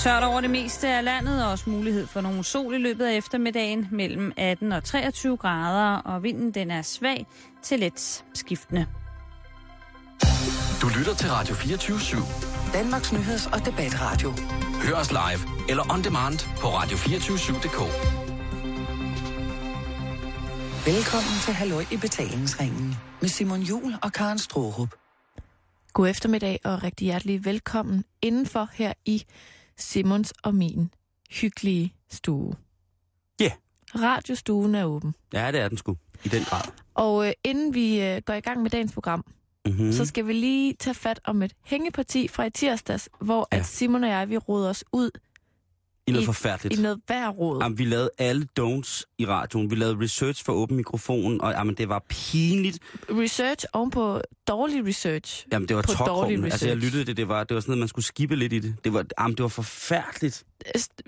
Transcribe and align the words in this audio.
Tørt 0.00 0.22
over 0.22 0.40
det 0.40 0.50
meste 0.50 0.88
af 0.88 1.04
landet, 1.04 1.44
og 1.44 1.50
også 1.50 1.70
mulighed 1.70 2.06
for 2.06 2.20
nogle 2.20 2.44
sol 2.44 2.74
i 2.74 2.78
løbet 2.78 3.06
af 3.06 3.16
eftermiddagen 3.16 3.88
mellem 3.90 4.32
18 4.36 4.72
og 4.72 4.84
23 4.84 5.36
grader, 5.36 5.96
og 5.96 6.22
vinden 6.22 6.50
den 6.50 6.70
er 6.70 6.82
svag 6.82 7.26
til 7.62 7.78
let 7.80 8.24
skiftende. 8.34 8.86
Du 10.82 10.88
lytter 10.98 11.14
til 11.14 11.30
Radio 11.30 11.54
24 11.54 11.96
/7. 11.96 12.72
Danmarks 12.72 13.12
nyheds- 13.12 13.46
og 13.52 13.66
debatradio. 13.66 14.32
Hør 14.82 14.94
os 14.94 15.10
live 15.10 15.68
eller 15.68 15.92
on 15.92 16.04
demand 16.04 16.38
på 16.60 16.66
radio247.dk. 16.68 17.78
Velkommen 20.86 21.38
til 21.44 21.54
Halløj 21.54 21.84
i 21.92 21.96
betalingsringen 21.96 22.94
med 23.20 23.28
Simon 23.28 23.60
Jul 23.60 23.94
og 24.02 24.12
Karen 24.12 24.38
Strohrup. 24.38 24.94
God 25.92 26.08
eftermiddag 26.08 26.60
og 26.64 26.82
rigtig 26.82 27.04
hjertelig 27.04 27.44
velkommen 27.44 28.04
indenfor 28.22 28.68
her 28.72 28.92
i 29.04 29.24
Simons 29.76 30.32
og 30.42 30.54
min 30.54 30.90
hyggelige 31.30 31.94
stue. 32.10 32.54
Ja. 33.40 33.50
Radiostuen 33.94 34.74
er 34.74 34.84
åben. 34.84 35.14
Ja, 35.32 35.52
det 35.52 35.60
er 35.60 35.68
den 35.68 35.78
sgu. 35.78 35.96
I 36.24 36.28
den 36.28 36.44
grad. 36.44 36.62
Og 36.94 37.26
øh, 37.26 37.32
inden 37.44 37.74
vi 37.74 38.00
øh, 38.02 38.22
går 38.26 38.34
i 38.34 38.40
gang 38.40 38.62
med 38.62 38.70
dagens 38.70 38.92
program, 38.92 39.24
Mm-hmm. 39.66 39.84
mm. 39.86 39.92
så 39.92 40.04
skal 40.04 40.26
vi 40.26 40.32
lige 40.32 40.74
tage 40.74 40.94
fat 40.94 41.20
om 41.24 41.42
et 41.42 41.52
hængeparti 41.64 42.28
fra 42.28 42.44
i 42.44 42.50
tirsdags, 42.50 43.08
hvor 43.20 43.48
Ja. 43.52 43.58
at 43.58 43.66
Simon 43.66 44.04
og 44.04 44.10
jeg, 44.10 44.30
vi 44.30 44.36
råder 44.38 44.68
os 44.70 44.84
ud 44.92 45.10
I 46.06 46.10
noget 46.10 46.22
i- 46.22 46.26
forfærdeligt. 46.26 46.78
i 46.78 46.82
noget 46.82 47.00
hver 47.06 47.28
råd. 47.28 47.62
Jamen, 47.62 47.78
vi 47.78 47.84
lavede 47.84 48.10
alle 48.18 48.46
don'ts 48.60 49.02
i 49.18 49.26
radioen. 49.26 49.70
Vi 49.70 49.74
lavede 49.76 50.00
research 50.00 50.44
for 50.44 50.52
åben 50.52 50.76
mikrofon, 50.76 51.40
og 51.40 51.52
jamen, 51.52 51.74
det 51.74 51.88
var 51.88 52.04
pinligt. 52.08 52.78
Research 53.10 53.64
ovenpå 53.72 54.20
dårlig 54.48 54.86
research. 54.86 55.46
Jamen, 55.52 55.68
det 55.68 55.76
var 55.76 55.82
tokrummende. 55.82 56.44
Altså, 56.44 56.68
jeg 56.68 56.76
lyttede 56.76 57.04
det. 57.04 57.16
Det 57.16 57.28
var, 57.28 57.44
det 57.44 57.54
var 57.54 57.60
sådan 57.60 57.70
noget, 57.70 57.78
man 57.78 57.88
skulle 57.88 58.04
skippe 58.04 58.36
lidt 58.36 58.52
i 58.52 58.58
det. 58.58 58.76
Det 58.84 58.92
var, 58.92 59.04
jamen, 59.20 59.36
det 59.36 59.42
var 59.42 59.48
forfærdeligt. 59.48 60.44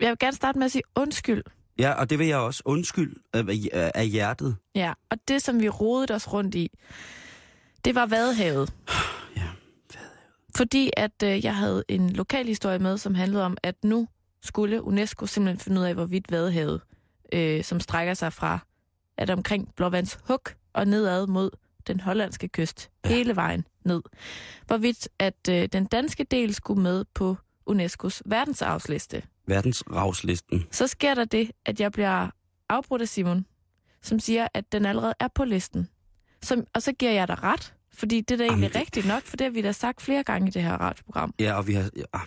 Jeg 0.01 0.09
vil 0.11 0.19
gerne 0.21 0.37
starte 0.37 0.59
med 0.59 0.65
at 0.67 0.73
sige 0.73 0.83
undskyld. 0.97 1.43
Ja, 1.79 1.93
og 1.93 2.11
det 2.11 2.19
vil 2.19 2.27
jeg 2.27 2.39
også. 2.39 2.63
Undskyld 2.65 3.17
af, 3.33 3.45
af- 3.95 4.09
hjertet. 4.09 4.57
Ja, 4.75 4.93
og 5.11 5.19
det, 5.29 5.43
som 5.43 5.61
vi 5.61 5.69
rodede 5.69 6.15
os 6.15 6.33
rundt 6.33 6.55
i, 6.55 6.71
det 7.85 7.95
var 7.95 8.07
Vadehavet. 8.07 8.73
Ja, 9.37 9.43
Fordi 10.57 10.91
at 10.97 11.23
øh, 11.25 11.45
jeg 11.45 11.57
havde 11.57 11.85
en 11.89 12.11
lokal 12.11 12.47
historie 12.47 12.79
med, 12.79 12.99
som 12.99 13.15
handlede 13.15 13.45
om, 13.45 13.57
at 13.63 13.75
nu 13.85 14.09
skulle 14.45 14.83
UNESCO 14.83 15.27
simpelthen 15.27 15.61
finde 15.61 15.81
ud 15.81 15.87
af, 15.87 15.95
hvorvidt 15.95 16.31
Vadehavet, 16.33 16.81
øh, 17.33 17.65
som 17.65 17.81
strækker 17.81 18.15
sig 18.15 18.33
fra 18.33 18.59
at 19.17 19.31
omkring 19.31 19.75
Blåvands 19.77 20.19
Hug 20.29 20.41
og 20.73 20.87
nedad 20.87 21.27
mod 21.27 21.51
den 21.87 22.01
hollandske 22.01 22.49
kyst, 22.49 22.91
Ja. 23.05 23.09
hele 23.09 23.37
vejen 23.37 23.67
ned. 23.85 24.03
Hvorvidt 24.67 25.09
at 25.19 25.49
øh, 25.51 25.69
den 25.73 25.85
danske 25.87 26.25
del 26.25 26.55
skulle 26.55 26.83
med 26.83 27.05
på 27.15 27.37
UNESCO's 27.71 28.21
verdensarvsliste. 28.27 29.23
Verdensravslisten. 29.47 30.65
Så 30.71 30.87
sker 30.87 31.15
der 31.15 31.25
det, 31.25 31.51
at 31.65 31.81
jeg 31.81 31.93
bliver 31.93 32.31
afbrudt 32.69 33.03
af 33.03 33.09
Simon, 33.09 33.47
som 34.03 34.21
siger, 34.21 34.49
at 34.55 34.73
den 34.73 34.87
allerede 34.87 35.15
er 35.21 35.29
på 35.29 35.45
listen. 35.45 35.89
Som, 36.43 36.65
og 36.75 36.83
så 36.83 36.93
giver 36.93 37.13
jeg 37.13 37.29
dig 37.29 37.43
ret, 37.43 37.75
fordi 37.95 38.21
det 38.21 38.31
er 38.31 38.37
da 38.39 38.45
egentlig 38.45 38.63
Jamen, 38.63 38.73
det- 38.73 38.81
rigtigt 38.81 39.07
nok, 39.07 39.23
for 39.23 39.37
det 39.37 39.45
har 39.45 39.51
vi 39.53 39.63
da 39.63 39.73
sagt 39.73 40.03
flere 40.03 40.23
gange 40.23 40.49
i 40.49 40.51
det 40.51 40.63
her 40.63 40.73
radioprogram. 40.77 41.35
Ja, 41.41 41.55
og 41.55 41.67
vi 41.67 41.73
har... 41.75 41.91
Ja. 41.97 42.19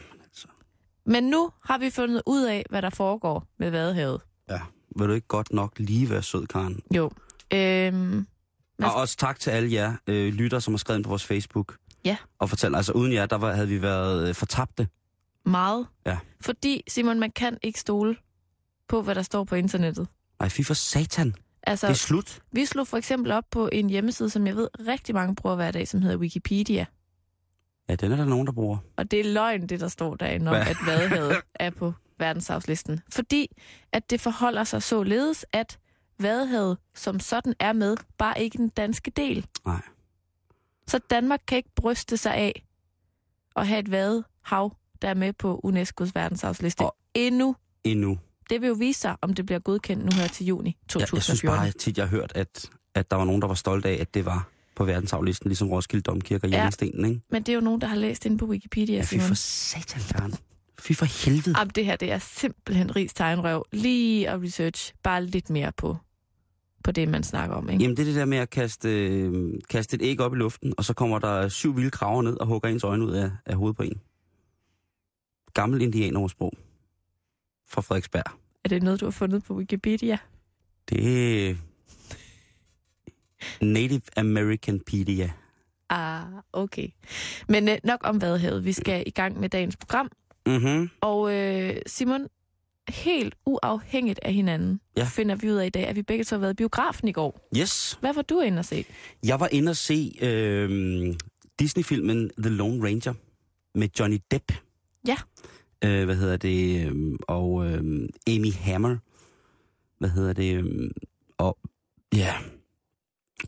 Men 1.07 1.23
nu 1.23 1.49
har 1.63 1.77
vi 1.77 1.89
fundet 1.89 2.21
ud 2.25 2.43
af, 2.45 2.65
hvad 2.69 2.81
der 2.81 2.89
foregår 2.89 3.47
med 3.59 3.69
Vadehavet. 3.71 4.21
ja. 4.49 4.59
Vil 4.99 5.07
du 5.07 5.13
ikke 5.13 5.27
godt 5.27 5.53
nok 5.53 5.79
lige 5.79 6.09
være 6.09 6.21
sød, 6.23 6.47
Karen? 6.47 6.79
Jo. 6.95 7.11
Øhm, 7.53 7.93
Men- 7.99 8.25
Og 8.83 8.95
også 8.95 9.17
tak 9.17 9.39
til 9.39 9.49
alle 9.49 9.71
jer 9.73 9.93
øh, 10.07 10.33
lytter, 10.33 10.59
som 10.59 10.73
har 10.73 10.77
skrevet 10.77 10.97
ind 10.99 11.03
på 11.03 11.09
vores 11.09 11.25
Facebook. 11.25 11.75
Ja. 12.05 12.17
Og 12.39 12.49
fortæl, 12.49 12.75
altså 12.75 12.91
uden 12.91 13.13
jer, 13.13 13.25
der 13.25 13.35
var, 13.35 13.53
havde 13.53 13.67
vi 13.67 13.81
været 13.81 14.29
øh, 14.29 14.35
fortabte. 14.35 14.87
meget. 15.45 15.87
Ja. 16.05 16.17
Fordi, 16.41 16.83
Simon, 16.87 17.19
man 17.19 17.31
kan 17.31 17.57
ikke 17.63 17.79
stole 17.79 18.15
på, 18.89 19.01
hvad 19.01 19.15
der 19.15 19.21
står 19.21 19.43
på 19.43 19.55
internettet. 19.55 20.07
Nej, 20.39 20.49
fy 20.49 20.61
for 20.61 20.73
satan. 20.73 21.33
Altså, 21.63 21.87
Det 21.87 21.93
er 21.93 21.97
slut. 21.97 22.39
vi 22.51 22.65
slog 22.65 22.87
for 22.87 22.97
eksempel 22.97 23.31
op 23.31 23.43
på 23.51 23.69
en 23.71 23.89
hjemmeside, 23.89 24.29
som 24.29 24.47
jeg 24.47 24.55
ved 24.55 24.67
rigtig 24.87 25.15
mange 25.15 25.35
bruger 25.35 25.55
hver 25.55 25.71
dag, 25.71 25.87
som 25.87 26.01
hedder 26.01 26.17
Wikipedia. 26.17 26.85
Ja, 27.89 27.95
den 27.95 28.11
er 28.11 28.15
der 28.15 28.25
nogen, 28.25 28.47
der 28.47 28.53
bruger. 28.53 28.77
Og 28.97 29.11
det 29.11 29.19
er 29.19 29.23
løgn, 29.33 29.67
det 29.67 29.79
der 29.79 29.87
står 29.87 30.15
derinde 30.15 30.49
om, 30.51 30.55
at 30.55 30.77
Vadehavet 30.85 31.37
er 31.55 31.69
på 31.69 31.93
verdensarvslisten. 32.19 32.99
Fordi 33.13 33.47
at 33.91 34.09
det 34.09 34.21
forholder 34.21 34.63
sig 34.63 34.83
således, 34.83 35.45
at 35.53 35.79
Vadehavet 36.19 36.77
som 36.95 37.19
sådan 37.19 37.53
er 37.59 37.73
med, 37.73 37.97
bare 38.17 38.41
ikke 38.41 38.57
den 38.57 38.69
danske 38.69 39.11
del. 39.11 39.45
Nej. 39.65 39.81
Så 40.87 40.99
Danmark 41.09 41.39
kan 41.47 41.57
ikke 41.57 41.69
bryste 41.75 42.17
sig 42.17 42.35
af 42.35 42.65
at 43.55 43.67
have 43.67 43.79
et 43.79 43.91
vadehav, 43.91 44.75
der 45.01 45.09
er 45.09 45.13
med 45.13 45.33
på 45.33 45.61
UNESCO's 45.65 46.11
verdensarvsliste. 46.13 46.81
Og- 46.81 46.95
Endnu. 47.13 47.55
Endnu. 47.83 48.19
Det 48.49 48.61
vil 48.61 48.67
jo 48.67 48.73
vise 48.73 48.99
sig, 49.01 49.15
om 49.21 49.33
det 49.33 49.45
bliver 49.45 49.59
godkendt 49.59 50.05
nu 50.05 50.11
her 50.11 50.27
til 50.27 50.45
juni 50.45 50.69
Jeg, 50.69 50.99
jeg 50.99 51.07
synes 51.07 51.25
2014. 51.25 51.59
bare 51.63 51.71
tit, 51.71 51.97
jeg 51.97 52.05
har 52.05 52.17
hørt, 52.17 52.31
at, 52.35 52.69
at 52.95 53.11
der 53.11 53.17
var 53.17 53.25
nogen, 53.25 53.41
der 53.41 53.47
var 53.47 53.55
stolte 53.55 53.89
af, 53.89 53.97
at 54.01 54.13
det 54.13 54.25
var 54.25 54.47
på 54.77 54.85
verdensarvlisten, 54.85 55.49
ligesom 55.49 55.69
Roskilde 55.69 56.01
Domkirke 56.03 56.47
og 56.47 56.51
Ja. 56.51 56.57
Jernstenen, 56.61 57.05
ikke? 57.05 57.21
Men 57.31 57.43
det 57.43 57.49
er 57.49 57.53
jo 57.55 57.61
nogen, 57.61 57.81
der 57.81 57.87
har 57.87 57.95
læst 57.95 58.25
inde 58.25 58.37
på 58.37 58.45
Wikipedia, 58.45 58.95
Ja, 58.95 59.01
fy 59.01 59.19
for 59.19 59.33
satan, 59.33 60.01
Karen. 60.11 60.33
Fy 60.79 60.91
for 60.93 61.25
helvede. 61.25 61.59
Jamen, 61.59 61.71
det 61.75 61.85
her, 61.85 61.95
det 61.95 62.11
er 62.11 62.17
simpelthen 62.19 62.95
rigs 62.95 63.13
tegnrøv. 63.13 63.65
Lige 63.73 64.29
at 64.29 64.41
research 64.41 64.93
bare 65.03 65.25
lidt 65.25 65.49
mere 65.49 65.71
på, 65.77 65.97
på 66.83 66.91
det, 66.91 67.07
man 67.09 67.23
snakker 67.23 67.55
om, 67.55 67.69
ikke? 67.69 67.81
Jamen, 67.83 67.97
det 67.97 68.03
er 68.03 68.07
det 68.07 68.15
der 68.15 68.25
med 68.25 68.37
at 68.37 68.49
kaste, 68.49 69.07
øh, 69.07 69.53
kaste 69.69 69.95
et 69.95 70.01
æg 70.01 70.19
op 70.19 70.33
i 70.33 70.37
luften, 70.37 70.73
og 70.77 70.85
så 70.85 70.93
kommer 70.93 71.19
der 71.19 71.47
syv 71.49 71.75
vilde 71.75 71.91
kraver 71.91 72.21
ned 72.21 72.37
og 72.37 72.47
hugger 72.47 72.69
ens 72.69 72.83
øjne 72.83 73.05
ud 73.05 73.11
af, 73.11 73.31
af 73.45 73.55
hovedet 73.55 73.77
på 73.77 73.83
en. 73.83 74.01
Gammel 75.53 75.81
indianersprog 75.81 76.53
fra 77.69 77.81
Frederiksberg. 77.81 78.23
Er 78.63 78.69
det 78.69 78.83
noget, 78.83 78.99
du 78.99 79.05
har 79.05 79.11
fundet 79.11 79.43
på 79.43 79.53
Wikipedia? 79.55 80.17
Det 80.89 81.57
Native 83.61 84.01
Americanpedia. 84.17 85.31
Ah, 85.89 86.23
okay. 86.53 86.87
Men 87.49 87.69
øh, 87.69 87.77
nok 87.83 87.99
om 88.03 88.21
Vadehavet. 88.21 88.65
Vi 88.65 88.73
skal 88.73 89.03
i 89.07 89.09
gang 89.09 89.39
med 89.39 89.49
dagens 89.49 89.77
program. 89.77 90.11
Mhm. 90.47 90.89
Og 91.01 91.33
øh, 91.33 91.75
Simon, 91.87 92.27
helt 92.89 93.35
uafhængigt 93.45 94.19
af 94.23 94.33
hinanden, 94.33 94.79
Ja. 94.97 95.03
finder 95.05 95.35
vi 95.35 95.51
ud 95.51 95.55
af 95.55 95.65
i 95.65 95.69
dag, 95.69 95.87
at 95.87 95.95
vi 95.95 96.01
begge 96.01 96.23
to 96.23 96.35
har 96.35 96.39
været 96.41 96.53
i 96.53 96.55
biografen 96.55 97.07
i 97.07 97.11
går. 97.11 97.47
Yes. 97.57 97.97
Hvad 97.99 98.13
var 98.13 98.21
du 98.21 98.39
inde 98.41 98.59
at 98.59 98.65
se? 98.65 98.85
Jeg 99.25 99.39
var 99.39 99.47
inde 99.51 99.69
og 99.69 99.75
se 99.75 100.17
øh, 100.21 101.15
Disney-filmen 101.59 102.29
The 102.43 102.49
Lone 102.49 102.83
Ranger 102.87 103.13
med 103.75 103.89
Johnny 103.99 104.17
Depp. 104.31 104.51
Ja. 105.07 105.15
Øh, 105.83 106.05
hvad 106.05 106.15
hedder 106.15 106.37
det? 106.37 106.87
Øh, 106.87 107.15
og 107.27 107.65
øh, 107.65 108.09
Amy 108.27 108.53
Hammer. 108.53 108.97
Hvad 109.99 110.09
hedder 110.09 110.33
det? 110.33 110.55
Øh, 110.55 110.89
og 111.37 111.57
ja. 112.15 112.33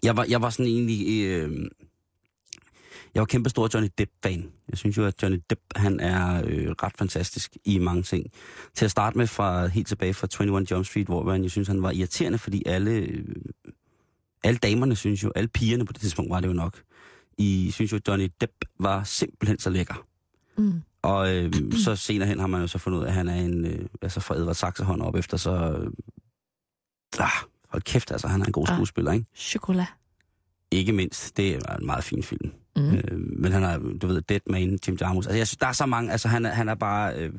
Jeg 0.03 0.17
var, 0.17 0.25
jeg 0.29 0.41
var 0.41 0.49
sådan 0.49 0.71
egentlig... 0.71 1.25
Øh, 1.25 1.69
jeg 3.13 3.21
var 3.21 3.25
kæmpe 3.25 3.49
stor 3.49 3.69
Johnny 3.73 3.89
Depp-fan. 3.97 4.51
Jeg 4.69 4.77
synes 4.77 4.97
jo, 4.97 5.05
at 5.05 5.23
Johnny 5.23 5.41
Depp, 5.49 5.61
han 5.75 5.99
er 5.99 6.43
øh, 6.45 6.67
ret 6.83 6.93
fantastisk 6.97 7.57
i 7.65 7.77
mange 7.77 8.03
ting. 8.03 8.25
Til 8.75 8.85
at 8.85 8.91
starte 8.91 9.17
med 9.17 9.27
fra 9.27 9.67
helt 9.67 9.87
tilbage 9.87 10.13
fra 10.13 10.27
21 10.43 10.67
Jump 10.71 10.85
Street, 10.85 11.07
hvor 11.07 11.31
han, 11.31 11.43
jeg 11.43 11.51
synes, 11.51 11.67
han 11.67 11.81
var 11.81 11.91
irriterende, 11.91 12.37
fordi 12.37 12.63
alle, 12.65 12.91
øh, 12.91 13.25
alle 14.43 14.57
damerne 14.57 14.95
synes 14.95 15.23
jo, 15.23 15.31
alle 15.35 15.47
pigerne 15.47 15.85
på 15.85 15.93
det 15.93 16.01
tidspunkt 16.01 16.31
var 16.31 16.39
det 16.39 16.47
jo 16.47 16.53
nok, 16.53 16.81
I 17.37 17.71
synes 17.71 17.91
jo, 17.91 17.97
at 17.97 18.07
Johnny 18.07 18.31
Depp 18.41 18.53
var 18.79 19.03
simpelthen 19.03 19.59
så 19.59 19.69
lækker. 19.69 20.05
Mm. 20.57 20.81
Og 21.01 21.35
øh, 21.35 21.53
så 21.83 21.95
senere 21.95 22.27
hen 22.27 22.39
har 22.39 22.47
man 22.47 22.61
jo 22.61 22.67
så 22.67 22.77
fundet 22.77 22.99
ud 22.99 23.03
af, 23.03 23.07
at 23.07 23.13
han 23.13 23.27
er 23.27 23.35
en, 23.35 23.65
øh, 23.65 23.85
altså 24.01 24.19
fra 24.19 24.35
Edvard 24.35 24.55
Saxehånd 24.55 25.01
op 25.01 25.15
efter, 25.15 25.37
så... 25.37 25.51
Øh, 25.51 25.91
ah, 27.19 27.29
hold 27.69 27.81
kæft, 27.81 28.11
altså, 28.11 28.27
han 28.27 28.41
er 28.41 28.45
en 28.45 28.51
god 28.51 28.65
Ah. 28.69 28.75
skuespiller, 28.75 29.11
ikke? 29.11 29.25
Chokolat. 29.35 29.87
Ikke 30.71 30.91
mindst, 30.93 31.37
det 31.37 31.55
er 31.55 31.75
en 31.75 31.85
meget 31.85 32.03
fin 32.03 32.23
film. 32.23 32.51
Mm. 32.75 32.93
Øh, 32.95 33.19
men 33.39 33.51
han 33.51 33.63
er, 33.63 33.77
du 34.01 34.07
ved, 34.07 34.21
Dead 34.21 34.39
Man, 34.49 34.79
Jim 34.87 34.97
Jarmusch. 35.01 35.27
Altså, 35.27 35.37
jeg 35.37 35.47
synes, 35.47 35.57
der 35.57 35.67
er 35.67 35.71
så 35.73 35.85
mange, 35.85 36.11
altså 36.11 36.27
han 36.27 36.45
er, 36.45 36.49
han 36.49 36.69
er 36.69 36.75
bare, 36.75 37.15
øh, 37.15 37.33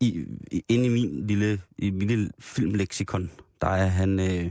i, 0.00 0.24
i, 0.52 0.62
inde 0.68 0.86
i 0.86 0.88
min 0.88 1.26
lille, 1.26 1.60
i 1.78 1.90
min 1.90 2.08
lille 2.08 2.30
filmleksikon, 2.38 3.30
der 3.60 3.66
er 3.68 3.86
han, 3.86 4.20
øh, 4.20 4.26
der 4.26 4.50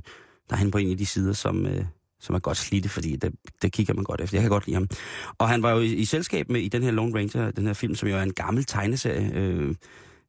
er 0.49 0.55
han 0.55 0.71
på 0.71 0.77
en 0.77 0.91
af 0.91 0.97
de 0.97 1.05
sider, 1.05 1.33
som, 1.33 1.65
øh, 1.65 1.85
som 2.19 2.35
er 2.35 2.39
godt 2.39 2.57
slidte, 2.57 2.89
fordi 2.89 3.15
det, 3.15 3.33
det 3.61 3.71
kigger 3.71 3.93
man 3.93 4.03
godt 4.03 4.21
efter. 4.21 4.37
Jeg 4.37 4.41
kan 4.43 4.49
godt 4.49 4.65
lide 4.65 4.75
ham. 4.75 4.87
Og 5.37 5.49
han 5.49 5.63
var 5.63 5.71
jo 5.71 5.79
i, 5.79 5.93
i 5.93 6.05
selskab 6.05 6.49
med 6.49 6.61
i 6.61 6.67
den 6.67 6.83
her 6.83 6.91
Lone 6.91 7.15
Ranger, 7.19 7.51
den 7.51 7.65
her 7.67 7.73
film, 7.73 7.95
som 7.95 8.09
jo 8.09 8.15
er 8.17 8.21
en 8.21 8.33
gammel 8.33 8.65
tegneserie, 8.65 9.31
øh, 9.33 9.75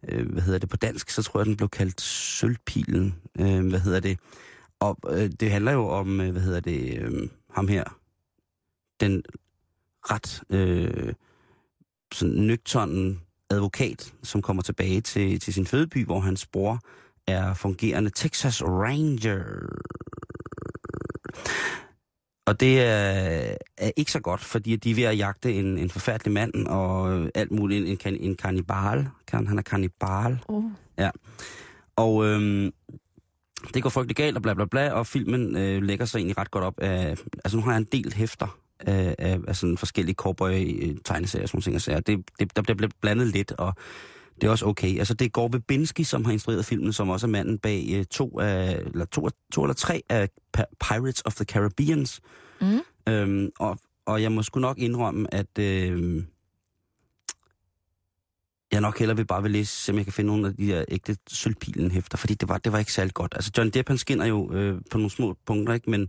øh, 0.08 0.32
hvad 0.32 0.42
hedder 0.42 0.58
det 0.58 0.68
på 0.68 0.76
dansk, 0.76 1.10
så 1.10 1.22
tror 1.22 1.40
jeg, 1.40 1.46
den 1.46 1.56
blev 1.56 1.68
kaldt 1.68 2.00
Sølvpilen, 2.00 3.14
øh, 3.40 3.68
hvad 3.68 3.80
hedder 3.80 4.00
det. 4.00 4.18
Og 4.80 4.98
øh, 5.08 5.30
det 5.40 5.50
handler 5.50 5.72
jo 5.72 5.88
om, 5.88 6.20
øh, 6.20 6.30
hvad 6.30 6.42
hedder 6.42 6.60
det, 6.60 6.98
øh, 6.98 7.28
ham 7.50 7.68
her, 7.68 7.84
den 9.00 9.22
ret 10.02 10.42
øh, 10.50 11.14
sådan 12.14 12.34
nøgternen 12.34 13.20
advokat, 13.50 14.14
som 14.22 14.42
kommer 14.42 14.62
tilbage 14.62 15.00
til, 15.00 15.40
til 15.40 15.54
sin 15.54 15.66
fødeby, 15.66 16.04
hvor 16.04 16.20
hans 16.20 16.46
bror 16.46 16.80
er 17.26 17.54
fungerende 17.54 18.10
Texas 18.10 18.62
Ranger. 18.62 19.44
Og 22.46 22.60
det 22.60 22.82
er, 22.82 23.56
er 23.76 23.90
ikke 23.96 24.12
så 24.12 24.20
godt, 24.20 24.40
fordi 24.40 24.76
de 24.76 24.90
er 24.90 24.94
ved 24.94 25.04
at 25.04 25.18
jagte 25.18 25.54
en, 25.54 25.78
en 25.78 25.90
forfærdelig 25.90 26.32
mand 26.32 26.66
og 26.66 27.30
alt 27.34 27.50
muligt. 27.50 28.06
En, 28.06 28.14
en, 28.14 28.20
en 28.20 28.36
kannibal. 28.36 29.08
Kan, 29.26 29.46
han 29.46 29.58
er 29.58 29.62
kannibal. 29.62 30.38
Oh. 30.48 30.64
Og 31.96 32.26
øhm, 32.26 32.72
det 33.74 33.82
går 33.82 33.90
frygtelig 33.90 34.16
galt 34.16 34.36
og 34.36 34.42
bla 34.42 34.54
bla 34.54 34.64
bla, 34.64 34.92
og 34.92 35.06
filmen 35.06 35.56
øh, 35.56 35.82
lægger 35.82 36.04
sig 36.04 36.18
egentlig 36.18 36.38
ret 36.38 36.50
godt 36.50 36.64
op 36.64 36.80
af... 36.80 37.16
Altså 37.44 37.56
nu 37.56 37.62
har 37.62 37.72
jeg 37.72 37.78
en 37.78 37.88
del 37.92 38.12
hæfter 38.12 38.58
af, 38.80 39.14
af, 39.18 39.38
af 39.48 39.56
sådan 39.56 39.78
forskellige 39.78 40.14
cowboy-tegneserier 40.14 41.42
og 41.42 41.48
sådan 41.48 41.60
ting. 41.60 41.74
og 41.74 41.80
sager. 41.80 42.00
Det, 42.00 42.24
det, 42.40 42.56
der 42.56 42.62
bliver 42.74 42.90
blandet 43.00 43.26
lidt, 43.26 43.52
og 43.52 43.74
det 44.40 44.46
er 44.46 44.50
også 44.50 44.66
okay. 44.66 44.98
Altså 44.98 45.14
det 45.14 45.32
går 45.32 45.48
ved 45.48 45.60
Binsky, 45.60 46.00
som 46.00 46.24
har 46.24 46.32
instrueret 46.32 46.64
filmen, 46.64 46.92
som 46.92 47.08
også 47.08 47.26
er 47.26 47.30
manden 47.30 47.58
bag 47.58 47.86
øh, 47.92 48.04
to, 48.04 48.40
af, 48.40 48.82
eller 48.86 49.04
to, 49.04 49.28
to 49.52 49.62
eller 49.62 49.74
tre 49.74 50.02
af 50.08 50.28
Pirates 50.80 51.22
of 51.24 51.34
the 51.34 51.44
Caribbeans. 51.44 52.20
Mm. 52.60 52.80
Øhm, 53.08 53.50
og, 53.58 53.78
og 54.06 54.22
jeg 54.22 54.32
må 54.32 54.42
sgu 54.42 54.60
nok 54.60 54.78
indrømme, 54.78 55.34
at 55.34 55.58
øh, 55.58 56.22
jeg 58.72 58.80
nok 58.80 58.98
hellere 58.98 59.16
vil 59.16 59.26
bare 59.26 59.42
vil 59.42 59.50
læse, 59.50 59.92
om 59.92 59.98
jeg 59.98 60.06
kan 60.06 60.12
finde 60.12 60.28
nogle 60.28 60.46
af 60.46 60.54
de 60.54 60.68
der 60.68 60.84
ægte 60.88 61.16
sølvpilen 61.28 61.90
hæfter, 61.90 62.18
fordi 62.18 62.34
det 62.34 62.48
var, 62.48 62.58
det 62.58 62.72
var 62.72 62.78
ikke 62.78 62.92
særlig 62.92 63.14
godt. 63.14 63.32
Altså 63.34 63.50
John 63.58 63.70
Depp, 63.70 63.88
han 63.88 63.98
skinner 63.98 64.24
jo 64.26 64.52
øh, 64.52 64.80
på 64.90 64.98
nogle 64.98 65.10
små 65.10 65.36
punkter, 65.46 65.74
ikke? 65.74 65.90
men 65.90 66.08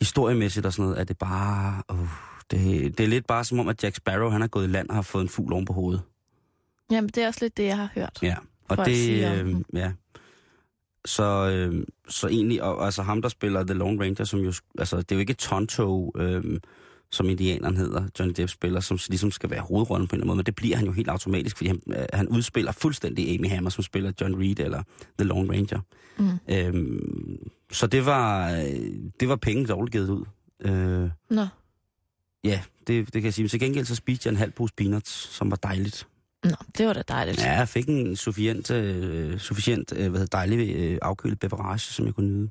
historiemæssigt 0.00 0.66
og 0.66 0.72
sådan 0.72 0.84
noget, 0.84 1.00
er 1.00 1.04
det 1.04 1.18
bare... 1.18 1.82
Uh, 1.92 2.08
det, 2.50 2.98
det 2.98 3.04
er 3.04 3.08
lidt 3.08 3.26
bare 3.26 3.44
som 3.44 3.58
om, 3.58 3.68
at 3.68 3.84
Jack 3.84 3.96
Sparrow, 3.96 4.30
han 4.30 4.42
er 4.42 4.46
gået 4.46 4.64
i 4.64 4.70
land 4.70 4.88
og 4.88 4.94
har 4.94 5.02
fået 5.02 5.22
en 5.22 5.28
fugl 5.28 5.52
oven 5.52 5.64
på 5.64 5.72
hovedet. 5.72 6.02
Jamen, 6.90 7.08
det 7.08 7.22
er 7.22 7.26
også 7.26 7.38
lidt 7.42 7.56
det, 7.56 7.64
jeg 7.64 7.76
har 7.76 7.90
hørt. 7.94 8.18
Ja, 8.22 8.36
og 8.68 8.86
det, 8.86 9.24
øh, 9.24 9.54
ja. 9.74 9.92
Så, 11.04 11.48
øh, 11.48 11.84
så 12.08 12.28
egentlig, 12.28 12.62
og, 12.62 12.84
altså 12.84 13.02
ham, 13.02 13.22
der 13.22 13.28
spiller 13.28 13.64
The 13.64 13.74
Lone 13.74 14.04
Ranger, 14.04 14.24
som 14.24 14.40
jo, 14.40 14.52
altså 14.78 14.96
det 14.96 15.12
er 15.12 15.16
jo 15.16 15.20
ikke 15.20 15.34
Tonto, 15.34 16.12
øh, 16.16 16.60
som 17.10 17.28
indianeren 17.28 17.76
hedder, 17.76 18.04
Johnny 18.18 18.34
Depp 18.36 18.50
spiller, 18.50 18.80
som 18.80 18.98
ligesom 19.08 19.30
skal 19.30 19.50
være 19.50 19.60
hovedrollen 19.60 20.08
på 20.08 20.16
en 20.16 20.16
eller 20.16 20.22
anden 20.22 20.28
måde, 20.28 20.36
men 20.36 20.46
det 20.46 20.54
bliver 20.54 20.76
han 20.76 20.86
jo 20.86 20.92
helt 20.92 21.08
automatisk, 21.08 21.56
fordi 21.56 21.68
han, 21.68 21.80
øh, 21.86 22.06
han 22.12 22.28
udspiller 22.28 22.72
fuldstændig 22.72 23.34
Amy 23.34 23.48
Hammer, 23.48 23.70
som 23.70 23.84
spiller 23.84 24.12
John 24.20 24.40
Reed 24.40 24.58
eller 24.58 24.82
The 25.18 25.28
Lone 25.28 25.52
Ranger. 25.52 25.80
Mm. 26.18 26.38
Øhm, 26.48 27.50
så 27.72 27.86
det 27.86 28.06
var, 28.06 28.52
øh, 28.52 28.90
det 29.20 29.28
var 29.28 29.36
penge 29.36 29.66
dårligt 29.66 29.92
givet 29.92 30.08
ud. 30.08 30.24
Øh, 30.60 31.10
Nå. 31.30 31.46
ja, 32.44 32.60
det, 32.86 33.04
det 33.04 33.12
kan 33.12 33.24
jeg 33.24 33.34
sige. 33.34 33.42
Men 33.42 33.48
til 33.48 33.60
gengæld 33.60 33.84
så 33.84 33.94
spiste 33.94 34.26
jeg 34.26 34.32
en 34.32 34.38
halv 34.38 34.52
pose 34.52 34.74
peanuts, 34.76 35.10
som 35.10 35.50
var 35.50 35.56
dejligt. 35.56 36.06
Nå, 36.44 36.56
det 36.78 36.86
var 36.86 36.92
da 36.92 37.02
dejligt. 37.08 37.42
Ja, 37.42 37.52
jeg 37.52 37.68
fik 37.68 37.88
en 37.88 38.16
sufficient, 38.16 38.70
øh, 38.70 39.38
sufficient 39.38 39.92
øh, 39.92 40.10
hvad 40.10 40.20
hedder, 40.20 40.38
dejlig 40.38 40.76
øh, 40.76 40.98
afkølet 41.02 41.40
beverage, 41.40 41.78
som 41.78 42.06
jeg 42.06 42.14
kunne 42.14 42.28
nyde. 42.28 42.50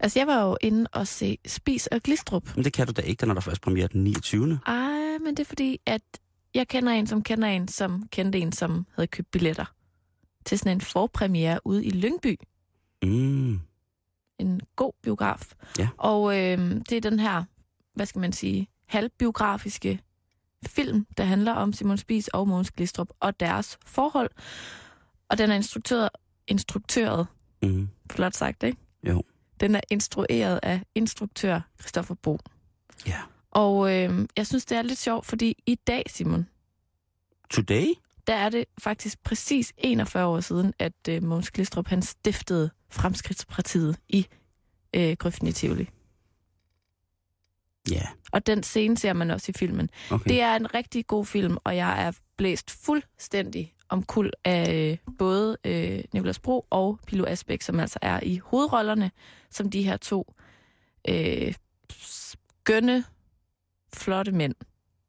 Altså, 0.00 0.18
jeg 0.18 0.26
var 0.26 0.42
jo 0.44 0.56
inde 0.60 0.86
og 0.92 1.06
se 1.06 1.38
Spis 1.46 1.86
og 1.86 2.00
Glistrup. 2.02 2.56
Men 2.56 2.64
det 2.64 2.72
kan 2.72 2.86
du 2.86 2.92
da 2.96 3.02
ikke, 3.02 3.20
den 3.20 3.30
er 3.30 3.34
der 3.34 3.40
først 3.40 3.60
premiere 3.62 3.88
den 3.92 4.04
29. 4.04 4.60
Ej, 4.66 5.18
men 5.18 5.26
det 5.36 5.40
er 5.40 5.44
fordi, 5.44 5.80
at 5.86 6.02
jeg 6.54 6.68
kender 6.68 6.92
en, 6.92 7.06
som 7.06 7.22
kender 7.22 7.48
en, 7.48 7.68
som 7.68 8.08
kendte 8.12 8.38
en, 8.38 8.52
som 8.52 8.86
havde 8.94 9.06
købt 9.06 9.30
billetter 9.30 9.64
til 10.44 10.58
sådan 10.58 10.72
en 10.76 10.80
forpremiere 10.80 11.60
ude 11.64 11.84
i 11.84 11.90
Lyngby. 11.90 12.36
Mm. 13.02 13.60
En 14.38 14.60
god 14.76 14.92
biograf. 15.02 15.52
Ja. 15.78 15.88
Og 15.96 16.38
øh, 16.38 16.58
det 16.88 16.92
er 16.92 17.00
den 17.00 17.20
her, 17.20 17.44
hvad 17.94 18.06
skal 18.06 18.20
man 18.20 18.32
sige, 18.32 18.68
halvbiografiske 18.86 20.00
film, 20.66 21.06
der 21.16 21.24
handler 21.24 21.52
om 21.52 21.72
Simon 21.72 21.98
Spies 21.98 22.28
og 22.28 22.48
Mogens 22.48 22.70
Glistrup 22.70 23.08
og 23.20 23.40
deres 23.40 23.78
forhold. 23.86 24.30
Og 25.28 25.38
den 25.38 25.50
er 25.50 25.54
instruktøret, 25.54 26.08
instruktøret 26.46 27.26
Mm. 27.62 27.88
flot 28.10 28.34
sagt, 28.34 28.62
ikke? 28.62 28.78
Jo. 29.08 29.22
Den 29.60 29.74
er 29.74 29.80
instrueret 29.90 30.60
af 30.62 30.80
instruktør 30.94 31.60
Christoffer 31.80 32.14
Bo. 32.14 32.38
Ja. 33.06 33.18
Og 33.50 33.96
øh, 33.96 34.28
jeg 34.36 34.46
synes, 34.46 34.64
det 34.64 34.78
er 34.78 34.82
lidt 34.82 34.98
sjovt, 34.98 35.26
fordi 35.26 35.56
i 35.66 35.74
dag, 35.74 36.02
Simon, 36.08 36.48
Today? 37.50 37.86
der 38.26 38.34
er 38.34 38.48
det 38.48 38.64
faktisk 38.78 39.22
præcis 39.24 39.72
41 39.78 40.26
år 40.26 40.40
siden, 40.40 40.74
at 40.78 40.92
øh, 41.08 41.22
Mogens 41.22 41.50
Glistrup 41.50 41.88
han 41.88 42.02
stiftede 42.02 42.70
Fremskridtspartiet 42.90 43.96
i 44.08 44.26
øh, 44.96 45.16
Gryften 45.16 45.46
i 45.48 45.52
Tivoli. 45.52 45.88
Ja, 47.90 48.06
Og 48.32 48.46
den 48.46 48.62
scene 48.62 48.98
ser 48.98 49.12
man 49.12 49.30
også 49.30 49.46
i 49.50 49.58
filmen. 49.58 49.90
okay. 50.10 50.28
Det 50.30 50.40
er 50.40 50.56
en 50.56 50.74
rigtig 50.74 51.06
god 51.06 51.26
film, 51.26 51.56
og 51.64 51.76
jeg 51.76 52.02
er 52.06 52.12
blæst 52.36 52.70
fuldstændig 52.70 53.74
om 53.90 54.02
kul 54.02 54.30
af 54.44 54.74
øh, 54.74 55.14
både 55.18 55.56
øh, 55.64 56.04
Nicolas 56.12 56.38
Bro 56.38 56.66
og 56.70 56.98
Pilo 57.06 57.24
Asbæk, 57.28 57.62
som 57.62 57.80
altså 57.80 57.98
er 58.02 58.20
i 58.22 58.38
hovedrollerne, 58.44 59.10
som 59.50 59.70
de 59.70 59.82
her 59.82 59.96
to 59.96 60.34
øh, 61.08 61.54
skønne, 62.00 63.04
flotte 63.94 64.32
mænd. 64.32 64.54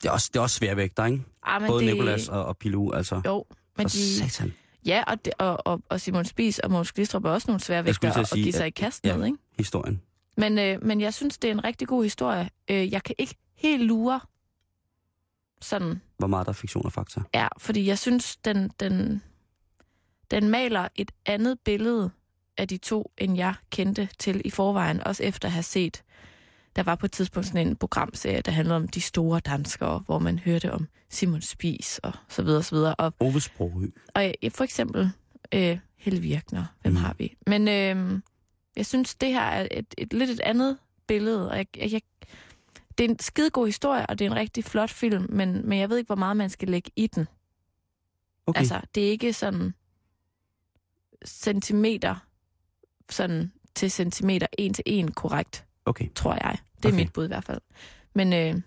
det, 0.02 0.08
er 0.08 0.12
også, 0.12 0.30
det 0.34 0.40
er 0.40 0.44
også 0.44 0.56
sværvægter, 0.56 1.06
ikke? 1.06 1.24
Ah, 1.44 1.68
Både 1.68 1.86
det, 1.86 1.94
Nicolas 1.94 2.30
og, 2.30 2.46
og 2.46 2.58
Pilou, 2.58 2.92
altså. 2.94 3.22
Jo, 3.26 3.46
men 3.78 3.90
For 3.90 3.98
de, 3.98 4.30
satan. 4.30 4.54
ja, 4.86 5.04
og, 5.08 5.26
det, 5.26 5.34
og, 5.40 5.68
og, 5.68 5.82
og 5.90 6.02
Simon 6.02 6.26
Spies 6.26 6.60
og 6.60 6.72
Mogens 6.72 6.92
Glistrup 6.92 7.26
er 7.26 7.30
også 7.30 7.48
nogle 7.48 7.62
svære 7.62 7.86
vægter 7.86 8.10
at 8.12 8.18
at 8.18 8.30
give 8.34 8.52
sig 8.54 8.62
at- 8.62 8.68
i 8.68 8.70
kast 8.72 9.06
ja. 9.06 9.18
med, 9.18 9.26
ikke? 9.26 9.38
Historien. 9.58 10.02
Men, 10.38 10.60
øh, 10.60 10.84
men 10.84 11.02
jeg 11.02 11.14
synes, 11.14 11.38
det 11.38 11.48
er 11.48 11.52
en 11.52 11.64
rigtig 11.64 11.88
god 11.88 12.04
historie. 12.04 12.50
Øh, 12.70 12.92
jeg 12.92 13.04
kan 13.04 13.16
ikke 13.18 13.36
helt 13.56 13.84
lure 13.84 14.20
sådan 15.62 16.02
Hvor 16.22 16.28
meget 16.28 16.46
der 16.46 16.50
er 16.52 16.54
fiktion 16.54 16.86
og 16.86 16.94
fakta. 16.94 17.22
Ja, 17.34 17.48
fordi 17.58 17.86
jeg 17.88 18.00
synes, 18.00 18.36
den, 18.38 18.72
den, 18.80 19.22
den 20.32 20.50
maler 20.50 20.88
et 20.96 21.12
andet 21.26 21.60
billede 21.60 22.10
af 22.58 22.68
de 22.68 22.78
to, 22.78 23.12
end 23.18 23.38
jeg 23.38 23.54
kendte 23.70 24.10
til 24.20 24.42
i 24.46 24.50
forvejen, 24.50 25.04
også 25.04 25.24
efter 25.24 25.48
at 25.48 25.52
have 25.52 25.64
set, 25.64 26.04
der 26.76 26.84
var 26.84 26.96
på 26.96 27.06
et 27.06 27.12
tidspunkt 27.12 27.48
sådan 27.48 27.68
en 27.68 27.76
programserie, 27.76 28.42
der 28.42 28.52
handlede 28.52 28.76
om 28.76 28.88
de 28.88 29.02
store 29.02 29.40
danskere, 29.40 30.00
hvor 30.06 30.20
man 30.20 30.40
hørte 30.40 30.72
om 30.72 30.88
Simon 31.10 31.42
Spies 31.42 31.98
og 32.04 32.14
så 32.30 32.42
videre, 32.44 32.64
så 32.64 32.76
videre. 32.76 32.96
Og, 32.96 33.14
Ove 33.20 33.42
Sprogø. 33.42 33.88
og 34.16 34.34
øh, 34.44 34.52
for 34.52 34.64
eksempel 34.64 35.12
øh, 35.54 35.78
Helle 35.98 36.20
Virkner, 36.20 36.66
hvem 36.82 36.94
Mm. 36.94 37.00
har 37.00 37.16
vi? 37.18 37.36
Men 37.48 37.68
øh, 37.68 38.20
jeg 38.76 38.86
synes, 38.86 39.16
det 39.16 39.30
her 39.30 39.42
er 39.42 39.68
et, 39.72 39.96
et 39.98 40.14
lidt 40.14 40.30
et 40.30 40.40
andet 40.40 40.78
billede, 41.08 41.50
og 41.52 41.58
jeg, 41.58 41.66
jeg, 41.78 41.92
jeg, 41.92 42.02
det 43.02 43.08
er 43.08 43.14
en 43.14 43.20
skidegod 43.20 43.66
historie, 43.66 44.06
og 44.06 44.20
det 44.20 44.26
er 44.26 44.30
en 44.30 44.36
rigtig 44.36 44.64
flot 44.64 44.90
film, 44.90 45.26
men, 45.30 45.70
men 45.70 45.80
jeg 45.80 45.90
ved 45.90 45.98
ikke, 45.98 46.08
hvor 46.08 46.16
meget 46.16 46.38
man 46.38 46.50
skal 46.50 46.68
lægge 46.68 46.92
i 46.96 47.08
den. 47.08 47.28
Okay. 48.48 48.60
Altså, 48.60 48.82
det 48.96 49.06
er 49.06 49.10
ikke 49.10 49.34
sådan 49.34 49.74
centimeter, 51.26 52.16
sådan 53.10 53.52
til 53.76 53.92
centimeter, 53.92 54.48
en 54.58 54.74
til 54.74 54.84
en 54.88 55.12
korrekt, 55.12 55.66
okay. 55.86 56.08
tror 56.16 56.34
jeg. 56.34 56.58
Det 56.78 56.86
er 56.86 56.90
Okay. 56.90 56.98
mit 56.98 57.14
bud 57.14 57.24
i 57.24 57.28
hvert 57.28 57.44
fald. 57.44 57.62
Men 58.16 58.34
øh, 58.34 58.62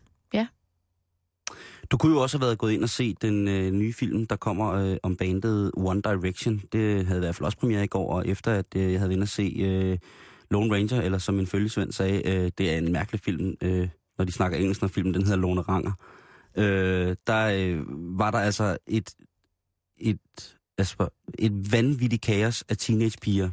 Du 1.90 1.96
kunne 1.96 2.12
jo 2.14 2.22
også 2.22 2.38
have 2.38 2.46
været 2.46 2.58
gået 2.58 2.72
ind 2.72 2.82
og 2.82 2.88
set 2.88 3.22
den 3.22 3.48
øh, 3.48 3.70
nye 3.72 3.92
film, 3.92 4.26
der 4.26 4.36
kommer 4.36 4.72
øh, 4.72 4.96
om 5.02 5.16
bandet 5.16 5.70
One 5.76 6.02
Direction. 6.02 6.62
Det 6.72 7.06
havde 7.06 7.18
i 7.18 7.24
hvert 7.24 7.34
fald 7.34 7.44
også 7.44 7.58
premiere 7.58 7.84
i 7.84 7.86
går, 7.86 8.12
og 8.12 8.28
efter 8.28 8.52
at 8.52 8.66
øh, 8.76 8.92
jeg 8.92 9.00
havde 9.00 9.08
været 9.08 9.12
inde 9.16 9.24
og 9.24 9.28
se 9.28 9.56
øh, 9.58 9.98
Lone 10.50 10.74
Ranger, 10.74 11.02
eller 11.02 11.18
som 11.18 11.34
min 11.34 11.46
følgesvend 11.46 11.92
sagde, 11.92 12.28
øh, 12.28 12.50
det 12.58 12.72
er 12.72 12.78
en 12.78 12.92
mærkelig 12.92 13.20
film, 13.20 13.56
øh, 13.62 13.88
når 14.18 14.24
de 14.24 14.32
snakker 14.32 14.58
engelsk, 14.58 14.80
når 14.80 14.88
filmen 14.88 15.14
den 15.14 15.22
hedder 15.22 15.38
Lone 15.38 15.60
Ranger. 15.60 15.92
Øh, 16.56 17.16
der 17.26 17.46
øh, 17.46 17.82
var 18.18 18.30
der 18.30 18.38
altså 18.38 18.76
et, 18.86 19.10
et, 19.96 20.56
altså, 20.78 21.08
et 21.38 21.72
vanvittigt 21.72 22.22
kaos 22.22 22.64
af 22.68 22.76
teenagepiger, 22.76 23.50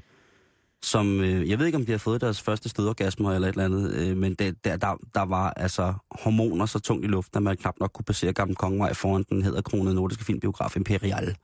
som, 0.84 1.22
øh, 1.22 1.50
jeg 1.50 1.60
ved 1.60 1.66
ikke 1.66 1.76
om 1.76 1.86
de 1.86 1.92
har 1.92 2.00
fået 2.00 2.22
deres 2.22 2.42
første 2.42 2.70
stødorgasmer 2.70 3.34
eller 3.34 3.48
et 3.48 3.52
eller 3.52 3.66
andet, 3.66 3.94
øh, 3.94 4.18
men 4.18 4.34
det, 4.34 4.66
der, 4.66 4.78
der, 4.78 4.96
der 5.16 5.22
var 5.22 5.50
altså 5.50 5.94
hormoner 6.12 6.66
så 6.66 6.80
tungt 6.80 7.06
i 7.06 7.08
luften, 7.08 7.38
at 7.38 7.44
man 7.44 7.58
knap 7.58 7.80
nok 7.80 7.92
kunne 7.94 8.06
passere 8.06 8.34
Gamle 8.34 8.56
Kongevej 8.56 8.94
foran 8.94 9.26
den 9.30 9.42
hedder 9.42 9.62
kronede 9.62 9.96
nordiske 9.96 10.26
filmbiograf 10.26 10.76
Imperial. 10.76 11.36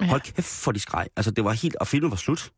Ja. 0.00 0.06
Hold 0.06 0.20
kæft 0.20 0.46
for 0.46 0.72
de 0.72 0.78
skreg. 0.78 1.06
Altså 1.16 1.30
det 1.30 1.44
var 1.44 1.52
helt, 1.52 1.76
og 1.76 1.86
filmen 1.86 2.10
var 2.10 2.16
slut. 2.16 2.52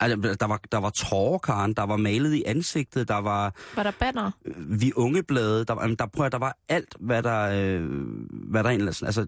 Altså, 0.00 0.36
der 0.40 0.46
var, 0.46 0.60
der 0.72 0.78
var 0.78 0.90
tårer, 0.90 1.38
Karen, 1.38 1.72
der 1.72 1.82
var 1.82 1.96
malet 1.96 2.34
i 2.34 2.42
ansigtet, 2.46 3.08
der 3.08 3.16
var 3.18 3.54
var 3.76 3.82
der 3.82 3.90
banner? 4.00 4.30
øh, 4.44 4.80
vi 4.80 4.92
unge 4.96 5.22
blade, 5.22 5.64
der 5.64 5.74
var, 5.74 5.82
jamen, 5.82 5.96
der, 5.96 6.06
prøv 6.06 6.30
der 6.30 6.38
var 6.38 6.56
alt, 6.68 6.94
hvad 7.00 7.22
der, 7.22 7.40
øh, 7.80 7.88
hvad 8.30 8.64
der 8.64 8.70
egentlig, 8.70 8.88
altså, 8.88 9.26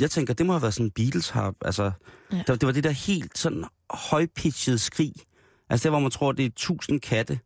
jeg 0.00 0.10
tænker, 0.10 0.34
det 0.34 0.46
må 0.46 0.52
have 0.52 0.62
været 0.62 0.74
sådan 0.74 0.86
en 0.86 0.90
Beatles 0.90 1.28
har, 1.28 1.54
altså, 1.64 1.92
Ja. 2.32 2.36
det, 2.38 2.48
det 2.48 2.66
var 2.66 2.72
det 2.72 2.84
der 2.84 2.90
helt 2.90 3.38
sådan 3.38 3.64
højpitchede 3.90 4.78
skrig, 4.78 5.12
altså 5.70 5.84
det 5.84 5.92
hvor 5.92 6.00
man 6.00 6.10
tror, 6.10 6.32
det 6.32 6.44
er 6.46 6.50
tusind 6.56 7.00
katte, 7.00 7.38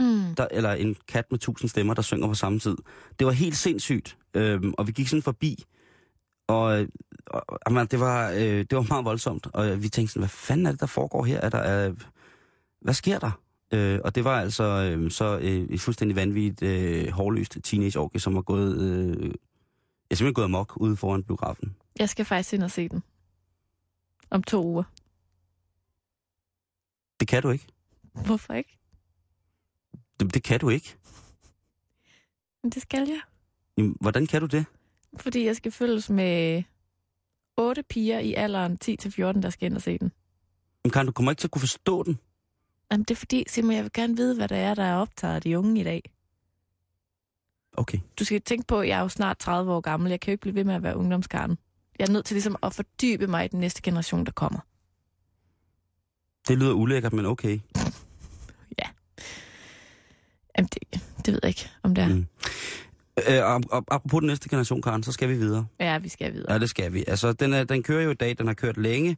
Mm. 0.00 0.34
der, 0.36 0.46
eller 0.50 0.72
en 0.72 0.96
kat 1.08 1.24
med 1.30 1.38
tusind 1.38 1.70
stemmer, 1.70 1.94
der 1.94 2.02
synger 2.02 2.26
på 2.26 2.34
samme 2.34 2.58
tid. 2.58 2.76
Det 3.18 3.26
var 3.26 3.32
helt 3.32 3.56
sindssygt, 3.56 4.16
øhm, 4.34 4.74
og 4.78 4.86
vi 4.86 4.92
gik 4.92 5.08
sådan 5.08 5.22
forbi, 5.22 5.64
og, 6.46 6.86
og 7.26 7.58
jamen, 7.68 7.86
det, 7.86 8.00
var, 8.00 8.30
øh, 8.30 8.40
det 8.40 8.76
var 8.76 8.86
meget 8.88 9.04
voldsomt, 9.04 9.46
og 9.52 9.82
vi 9.82 9.88
tænkte 9.88 10.12
sådan, 10.12 10.20
hvad 10.20 10.28
fanden 10.28 10.66
er 10.66 10.70
det, 10.70 10.80
der 10.80 10.86
foregår 10.86 11.24
her? 11.24 11.40
Er 11.40 11.48
der, 11.48 11.88
øh, 11.88 11.96
hvad 12.80 12.94
sker 12.94 13.18
der? 13.18 13.30
Øh, 13.72 14.00
og 14.04 14.14
det 14.14 14.24
var 14.24 14.40
altså 14.40 14.64
øh, 14.64 15.10
så 15.10 15.38
øh, 15.38 15.48
et 15.70 15.80
fuldstændig 15.80 16.16
vanvittigt, 16.16 16.62
øh, 16.62 17.08
hårløst 17.12 17.58
teenageorgie, 17.62 18.20
som 18.20 18.34
var 18.34 18.42
gået, 18.42 18.80
øh, 18.80 19.24
jeg 19.24 19.30
er 20.10 20.14
simpelthen 20.14 20.34
gået 20.34 20.44
amok 20.44 20.72
ude 20.76 20.96
foran 20.96 21.22
biografen. 21.22 21.76
Jeg 21.98 22.08
skal 22.08 22.24
faktisk 22.24 22.54
ind 22.54 22.62
og 22.62 22.70
se 22.70 22.88
den. 22.88 23.02
Om 24.30 24.42
to 24.42 24.64
uger. 24.64 24.82
Det 27.20 27.28
kan 27.28 27.42
du 27.42 27.50
ikke. 27.50 27.66
Hvorfor 28.26 28.54
ikke? 28.54 28.78
Det, 30.20 30.34
det 30.34 30.42
kan 30.42 30.60
du 30.60 30.68
ikke. 30.68 30.96
Men 32.62 32.70
det 32.70 32.82
skal 32.82 33.08
jeg. 33.08 33.20
Jamen, 33.78 33.96
Hvordan 34.00 34.26
kan 34.26 34.40
du 34.40 34.46
det? 34.46 34.66
Fordi 35.16 35.46
jeg 35.46 35.56
skal 35.56 35.72
følges 35.72 36.10
med 36.10 36.62
otte 37.56 37.82
piger 37.82 38.18
i 38.18 38.34
alderen 38.34 38.78
10-14, 38.84 39.40
der 39.40 39.50
skal 39.50 39.66
ind 39.66 39.76
og 39.76 39.82
se 39.82 39.98
den. 39.98 40.12
Jamen, 40.84 40.92
Karen, 40.92 41.06
du 41.06 41.12
kommer 41.12 41.32
ikke 41.32 41.40
til 41.40 41.46
at 41.46 41.50
kunne 41.50 41.60
forstå 41.60 42.02
den. 42.02 42.18
Jamen, 42.90 43.04
det 43.04 43.10
er 43.10 43.18
fordi, 43.18 43.44
Simon, 43.48 43.72
jeg 43.72 43.82
vil 43.82 43.92
gerne 43.92 44.16
vide, 44.16 44.36
hvad 44.36 44.48
der 44.48 44.56
er, 44.56 44.74
der 44.74 44.82
er 44.82 44.96
optaget 44.96 45.44
de 45.44 45.58
unge 45.58 45.80
i 45.80 45.84
dag. 45.84 46.10
Okay. 47.76 47.98
Du 48.18 48.24
skal 48.24 48.42
tænke 48.42 48.66
på, 48.66 48.80
at 48.80 48.88
jeg 48.88 48.98
er 48.98 49.02
jo 49.02 49.08
snart 49.08 49.38
30 49.38 49.72
år 49.72 49.80
gammel. 49.80 50.10
Jeg 50.10 50.20
kan 50.20 50.30
jo 50.30 50.32
ikke 50.32 50.40
blive 50.40 50.54
ved 50.54 50.64
med 50.64 50.74
at 50.74 50.82
være 50.82 50.96
ungdomskarten. 50.96 51.58
Jeg 51.98 52.08
er 52.08 52.12
nødt 52.12 52.26
til 52.26 52.34
ligesom 52.34 52.56
at 52.62 52.74
fordybe 52.74 53.26
mig 53.26 53.44
i 53.44 53.48
den 53.48 53.60
næste 53.60 53.82
generation, 53.82 54.26
der 54.26 54.32
kommer. 54.32 54.60
Det 56.48 56.58
lyder 56.58 56.72
ulækkert, 56.72 57.12
men 57.12 57.26
okay. 57.26 57.60
Jamen, 60.58 60.68
det, 60.74 61.00
det 61.26 61.34
ved 61.34 61.40
jeg 61.42 61.48
ikke, 61.48 61.70
om 61.82 61.94
det 61.94 62.04
er. 62.04 62.08
Mm. 62.08 62.26
Øh, 63.30 63.44
og, 63.44 63.60
og, 63.70 63.84
apropos 63.90 64.20
den 64.20 64.26
næste 64.26 64.48
generation, 64.48 64.82
Karen, 64.82 65.02
så 65.02 65.12
skal 65.12 65.28
vi 65.28 65.34
videre. 65.34 65.66
Ja, 65.80 65.98
vi 65.98 66.08
skal 66.08 66.32
videre. 66.32 66.52
Ja, 66.52 66.58
det 66.58 66.70
skal 66.70 66.92
vi. 66.92 67.04
Altså, 67.06 67.32
den, 67.32 67.52
er, 67.52 67.64
den 67.64 67.82
kører 67.82 68.02
jo 68.02 68.10
i 68.10 68.14
dag, 68.14 68.38
den 68.38 68.46
har 68.46 68.54
kørt 68.54 68.76
længe, 68.76 69.16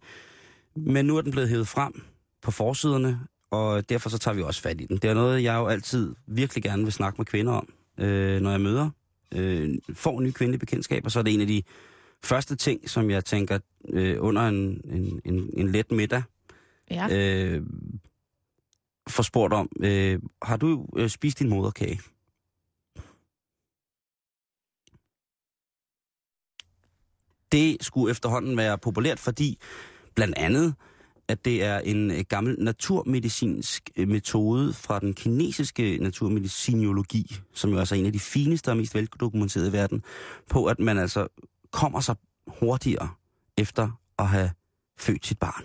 men 0.76 1.04
nu 1.06 1.16
er 1.16 1.20
den 1.20 1.30
blevet 1.30 1.48
hævet 1.48 1.68
frem 1.68 2.02
på 2.42 2.50
forsiderne, 2.50 3.20
og 3.50 3.88
derfor 3.88 4.08
så 4.10 4.18
tager 4.18 4.34
vi 4.34 4.42
også 4.42 4.62
fat 4.62 4.80
i 4.80 4.86
den. 4.86 4.96
Det 4.96 5.10
er 5.10 5.14
noget, 5.14 5.42
jeg 5.42 5.54
jo 5.54 5.66
altid 5.66 6.14
virkelig 6.26 6.62
gerne 6.64 6.82
vil 6.82 6.92
snakke 6.92 7.16
med 7.18 7.26
kvinder 7.26 7.52
om, 7.52 7.68
øh, 7.98 8.40
når 8.40 8.50
jeg 8.50 8.60
møder, 8.60 8.90
øh, 9.34 9.74
får 9.94 10.20
nye 10.20 10.32
kvindelige 10.32 10.58
bekendtskaber, 10.60 11.10
så 11.10 11.18
er 11.18 11.22
det 11.22 11.34
en 11.34 11.40
af 11.40 11.46
de 11.46 11.62
første 12.24 12.56
ting, 12.56 12.90
som 12.90 13.10
jeg 13.10 13.24
tænker 13.24 13.58
øh, 13.88 14.16
under 14.18 14.42
en, 14.48 14.80
en, 14.84 15.20
en, 15.24 15.50
en 15.56 15.68
let 15.72 15.90
middag, 15.92 16.22
Ja. 16.90 17.08
øh, 17.10 17.62
får 19.08 19.22
spurgt 19.22 19.54
om, 19.54 19.68
øh, 19.80 20.18
har 20.42 20.56
du 20.56 20.86
øh, 20.96 21.08
spist 21.08 21.38
din 21.38 21.48
moderkage? 21.48 22.00
Det 27.54 27.84
skulle 27.84 28.11
efterhånden 28.11 28.56
være 28.56 28.78
populært, 28.78 29.18
fordi 29.18 29.58
blandt 30.14 30.34
andet, 30.38 30.75
at 31.28 31.44
det 31.44 31.64
er 31.64 31.78
en 31.78 32.11
øh, 32.11 32.25
gammel 32.28 32.56
naturmedicinsk 32.58 33.90
øh, 33.96 34.08
metode 34.08 34.73
fra 34.73 35.00
den 35.00 35.14
kinesiske 35.14 35.99
naturmedicinologi, 36.00 37.37
som 37.52 37.70
jo 37.70 37.78
altså 37.78 37.94
er 37.94 37.99
en 37.99 38.06
af 38.06 38.12
de 38.12 38.20
fineste 38.20 38.70
og 38.70 38.76
mest 38.76 38.94
veldokumenterede 38.94 39.68
i 39.68 39.73
verden, 39.73 40.02
på 40.49 40.66
at 40.66 40.78
man 40.78 40.99
altså 40.99 41.28
kommer 41.70 42.00
sig 42.00 42.16
hurtigere 42.46 43.08
efter 43.58 44.00
at 44.18 44.28
have 44.28 44.50
født 44.99 45.26
sit 45.26 45.38
barn. 45.38 45.64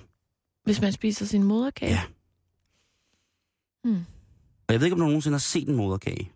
Hvis 0.63 0.81
man 0.81 0.91
spiser 0.91 1.25
sin 1.25 1.43
moderkage. 1.43 1.91
Ja. 1.91 2.01
Hmm. 3.83 4.05
Og 4.67 4.73
jeg 4.73 4.79
ved 4.79 4.85
ikke, 4.85 4.93
om 4.93 4.99
du 4.99 5.05
nogensinde 5.05 5.35
har 5.35 5.39
set 5.39 5.67
en 5.67 5.75
moderkage. 5.75 6.31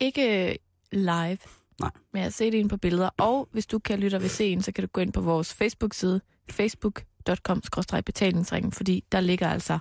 Ikke 0.00 0.50
øh, 0.50 0.56
live. 0.92 1.38
Nej. 1.82 1.90
Men 2.12 2.18
jeg 2.18 2.24
har 2.24 2.30
set 2.30 2.54
en 2.54 2.68
på 2.68 2.76
billeder. 2.76 3.08
Og 3.18 3.48
hvis 3.52 3.66
du 3.66 3.78
kan 3.78 3.98
lytte 4.00 4.14
og 4.14 4.22
vil 4.22 4.30
se 4.30 4.44
en, 4.48 4.62
så 4.62 4.72
kan 4.72 4.84
du 4.84 4.88
gå 4.92 5.00
ind 5.00 5.12
på 5.12 5.20
vores 5.20 5.54
Facebook-side, 5.54 6.20
facebook.com-betalingsringen, 6.50 8.72
fordi 8.72 9.04
der 9.12 9.20
ligger 9.20 9.48
altså 9.48 9.78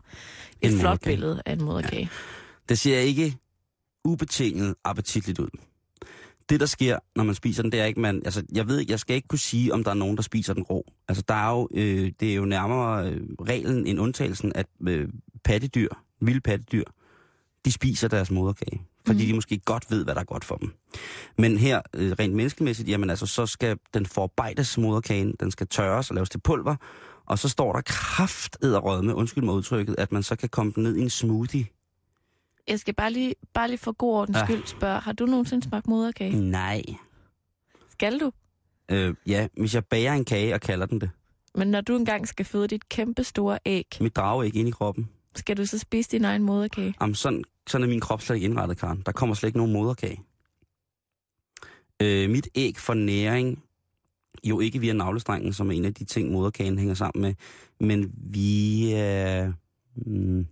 et 0.61 0.71
En 0.73 0.79
flot 0.79 0.89
moderkage. 0.89 1.15
billede 1.15 1.41
af 1.45 1.53
en 1.53 1.63
moderkage. 1.63 2.09
Det 2.69 2.79
ser 2.79 2.99
ikke 2.99 3.37
ubetinget 4.05 4.75
appetitligt 4.85 5.39
ud. 5.39 5.47
Det, 6.49 6.59
der 6.59 6.65
sker, 6.65 6.99
når 7.15 7.23
man 7.23 7.35
spiser 7.35 7.63
den, 7.63 7.71
det 7.71 7.79
er 7.79 7.85
ikke, 7.85 7.99
man... 7.99 8.21
Altså, 8.25 8.43
jeg 8.55 8.67
ved 8.67 8.85
jeg 8.89 8.99
skal 8.99 9.15
ikke 9.15 9.27
kunne 9.27 9.39
sige, 9.39 9.73
om 9.73 9.83
der 9.83 9.91
er 9.91 9.95
nogen, 9.95 10.15
der 10.15 10.23
spiser 10.23 10.53
den 10.53 10.63
rå. 10.63 10.85
Altså, 11.07 11.23
der 11.27 11.33
er 11.33 11.49
jo, 11.51 11.67
øh, 11.73 12.11
det 12.19 12.31
er 12.31 12.35
jo 12.35 12.45
nærmere 12.45 13.09
øh, 13.09 13.21
reglen 13.41 13.87
end 13.87 13.99
undtagelsen, 13.99 14.51
at 14.55 14.67
øh, 14.87 15.07
pattedyr, 15.43 15.89
vilde 16.21 16.41
pattedyr, 16.41 16.83
de 17.65 17.71
spiser 17.71 18.07
deres 18.07 18.31
moderkage. 18.31 18.81
Fordi 19.07 19.23
mm. 19.23 19.27
de 19.27 19.33
måske 19.33 19.59
godt 19.65 19.91
ved, 19.91 20.03
hvad 20.03 20.15
der 20.15 20.21
er 20.21 20.25
godt 20.25 20.45
for 20.45 20.55
dem. 20.55 20.73
Men 21.37 21.57
her, 21.57 21.81
øh, 21.95 22.11
rent 22.11 22.33
menneskemæssigt, 22.33 22.89
jamen 22.89 23.09
altså, 23.09 23.25
så 23.25 23.45
skal 23.45 23.77
den 23.93 24.05
forarbejdes 24.05 24.77
moderkagen, 24.77 25.35
den 25.39 25.51
skal 25.51 25.67
tørres 25.67 26.09
og 26.09 26.15
laves 26.15 26.29
til 26.29 26.39
pulver, 26.39 26.75
og 27.25 27.39
så 27.39 27.49
står 27.49 27.73
der 27.73 27.81
kraft 27.81 28.57
med, 28.61 29.13
undskyld 29.13 29.43
mig 29.43 29.53
udtrykket, 29.53 29.95
at 29.97 30.11
man 30.11 30.23
så 30.23 30.35
kan 30.35 30.49
komme 30.49 30.71
den 30.75 30.83
ned 30.83 30.95
i 30.95 31.01
en 31.01 31.09
smoothie. 31.09 31.65
Jeg 32.67 32.79
skal 32.79 32.93
bare 32.93 33.11
lige, 33.11 33.35
bare 33.53 33.67
lige 33.67 33.77
for 33.77 33.91
god 33.91 34.13
ordens 34.13 34.37
Ah. 34.37 34.47
skyld 34.47 34.65
spørge, 34.65 34.99
har 34.99 35.11
du 35.11 35.25
nogensinde 35.25 35.67
smagt 35.67 35.87
moderkage? 35.87 36.35
Nej. 36.41 36.81
Skal 37.91 38.19
du? 38.19 38.31
Øh, 38.91 39.13
ja, 39.27 39.47
hvis 39.57 39.75
jeg 39.75 39.85
bager 39.85 40.13
en 40.13 40.25
kage 40.25 40.53
og 40.53 40.61
kalder 40.61 40.85
den 40.85 41.01
det. 41.01 41.09
Men 41.55 41.67
når 41.67 41.81
du 41.81 41.95
engang 41.95 42.27
skal 42.27 42.45
føde 42.45 42.67
dit 42.67 42.89
kæmpe 42.89 43.23
store 43.23 43.59
æg, 43.65 43.85
Mit 44.01 44.15
drager 44.15 44.43
ikke 44.43 44.59
ind 44.59 44.67
i 44.67 44.71
kroppen. 44.71 45.09
skal 45.35 45.57
du 45.57 45.65
så 45.65 45.79
spise 45.79 46.11
din 46.11 46.25
egen 46.25 46.43
moderkage? 46.43 46.93
Jamen, 47.01 47.15
sådan, 47.15 47.43
sådan 47.67 47.83
er 47.83 47.89
min 47.89 47.99
krop 47.99 48.21
slet 48.21 48.35
ikke 48.35 48.45
indrettet, 48.45 48.77
Karen. 48.77 49.03
Der 49.05 49.11
kommer 49.11 49.35
slet 49.35 49.47
ikke 49.47 49.57
nogen 49.57 49.73
moderkage. 49.73 50.23
Øh, 52.01 52.29
mit 52.29 52.47
æg 52.55 52.77
får 52.77 52.93
næring, 52.93 53.63
jo 54.43 54.59
ikke 54.59 54.79
via 54.79 54.93
navlestrengen, 54.93 55.53
som 55.53 55.67
er 55.67 55.71
en 55.71 55.85
af 55.85 55.93
de 55.93 56.05
ting, 56.05 56.31
moderkagen 56.31 56.77
hænger 56.77 56.93
sammen 56.93 57.21
med, 57.21 57.35
men 57.87 58.11
via 58.15 59.53
mm, 59.95 60.47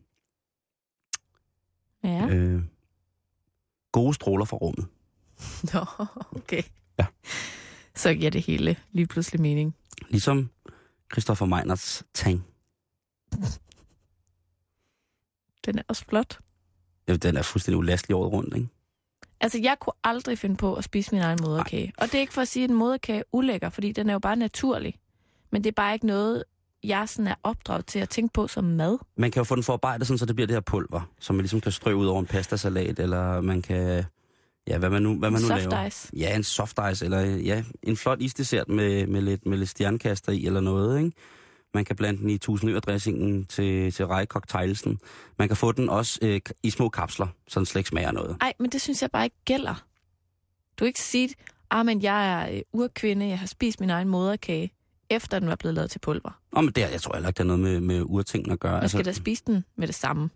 Ja. 2.03 2.27
øh, 2.29 2.61
gode 3.91 4.13
stråler 4.13 4.45
fra 4.45 4.57
rummet. 4.57 4.87
Nå, 5.73 5.85
okay. 6.39 6.63
Ja. 6.99 7.05
Så 7.95 8.13
giver 8.13 8.31
det 8.31 8.41
hele 8.41 8.77
lige 8.91 9.07
pludselig 9.07 9.41
mening. 9.41 9.75
Ligesom 10.09 10.49
Christopher 11.11 11.47
Meinerts 11.47 12.03
tang. 12.13 12.45
Den 15.65 15.77
er 15.77 15.81
også 15.87 16.05
flot. 16.05 16.39
Ja, 17.09 17.15
den 17.17 17.37
er 17.37 17.41
fuldstændig 17.41 17.77
ulastelig 17.77 18.15
året 18.15 18.31
rundt, 18.33 18.55
ikke? 18.55 18.67
Altså, 19.41 19.59
jeg 19.63 19.75
kunne 19.79 19.93
aldrig 20.03 20.37
finde 20.37 20.55
på 20.55 20.73
at 20.75 20.83
spise 20.83 21.11
min 21.11 21.21
egen 21.21 21.39
moderkage. 21.41 21.93
Og 21.97 22.05
det 22.07 22.15
er 22.15 22.19
ikke 22.19 22.33
for 22.33 22.41
at 22.41 22.47
sige, 22.47 22.63
at 22.63 22.69
en 22.69 22.75
moderkage 22.75 23.19
er 23.19 23.23
ulækker, 23.31 23.69
fordi 23.69 23.91
den 23.91 24.09
er 24.09 24.13
jo 24.13 24.19
bare 24.19 24.35
naturlig. 24.35 24.95
Men 25.51 25.63
det 25.63 25.69
er 25.69 25.73
bare 25.75 25.93
ikke 25.93 26.07
noget, 26.07 26.43
jeg 26.83 27.09
sådan 27.09 27.27
er 27.27 27.35
opdraget 27.43 27.85
til 27.85 27.99
at 27.99 28.09
tænke 28.09 28.33
på 28.33 28.47
som 28.47 28.63
mad. 28.63 28.97
Man 29.17 29.31
kan 29.31 29.39
jo 29.39 29.43
få 29.43 29.55
den 29.55 29.63
forarbejdet, 29.63 30.07
sådan, 30.07 30.17
så 30.17 30.25
det 30.25 30.35
bliver 30.35 30.47
det 30.47 30.55
her 30.55 30.61
pulver, 30.61 31.01
som 31.19 31.35
man 31.35 31.43
ligesom 31.43 31.61
kan 31.61 31.71
strø 31.71 31.93
ud 31.93 32.07
over 32.07 32.19
en 32.19 32.25
pastasalat, 32.25 32.99
eller 32.99 33.41
man 33.41 33.61
kan... 33.61 34.03
Ja, 34.67 34.77
hvad 34.77 34.89
man 34.89 35.01
nu, 35.01 35.19
hvad 35.19 35.31
man 35.31 35.41
nu 35.41 35.47
Soft 35.47 35.61
laver. 35.63 35.85
ice. 35.85 36.09
Ja, 36.17 36.35
en 36.35 36.43
soft 36.43 36.79
ice, 36.91 37.05
eller 37.05 37.19
ja, 37.21 37.63
en 37.83 37.97
flot 37.97 38.21
isdessert 38.21 38.69
med, 38.69 39.07
med, 39.07 39.21
lidt, 39.21 39.45
med 39.45 39.57
lidt 39.57 39.69
stjernekaster 39.69 40.31
i, 40.31 40.45
eller 40.45 40.61
noget, 40.61 40.99
ikke? 40.99 41.11
Man 41.73 41.85
kan 41.85 41.95
blande 41.95 42.19
den 42.21 42.29
i 42.29 42.37
tusindørdressingen 42.37 43.45
til, 43.45 43.91
til 43.93 44.07
rejcocktailsen. 44.07 44.99
Man 45.39 45.47
kan 45.47 45.57
få 45.57 45.71
den 45.71 45.89
også 45.89 46.19
øh, 46.21 46.41
i 46.63 46.69
små 46.69 46.89
kapsler, 46.89 47.27
så 47.47 47.59
den 47.59 47.65
slet 47.65 47.79
ikke 47.79 47.89
smager 47.89 48.11
noget. 48.11 48.37
Ej, 48.41 48.53
men 48.59 48.69
det 48.69 48.81
synes 48.81 49.01
jeg 49.01 49.11
bare 49.11 49.23
ikke 49.23 49.35
gælder. 49.45 49.73
Du 50.77 50.83
kan 50.83 50.87
ikke 50.87 51.01
sige, 51.01 51.29
ah, 51.71 51.85
men 51.85 52.01
jeg 52.03 52.31
er 52.49 52.55
øh, 52.55 52.61
urkvinde, 52.73 53.27
jeg 53.27 53.39
har 53.39 53.47
spist 53.47 53.79
min 53.79 53.89
egen 53.89 54.07
moderkage, 54.09 54.73
efter 55.09 55.39
den 55.39 55.49
var 55.49 55.55
blevet 55.55 55.75
lavet 55.75 55.91
til 55.91 55.99
pulver. 55.99 56.41
Nå, 56.53 56.61
men 56.61 56.71
det, 56.73 56.83
er- 56.83 56.89
jeg 56.89 57.01
tror 57.01 57.13
heller 57.15 57.29
ikke, 57.29 57.37
det 57.37 57.49
har 57.51 57.57
noget 57.57 57.59
med, 57.59 57.79
med 57.95 58.03
urting 58.05 58.51
at 58.51 58.59
gøre. 58.59 58.79
Man 58.79 58.89
skal 58.89 59.05
da 59.05 59.11
spise 59.13 59.43
den 59.47 59.65
med 59.75 59.87
det 59.87 59.95
samme. 59.95 60.29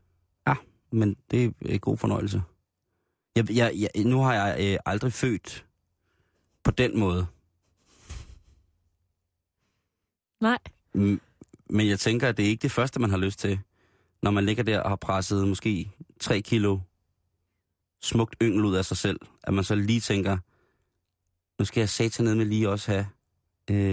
men 0.92 1.16
det 1.32 1.44
er 1.46 1.52
en 1.62 1.80
god 1.80 1.98
fornøjelse. 1.98 2.42
Jeg, 3.36 3.52
jeg, 3.52 3.74
jeg, 3.96 4.04
nu 4.06 4.20
har 4.22 4.34
jeg 4.34 4.74
øh, 4.74 4.80
aldrig 4.86 5.14
født 5.14 5.66
på 6.64 6.72
den 6.72 7.00
måde. 7.00 7.26
Nej. 10.42 10.58
Men 10.94 11.88
jeg 11.88 12.00
tænker, 12.00 12.30
at 12.30 12.38
det 12.38 12.46
er 12.46 12.50
ikke 12.50 12.62
det 12.62 12.72
første, 12.72 13.00
man 13.00 13.10
har 13.10 13.18
lyst 13.18 13.40
til, 13.40 13.60
når 14.22 14.32
man 14.32 14.46
ligger 14.46 14.64
der 14.64 14.80
og 14.80 14.90
har 14.90 14.96
presset 14.96 15.48
måske 15.48 15.92
3 16.20 16.42
kilo 16.42 16.80
smukt 18.02 18.36
yngel 18.42 18.66
ud 18.66 18.76
af 18.76 18.86
sig 18.86 18.98
selv. 18.98 19.20
At 19.44 19.54
man 19.54 19.64
så 19.64 19.76
lige 19.76 20.00
tænker, 20.00 20.38
nu 21.60 21.66
skal 21.66 21.82
jeg 21.82 21.90
satan 21.90 22.26
ned 22.26 22.36
med 22.36 22.46
lige 22.46 22.70
også 22.70 22.92
have, 22.92 23.08
øh, 23.70 23.92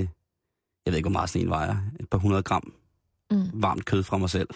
jeg 0.87 0.93
ved 0.93 0.97
ikke, 0.97 1.09
hvor 1.09 1.19
meget 1.19 1.31
sådan 1.31 1.47
en 1.47 1.51
vejer, 1.51 1.77
et 2.01 2.09
par 2.11 2.19
hundrede 2.19 2.43
gram 2.43 2.73
Mm. 3.33 3.51
varmt 3.55 3.85
kød 3.85 4.03
fra 4.03 4.19
mig 4.19 4.31
selv. 4.31 4.49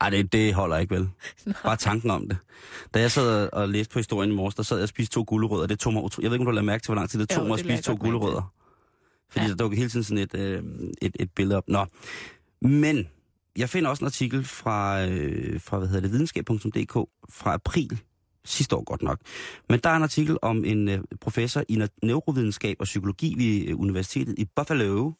Ej, 0.00 0.10
det, 0.10 0.32
det 0.32 0.54
holder 0.54 0.76
ikke 0.76 0.94
vel. 0.94 1.10
Bare 1.64 1.76
tanken 1.76 2.10
om 2.10 2.28
det. 2.28 2.38
Da 2.94 3.00
jeg 3.00 3.10
sad 3.10 3.48
og 3.52 3.68
læste 3.68 3.92
på 3.92 3.98
historien 3.98 4.30
i 4.32 4.34
morges, 4.34 4.54
der 4.54 4.62
sad 4.62 4.76
jeg 4.76 4.82
og 4.82 4.88
spiste 4.88 5.14
to 5.14 5.24
gulerødder. 5.26 5.66
Det 5.66 5.78
tog 5.78 5.92
mig. 5.92 6.02
Jeg 6.02 6.30
ved 6.30 6.32
ikke, 6.38 6.48
om 6.48 6.52
du 6.52 6.58
har 6.58 6.62
mærke 6.62 6.82
til, 6.82 6.88
hvor 6.88 6.94
lang 6.94 7.10
tid 7.10 7.20
det 7.20 7.32
Jo, 7.32 7.36
tog 7.36 7.46
mig 7.46 7.54
at 7.54 7.60
spise 7.60 7.82
to 7.82 7.96
gulerødder. 8.00 8.52
Fordi 9.30 9.44
Ja. 9.44 9.50
der 9.50 9.56
dukker 9.56 9.76
hele 9.78 9.90
tiden 9.90 10.04
sådan 10.04 10.18
et, 10.24 10.34
øh, 10.34 10.62
et, 11.02 11.16
et 11.20 11.30
billede 11.36 11.56
op. 11.56 11.64
Nå. 11.68 11.86
Men 12.62 13.08
jeg 13.56 13.68
finder 13.68 13.90
også 13.90 14.04
en 14.04 14.06
artikel 14.06 14.44
fra, 14.44 15.06
øh, 15.06 15.60
fra 15.60 15.78
hvad 15.78 15.88
hedder 15.88 16.00
det, 16.02 16.12
videnskab.dk 16.12 16.92
fra 17.30 17.54
april 17.54 18.00
sidste 18.44 18.76
år 18.76 18.84
godt 18.84 19.02
nok. 19.02 19.18
Men 19.68 19.80
der 19.84 19.90
er 19.90 19.96
en 19.96 20.02
artikel 20.02 20.36
om 20.42 20.64
en 20.64 20.88
øh, 20.88 20.98
professor 21.20 21.62
i 21.68 21.82
neurovidenskab 22.02 22.76
og 22.80 22.84
psykologi 22.84 23.34
ved 23.38 23.68
øh, 23.68 23.80
Universitetet 23.80 24.34
i 24.38 24.44
Buffalo, 24.56 25.12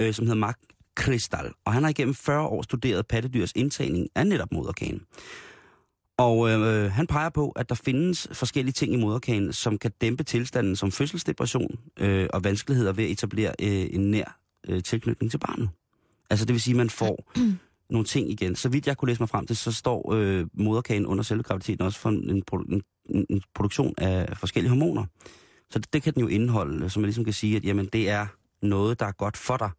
øh, 0.00 0.14
som 0.14 0.26
hedder 0.26 0.40
Mark 0.40 0.58
Kristal. 0.96 1.50
Og 1.64 1.72
han 1.72 1.82
har 1.82 1.90
igennem 1.90 2.14
40 2.14 2.46
år 2.46 2.62
studeret 2.62 3.06
pattedyrs 3.06 3.52
indtagning 3.56 4.08
af 4.14 4.26
netop 4.26 4.52
moderkagen. 4.52 5.02
Og 6.16 6.50
øh, 6.50 6.92
han 6.92 7.06
peger 7.06 7.28
på, 7.28 7.50
at 7.50 7.68
der 7.68 7.74
findes 7.74 8.28
forskellige 8.32 8.72
ting 8.72 8.92
i 8.92 8.96
moderkagen, 8.96 9.52
som 9.52 9.78
kan 9.78 9.90
dæmpe 10.00 10.24
tilstanden 10.24 10.76
som 10.76 10.92
fødselsdepression 10.92 11.78
øh, 12.00 12.28
og 12.32 12.44
vanskeligheder 12.44 12.92
ved 12.92 13.04
at 13.04 13.10
etablere 13.10 13.54
øh, 13.62 13.86
en 13.90 14.10
nær 14.10 14.38
øh, 14.68 14.82
tilknytning 14.82 15.30
til 15.30 15.38
barnet. 15.38 15.68
Altså 16.30 16.46
det 16.46 16.52
vil 16.52 16.60
sige, 16.60 16.72
at 16.72 16.76
man 16.76 16.90
får 16.90 17.32
nogle 17.90 18.04
ting 18.06 18.30
igen. 18.30 18.56
Så 18.56 18.68
vidt 18.68 18.86
jeg 18.86 18.96
kunne 18.96 19.08
læse 19.08 19.22
mig 19.22 19.28
frem 19.28 19.46
til, 19.46 19.56
så 19.56 19.72
står 19.72 20.12
øh, 20.14 20.46
moderkagen 20.52 21.06
under 21.06 21.24
selve 21.24 21.42
graviditeten 21.42 21.84
også 21.84 21.98
for 21.98 22.08
en, 22.08 22.30
en, 22.30 22.42
en, 23.08 23.26
en 23.30 23.42
produktion 23.54 23.94
af 23.98 24.36
forskellige 24.36 24.70
hormoner. 24.70 25.04
Så 25.70 25.78
det, 25.78 25.92
det 25.92 26.02
kan 26.02 26.14
den 26.14 26.20
jo 26.20 26.28
indeholde, 26.28 26.90
så 26.90 27.00
man 27.00 27.06
ligesom 27.06 27.24
kan 27.24 27.32
sige, 27.32 27.56
at 27.56 27.64
jamen, 27.64 27.88
det 27.92 28.10
er 28.10 28.26
noget, 28.62 29.00
der 29.00 29.06
er 29.06 29.12
godt 29.12 29.36
for 29.36 29.56
dig. 29.56 29.70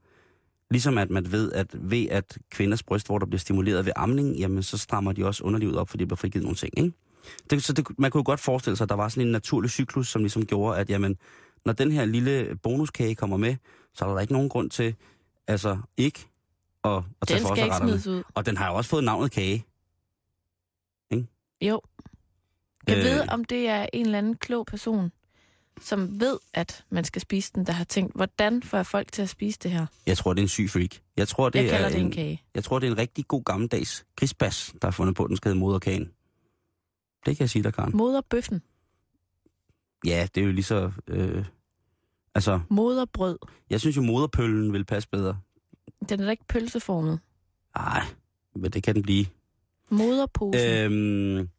Ligesom 0.76 0.98
at 0.98 1.10
man 1.10 1.32
ved, 1.32 1.52
at 1.52 1.68
ved 1.74 2.08
at 2.10 2.38
kvinders 2.52 2.84
brystvorter 2.84 3.28
bliver 3.28 3.40
stimuleret 3.40 3.86
ved 3.86 3.94
amning, 3.96 4.36
jamen 4.36 4.64
så 4.64 4.78
strammer 4.78 5.12
de 5.12 5.26
også 5.26 5.44
underlivet 5.44 5.78
op, 5.78 5.90
fordi 5.90 6.04
der 6.04 6.08
bliver 6.08 6.18
frigivet 6.18 6.44
nogle 6.44 6.56
ting, 6.56 6.74
ikke? 6.78 6.92
Det, 7.50 7.64
så 7.64 7.74
det, 7.74 8.00
man 8.00 8.12
kunne 8.12 8.20
jo 8.20 8.24
godt 8.26 8.40
forestille 8.40 8.78
sig, 8.78 8.86
at 8.86 8.90
der 8.90 8.96
var 8.96 9.10
sådan 9.10 9.28
en 9.28 9.32
naturlig 9.32 9.72
cyklus, 9.72 10.08
som 10.08 10.22
ligesom 10.22 10.46
gjorde, 10.46 10.80
at 10.80 10.90
jamen, 10.90 11.18
når 11.66 11.74
den 11.74 11.92
her 11.92 12.06
lille 12.06 12.56
bonuskage 12.64 13.16
kommer 13.16 13.38
med, 13.38 13.56
så 13.94 14.06
er 14.06 14.14
der 14.14 14.20
ikke 14.20 14.34
nogen 14.34 14.50
grund 14.50 14.70
til, 14.70 14.96
altså 15.48 15.78
ikke 15.98 16.20
at, 16.84 16.92
at 17.22 17.28
tage 17.28 17.40
Den 17.40 17.48
for 17.48 17.56
sig 17.56 17.64
ikke 17.64 17.76
retterne. 17.76 18.24
Og 18.34 18.46
den 18.46 18.58
har 18.58 18.70
jo 18.70 18.76
også 18.76 18.90
fået 18.90 19.04
navnet 19.04 19.32
kage. 19.32 19.66
Jo. 21.62 21.82
Jeg 22.88 22.98
øh... 22.98 23.04
ved, 23.04 23.28
om 23.30 23.46
det 23.46 23.70
er 23.70 23.86
en 23.94 24.06
eller 24.06 24.18
anden 24.18 24.36
klog 24.36 24.66
person, 24.66 25.12
som 25.82 26.20
ved, 26.20 26.38
at 26.54 26.86
man 26.90 27.04
skal 27.04 27.22
spise 27.22 27.52
den, 27.56 27.66
der 27.66 27.74
har 27.74 27.84
tænkt, 27.84 28.16
hvordan 28.16 28.64
får 28.64 28.78
jeg 28.78 28.86
folk 28.86 29.12
til 29.12 29.22
at 29.22 29.30
spise 29.30 29.60
det 29.64 29.72
her? 29.72 29.86
Jeg 30.08 30.18
tror, 30.18 30.34
det 30.34 30.40
er 30.40 30.44
en 30.44 30.50
syg 30.50 30.70
freak. 30.70 30.90
Jeg 31.18 31.28
tror, 31.28 31.50
det 31.50 31.66
jeg 31.66 31.82
er 31.82 31.90
det 31.90 32.00
en 32.00 32.12
kage. 32.12 32.42
Jeg 32.56 32.64
tror, 32.64 32.80
det 32.80 32.88
er 32.88 32.92
en 32.92 32.98
rigtig 32.98 33.28
god 33.28 33.44
gammeldags 33.44 34.06
grisbas, 34.16 34.74
der 34.82 34.88
har 34.88 34.92
fundet 34.92 35.16
på, 35.16 35.24
at 35.24 35.30
den 35.30 35.38
skal 35.38 35.50
hedde 35.50 35.60
moderkagen. 35.60 36.12
Det 37.26 37.38
kan 37.38 37.44
jeg 37.44 37.50
sige 37.50 37.64
dig, 37.64 37.74
Karen. 37.74 37.98
Moderbøffen. 37.98 38.62
Ja, 40.06 40.28
det 40.36 40.42
er 40.42 40.46
jo 40.46 40.52
lige 40.52 40.64
så... 40.64 40.92
Øh, 41.08 41.46
altså, 42.36 42.60
Moderbrød. 42.70 43.38
jeg 43.70 43.80
synes 43.80 43.98
jo, 43.98 44.02
moderpøllen 44.02 44.74
vil 44.74 44.86
passe 44.86 45.10
bedre. 45.10 45.38
Den 46.10 46.20
er 46.20 46.26
da 46.26 46.32
ikke 46.32 46.46
pølseformet. 46.48 47.20
Nej, 47.76 48.04
men 48.56 48.72
det 48.72 48.84
kan 48.84 48.96
den 48.96 49.04
blive. 49.04 49.26
Moderposen. 49.90 50.62
Øh... 50.62 51.38
Øhm, 51.38 51.50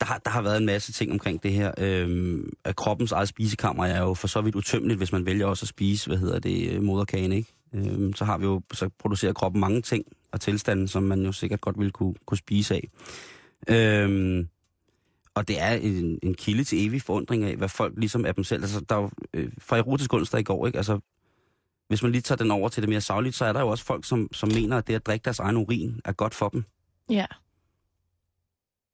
der, 0.00 0.06
har, 0.06 0.18
der 0.18 0.30
har 0.30 0.42
været 0.42 0.56
en 0.56 0.66
masse 0.66 0.92
ting 0.92 1.12
omkring 1.12 1.42
det 1.42 1.52
her. 1.52 1.72
Øhm, 1.78 2.52
at 2.64 2.76
kroppens 2.76 3.12
eget 3.12 3.28
spisekammer 3.28 3.84
er 3.84 4.00
jo 4.00 4.14
for 4.14 4.28
så 4.28 4.40
vidt 4.40 4.54
utømmeligt, 4.54 4.98
hvis 4.98 5.12
man 5.12 5.26
vælger 5.26 5.46
også 5.46 5.64
at 5.64 5.68
spise, 5.68 6.06
hvad 6.06 6.18
hedder 6.18 6.38
det, 6.38 6.70
øh, 6.70 6.82
moderkagen, 6.82 7.32
ikke? 7.32 7.52
Øhm, 7.74 8.14
så 8.14 8.24
har 8.24 8.38
vi 8.38 8.44
jo, 8.44 8.62
så 8.72 8.90
producerer 8.98 9.32
kroppen 9.32 9.60
mange 9.60 9.82
ting 9.82 10.04
og 10.32 10.40
tilstande, 10.40 10.88
som 10.88 11.02
man 11.02 11.24
jo 11.24 11.32
sikkert 11.32 11.60
godt 11.60 11.78
ville 11.78 11.90
kunne, 11.90 12.14
kunne 12.26 12.38
spise 12.38 12.74
af. 12.74 12.88
Øhm, 13.68 14.48
og 15.34 15.48
det 15.48 15.60
er 15.60 15.72
en, 15.72 16.18
en 16.22 16.34
kilde 16.34 16.64
til 16.64 16.86
evig 16.86 17.02
forundring 17.02 17.44
af, 17.44 17.56
hvad 17.56 17.68
folk 17.68 17.94
ligesom 17.96 18.26
er 18.26 18.32
dem 18.32 18.44
selv. 18.44 18.62
Altså, 18.62 18.80
der 18.88 18.94
er 18.96 19.00
jo, 19.00 19.10
øh, 19.34 19.52
fra 19.58 19.76
erotisk 19.76 20.14
onsdag 20.14 20.40
i 20.40 20.42
går, 20.42 20.66
ikke? 20.66 20.76
Altså, 20.76 20.98
hvis 21.88 22.02
man 22.02 22.12
lige 22.12 22.22
tager 22.22 22.36
den 22.36 22.50
over 22.50 22.68
til 22.68 22.82
det 22.82 22.88
mere 22.88 23.00
savligt, 23.00 23.34
så 23.34 23.44
er 23.44 23.52
der 23.52 23.60
jo 23.60 23.68
også 23.68 23.84
folk, 23.84 24.04
som, 24.04 24.28
som 24.32 24.48
mener, 24.48 24.78
at 24.78 24.86
det 24.86 24.94
at 24.94 25.06
drikke 25.06 25.24
deres 25.24 25.38
egen 25.38 25.56
urin 25.56 26.00
er 26.04 26.12
godt 26.12 26.34
for 26.34 26.48
dem. 26.48 26.64
Ja. 27.10 27.26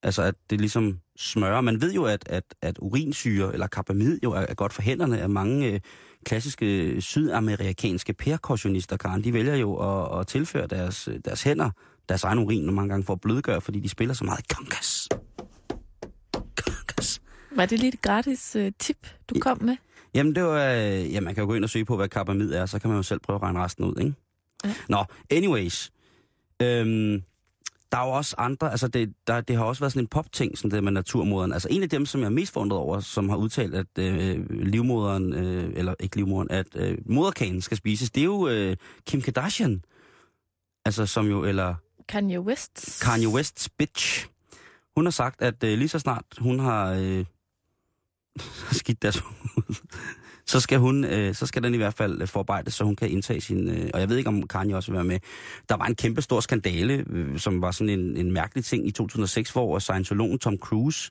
Altså, 0.03 0.23
at 0.23 0.35
det 0.50 0.61
ligesom 0.61 1.00
smører. 1.17 1.61
Man 1.61 1.81
ved 1.81 1.93
jo, 1.93 2.05
at, 2.05 2.23
at, 2.26 2.45
at 2.62 2.79
urinsyre 2.81 3.53
eller 3.53 3.67
karbamid 3.67 4.19
jo 4.25 4.33
er, 4.33 4.41
er 4.41 4.55
godt 4.55 4.73
for 4.73 4.83
hænderne 4.83 5.21
af 5.21 5.29
mange 5.29 5.73
øh, 5.73 5.81
klassiske 6.25 7.00
sydamerikanske 7.00 8.12
percussionister, 8.12 8.97
Karen. 8.97 9.25
De 9.25 9.33
vælger 9.33 9.57
jo 9.57 9.75
at, 9.75 10.21
at 10.21 10.26
tilføre 10.26 10.67
deres, 10.67 11.09
øh, 11.09 11.21
deres 11.25 11.43
hænder 11.43 11.71
deres 12.09 12.25
egen 12.25 12.38
urin 12.38 12.75
mange 12.75 12.88
gange 12.88 13.05
for 13.05 13.12
at 13.12 13.21
blødgøre, 13.21 13.61
fordi 13.61 13.81
de 13.81 13.88
spiller 13.88 14.15
så 14.15 14.25
meget 14.25 14.49
kongas. 14.49 15.09
Kongas. 16.57 17.21
Var 17.57 17.67
det 17.67 17.79
lige 17.79 17.93
et 17.93 18.03
gratis 18.03 18.57
uh, 18.57 18.69
tip, 18.79 19.07
du 19.29 19.35
kom 19.41 19.62
med? 19.62 19.76
Jamen, 20.15 20.35
det 20.35 20.45
var, 20.45 20.73
øh, 20.73 21.12
ja, 21.12 21.21
man 21.21 21.35
kan 21.35 21.43
jo 21.43 21.49
gå 21.49 21.55
ind 21.55 21.65
og 21.65 21.71
søge 21.71 21.85
på, 21.85 21.97
hvad 21.97 22.09
karbamid 22.09 22.53
er, 22.53 22.67
så 22.67 22.79
kan 22.79 22.91
man 22.91 22.97
jo 22.97 23.03
selv 23.03 23.21
prøve 23.21 23.35
at 23.35 23.43
regne 23.43 23.59
resten 23.59 23.85
ud, 23.85 23.95
ikke? 24.00 24.15
Ja. 24.65 24.75
Nå, 24.88 25.05
anyways. 25.31 25.93
Øhm, 26.62 27.23
der 27.93 27.99
er 27.99 28.07
jo 28.07 28.11
også 28.11 28.35
andre, 28.38 28.71
altså 28.71 28.88
det, 28.88 29.14
der, 29.26 29.40
det 29.40 29.57
har 29.57 29.64
også 29.64 29.81
været 29.81 29.93
sådan 29.93 30.02
en 30.02 30.09
pop-ting, 30.09 30.59
sådan 30.59 30.71
det 30.71 30.85
med 30.85 30.93
naturmoderen. 30.93 31.52
Altså 31.52 31.69
en 31.71 31.83
af 31.83 31.88
dem, 31.88 32.07
som 32.07 32.21
jeg 32.21 32.26
er 32.26 32.31
mest 32.31 32.52
forundret 32.52 32.81
over, 32.81 33.00
som 33.00 33.28
har 33.28 33.37
udtalt, 33.37 33.75
at 33.75 33.87
øh, 33.99 34.50
livmoderen, 34.50 35.33
øh, 35.35 35.73
eller 35.76 35.95
ikke 36.00 36.16
livmoderen, 36.16 36.50
at 36.50 36.66
øh, 36.75 36.99
moderkagen 37.07 37.62
skal 37.62 37.76
spises, 37.76 38.11
det 38.11 38.21
er 38.21 38.25
jo 38.25 38.49
øh, 38.49 38.76
Kim 39.07 39.21
Kardashian. 39.21 39.83
Altså 40.85 41.07
som 41.07 41.26
jo, 41.26 41.45
eller 41.45 41.75
Kanye 42.08 42.41
West. 42.41 43.02
Kanye 43.02 43.28
West's 43.28 43.67
bitch. 43.78 44.26
Hun 44.97 45.06
har 45.06 45.10
sagt, 45.10 45.43
at 45.43 45.65
øh, 45.65 45.78
lige 45.78 45.89
så 45.89 45.99
snart 45.99 46.25
hun 46.39 46.58
har 46.58 46.93
øh, 46.93 47.25
skidt 48.80 49.02
deres 49.02 49.19
hoved, 49.19 49.75
så 50.47 50.61
skal, 50.61 50.78
hun, 50.78 51.04
øh, 51.04 51.35
så 51.35 51.47
skal 51.47 51.63
den 51.63 51.75
i 51.75 51.76
hvert 51.76 51.95
fald 51.95 52.23
øh, 52.23 52.28
forarbejdes, 52.28 52.75
så 52.75 52.85
hun 52.85 52.97
kan 52.97 53.11
indtage 53.11 53.41
sin... 53.41 53.69
Øh, 53.69 53.91
og 53.95 54.00
jeg 54.00 54.09
ved 54.09 54.17
ikke, 54.17 54.28
om 54.28 54.49
Kanye 54.49 54.76
også 54.76 54.91
vil 54.91 54.97
være 54.97 55.04
med. 55.04 55.19
Der 55.69 55.76
var 55.76 55.87
en 55.87 55.95
kæmpe 55.95 56.23
stor 56.23 56.41
skandale, 56.41 57.04
øh, 57.11 57.39
som 57.39 57.63
var 57.63 57.71
sådan 57.71 57.99
en, 57.99 58.17
en 58.17 58.32
mærkelig 58.32 58.65
ting 58.65 58.87
i 58.87 58.91
2006, 58.91 59.50
hvor 59.50 59.78
scientologen 59.78 60.39
Tom 60.39 60.59
Cruise 60.59 61.11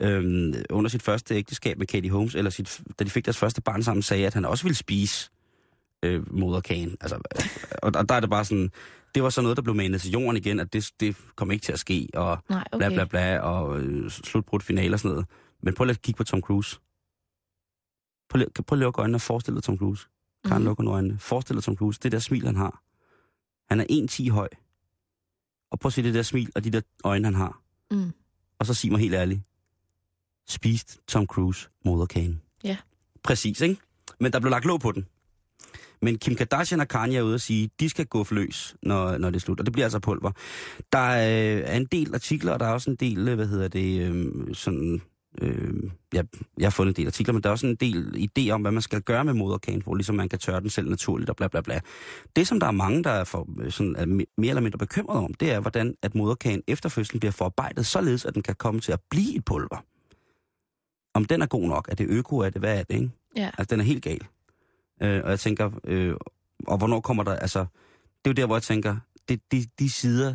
øh, 0.00 0.54
under 0.70 0.88
sit 0.88 1.02
første 1.02 1.34
ægteskab 1.34 1.78
med 1.78 1.86
Katie 1.86 2.10
Holmes, 2.10 2.34
eller 2.34 2.50
sit, 2.50 2.80
da 2.98 3.04
de 3.04 3.10
fik 3.10 3.24
deres 3.24 3.38
første 3.38 3.62
barn 3.62 3.82
sammen, 3.82 4.02
sagde, 4.02 4.26
at 4.26 4.34
han 4.34 4.44
også 4.44 4.64
ville 4.64 4.76
spise 4.76 5.30
øh, 6.02 6.34
moderkagen. 6.38 6.96
Altså, 7.00 7.16
øh, 7.16 7.46
og, 7.82 7.92
og 7.94 8.08
der 8.08 8.14
er 8.14 8.20
det 8.20 8.30
bare 8.30 8.44
sådan... 8.44 8.70
Det 9.14 9.22
var 9.22 9.30
så 9.30 9.42
noget, 9.42 9.56
der 9.56 9.62
blev 9.62 9.74
manet 9.74 10.00
til 10.00 10.10
jorden 10.10 10.36
igen, 10.36 10.60
at 10.60 10.72
det, 10.72 10.90
det 11.00 11.16
kom 11.36 11.50
ikke 11.50 11.64
til 11.64 11.72
at 11.72 11.78
ske, 11.78 12.08
og 12.14 12.38
Nej, 12.48 12.64
okay. 12.72 12.86
bla 12.86 12.94
bla 12.94 13.04
bla, 13.04 13.38
og 13.38 13.80
øh, 13.80 14.10
slutbrudt 14.10 14.62
finale 14.62 14.94
og 14.94 15.00
sådan 15.00 15.10
noget. 15.10 15.26
Men 15.62 15.74
prøv 15.74 15.84
lige 15.84 15.94
at 15.94 16.02
kigge 16.02 16.18
på 16.18 16.24
Tom 16.24 16.40
Cruise. 16.40 16.78
Prøv 18.28 18.42
prøv 18.66 18.76
lige 18.76 18.84
at 18.84 18.86
lukke 18.86 19.00
øjnene 19.00 19.16
og 19.16 19.20
forestille 19.20 19.56
dig 19.56 19.64
Tom 19.64 19.78
Cruise. 19.78 20.06
Karen, 20.44 20.62
mm. 20.62 20.66
lukke 20.66 20.84
nu 20.84 20.90
øjnene. 20.90 21.18
Forestil 21.18 21.56
dig 21.56 21.64
Tom 21.64 21.76
Cruise. 21.76 22.00
Det 22.02 22.12
der 22.12 22.18
smil, 22.18 22.46
han 22.46 22.56
har. 22.56 22.82
Han 23.68 23.80
er 23.80 23.84
1,10 24.28 24.30
høj. 24.30 24.48
Og 25.70 25.80
prøv 25.80 25.88
at 25.88 25.92
se 25.92 26.02
det 26.02 26.14
der 26.14 26.22
smil 26.22 26.52
og 26.54 26.64
de 26.64 26.70
der 26.70 26.80
øjne, 27.04 27.24
han 27.24 27.34
har. 27.34 27.60
Mm. 27.90 28.12
Og 28.58 28.66
så 28.66 28.74
sig 28.74 28.90
mig 28.90 29.00
helt 29.00 29.14
ærligt. 29.14 29.40
Spist 30.48 31.00
Tom 31.08 31.26
Cruise 31.26 31.68
moderkagen. 31.84 32.42
Ja. 32.64 32.76
Præcis, 33.22 33.60
ikke? 33.60 33.76
Men 34.20 34.32
der 34.32 34.40
blev 34.40 34.50
lagt 34.50 34.64
låg 34.64 34.80
på 34.80 34.92
den. 34.92 35.06
Men 36.02 36.18
Kim 36.18 36.34
Kardashian 36.34 36.80
og 36.80 36.88
Kanye 36.88 37.18
er 37.18 37.22
ude 37.22 37.34
og 37.34 37.40
sige, 37.40 37.70
de 37.80 37.88
skal 37.88 38.06
gå 38.06 38.26
løs, 38.30 38.76
når, 38.82 39.18
når 39.18 39.30
det 39.30 39.36
er 39.36 39.40
slut. 39.40 39.60
Og 39.60 39.66
det 39.66 39.72
bliver 39.72 39.86
altså 39.86 39.98
pulver. 39.98 40.32
Der 40.92 40.98
er, 40.98 41.58
er 41.58 41.76
en 41.76 41.86
del 41.86 42.14
artikler, 42.14 42.52
og 42.52 42.60
der 42.60 42.66
er 42.66 42.72
også 42.72 42.90
en 42.90 42.96
del, 42.96 43.34
hvad 43.34 43.46
hedder 43.46 43.68
det, 43.68 44.00
øh, 44.00 44.54
sådan... 44.54 45.02
Øh, 45.42 45.90
ja, 46.14 46.22
jeg 46.58 46.66
har 46.66 46.70
fundet 46.70 46.98
en 46.98 47.02
del 47.02 47.06
artikler, 47.06 47.32
men 47.32 47.42
der 47.42 47.48
er 47.48 47.52
også 47.52 47.66
en 47.66 47.76
del 47.76 48.28
idé 48.38 48.50
om, 48.50 48.60
hvad 48.60 48.72
man 48.72 48.82
skal 48.82 49.02
gøre 49.02 49.24
med 49.24 49.34
moderkagen, 49.34 49.82
hvor 49.82 49.94
ligesom 49.94 50.14
man 50.14 50.28
kan 50.28 50.38
tørre 50.38 50.60
den 50.60 50.70
selv 50.70 50.90
naturligt 50.90 51.30
og 51.30 51.36
bla 51.36 51.48
bla 51.48 51.60
bla. 51.60 51.80
Det, 52.36 52.48
som 52.48 52.60
der 52.60 52.66
er 52.66 52.70
mange, 52.70 53.04
der 53.04 53.10
er, 53.10 53.24
for, 53.24 53.48
øh, 53.60 53.70
sådan, 53.70 53.96
er 53.96 54.06
me- 54.06 54.34
mere 54.38 54.48
eller 54.48 54.60
mindre 54.60 54.78
bekymrede 54.78 55.24
om, 55.24 55.34
det 55.34 55.52
er, 55.52 55.60
hvordan 55.60 55.94
at 56.02 56.14
moderkagen 56.14 56.62
efter 56.66 56.88
fødslen 56.88 57.20
bliver 57.20 57.32
forarbejdet, 57.32 57.86
således 57.86 58.24
at 58.24 58.34
den 58.34 58.42
kan 58.42 58.54
komme 58.54 58.80
til 58.80 58.92
at 58.92 59.00
blive 59.10 59.36
et 59.36 59.44
pulver. 59.44 59.84
Om 61.14 61.24
den 61.24 61.42
er 61.42 61.46
god 61.46 61.68
nok, 61.68 61.88
er 61.90 61.94
det 61.94 62.06
øko, 62.08 62.38
er 62.38 62.50
det, 62.50 62.60
hvad 62.60 62.78
er 62.78 62.82
det, 62.82 62.94
ikke? 62.94 63.10
Ja. 63.36 63.50
Altså, 63.58 63.74
den 63.74 63.80
er 63.80 63.84
helt 63.84 64.02
gal. 64.02 64.20
Øh, 65.02 65.20
og 65.24 65.30
jeg 65.30 65.40
tænker, 65.40 65.70
øh, 65.84 66.14
og 66.66 66.78
hvornår 66.78 67.00
kommer 67.00 67.22
der, 67.22 67.36
altså, 67.36 67.58
det 68.24 68.24
er 68.24 68.30
jo 68.30 68.32
der, 68.32 68.46
hvor 68.46 68.56
jeg 68.56 68.62
tænker, 68.62 68.96
det, 69.28 69.40
de, 69.52 69.66
de 69.78 69.90
sider 69.90 70.34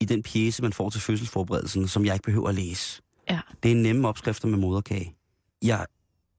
i 0.00 0.04
den 0.04 0.22
pjæse, 0.22 0.62
man 0.62 0.72
får 0.72 0.90
til 0.90 1.00
fødselsforberedelsen, 1.00 1.88
som 1.88 2.04
jeg 2.04 2.14
ikke 2.14 2.24
behøver 2.24 2.48
at 2.48 2.54
læse. 2.54 3.02
Ja. 3.30 3.40
Det 3.62 3.70
er 3.70 3.76
nemme 3.76 4.08
opskrifter 4.08 4.48
med 4.48 4.58
moderkage. 4.58 5.14
Jeg, 5.62 5.86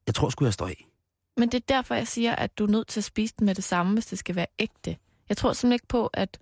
jeg 0.08 0.16
tror 0.16 0.30
sgu, 0.30 0.46
jeg 0.46 0.54
står 0.54 0.68
af. 0.68 0.88
Men 1.38 1.50
det 1.50 1.58
er 1.58 1.66
derfor, 1.76 1.96
jeg 1.96 2.08
siger, 2.08 2.36
at 2.36 2.58
du 2.58 2.64
er 2.66 2.70
nødt 2.70 2.88
til 2.88 3.00
at 3.00 3.04
spise 3.04 3.34
den 3.40 3.46
med 3.46 3.56
det 3.56 3.64
samme, 3.64 3.94
hvis 3.94 4.06
det 4.06 4.20
skal 4.20 4.36
være 4.36 4.46
ægte. 4.60 4.98
Jeg 5.30 5.38
tror 5.38 5.54
simpelthen 5.54 5.74
ikke 5.74 5.88
på, 5.88 6.08
at 6.08 6.40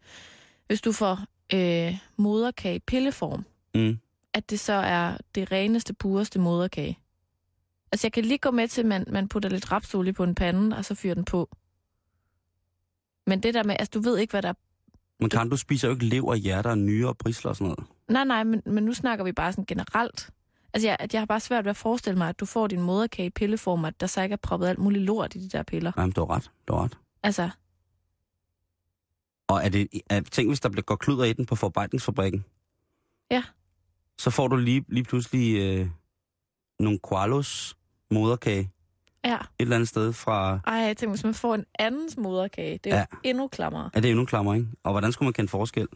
hvis 0.68 0.82
du 0.82 0.92
får 0.92 1.20
øh, 1.54 1.98
moderkage 2.18 2.76
i 2.76 2.80
pilleform, 2.80 3.46
Mm. 3.76 3.98
at 4.34 4.50
det 4.50 4.60
så 4.60 4.74
er 4.74 5.18
det 5.36 5.52
reneste, 5.52 5.94
pureste 5.94 6.40
moderkage. 6.40 7.00
Altså, 7.92 8.08
jeg 8.08 8.14
kan 8.14 8.26
lige 8.26 8.38
gå 8.38 8.52
med 8.52 8.68
til, 8.68 8.82
at 8.82 8.88
man, 8.88 9.06
man 9.12 9.28
putter 9.28 9.50
lidt 9.50 9.72
rapsolie 9.72 10.14
på 10.14 10.24
en 10.24 10.36
pande, 10.36 10.78
og 10.78 10.86
så 10.86 10.96
fyrer 10.96 11.14
den 11.14 11.26
på. 11.26 11.50
Men 13.28 13.44
det 13.44 13.54
der 13.54 13.64
med, 13.64 13.76
altså, 13.80 13.92
du 13.94 14.00
ved 14.02 14.18
ikke, 14.18 14.32
hvad 14.32 14.42
der 14.42 14.50
er... 14.50 14.54
Men 15.20 15.30
kan 15.30 15.50
du 15.50 15.58
spiser 15.58 15.88
jo 15.88 15.94
ikke 15.94 16.06
lever, 16.06 16.36
hjerter, 16.36 16.76
nyre 16.76 17.10
og 17.10 17.18
brisler 17.18 17.50
og 17.50 17.56
sådan 17.56 17.68
noget. 17.78 17.90
Nej, 18.08 18.24
nej, 18.24 18.44
men, 18.44 18.62
men 18.66 18.84
nu 18.86 18.94
snakker 18.94 19.26
vi 19.26 19.32
bare 19.32 19.52
sådan 19.52 19.66
generelt. 19.66 20.30
Altså, 20.74 20.88
jeg, 20.88 20.98
at 21.00 21.14
jeg 21.14 21.22
har 21.22 21.26
bare 21.26 21.40
svært 21.40 21.66
ved 21.66 21.70
at 21.70 21.78
forestille 21.78 22.18
mig, 22.18 22.30
at 22.30 22.40
du 22.40 22.46
får 22.46 22.68
din 22.68 22.82
moderkage 22.82 23.26
i 23.26 23.30
pilleform, 23.30 23.86
at 23.86 24.00
der 24.00 24.08
så 24.08 24.22
ikke 24.22 24.34
er 24.34 24.38
proppet 24.38 24.68
alt 24.68 24.80
muligt 24.80 25.04
lort 25.04 25.36
i 25.36 25.40
de 25.40 25.50
der 25.50 25.64
piller. 25.64 25.92
Nej, 25.96 26.06
men 26.06 26.14
du 26.14 26.22
har 26.22 26.36
ret. 26.36 26.52
Du 26.68 26.74
har 26.74 26.84
ret. 26.84 26.98
Altså, 27.24 27.50
Og 29.48 29.64
er 29.64 29.70
det, 29.70 29.88
er, 30.10 30.22
tænk, 30.22 30.50
hvis 30.50 30.60
der 30.60 30.70
bliver 30.70 30.84
går 30.84 30.96
kluder 30.96 31.24
i 31.24 31.34
den 31.34 31.46
på 31.46 31.56
forarbejdningsfabrikken. 31.56 32.46
Ja. 33.32 33.44
Så 34.18 34.30
får 34.30 34.48
du 34.48 34.56
lige, 34.56 34.86
lige 34.88 35.04
pludselig 35.04 35.62
øh, 35.62 35.88
nogle 36.80 37.00
koalos 37.00 37.78
moderkage 38.12 38.72
ja. 39.26 39.36
et 39.36 39.48
eller 39.60 39.76
andet 39.76 39.90
sted 39.90 40.14
fra... 40.14 40.60
Ej, 40.68 40.74
jeg 40.74 40.98
tænker, 40.98 41.12
hvis 41.12 41.24
man 41.24 41.34
får 41.34 41.56
en 41.56 41.66
andens 41.80 42.18
moderkage, 42.18 42.80
det 42.84 42.94
er 42.94 42.98
ja. 42.98 43.06
jo 43.12 43.18
endnu 43.24 43.48
klammere. 43.48 43.90
Er 43.94 44.00
det 44.00 44.12
endnu 44.12 44.26
klammer, 44.26 44.54
ikke? 44.54 44.68
Og 44.84 44.92
hvordan 44.92 45.12
skulle 45.12 45.28
man 45.28 45.34
kende 45.34 45.50
forskel? 45.50 45.88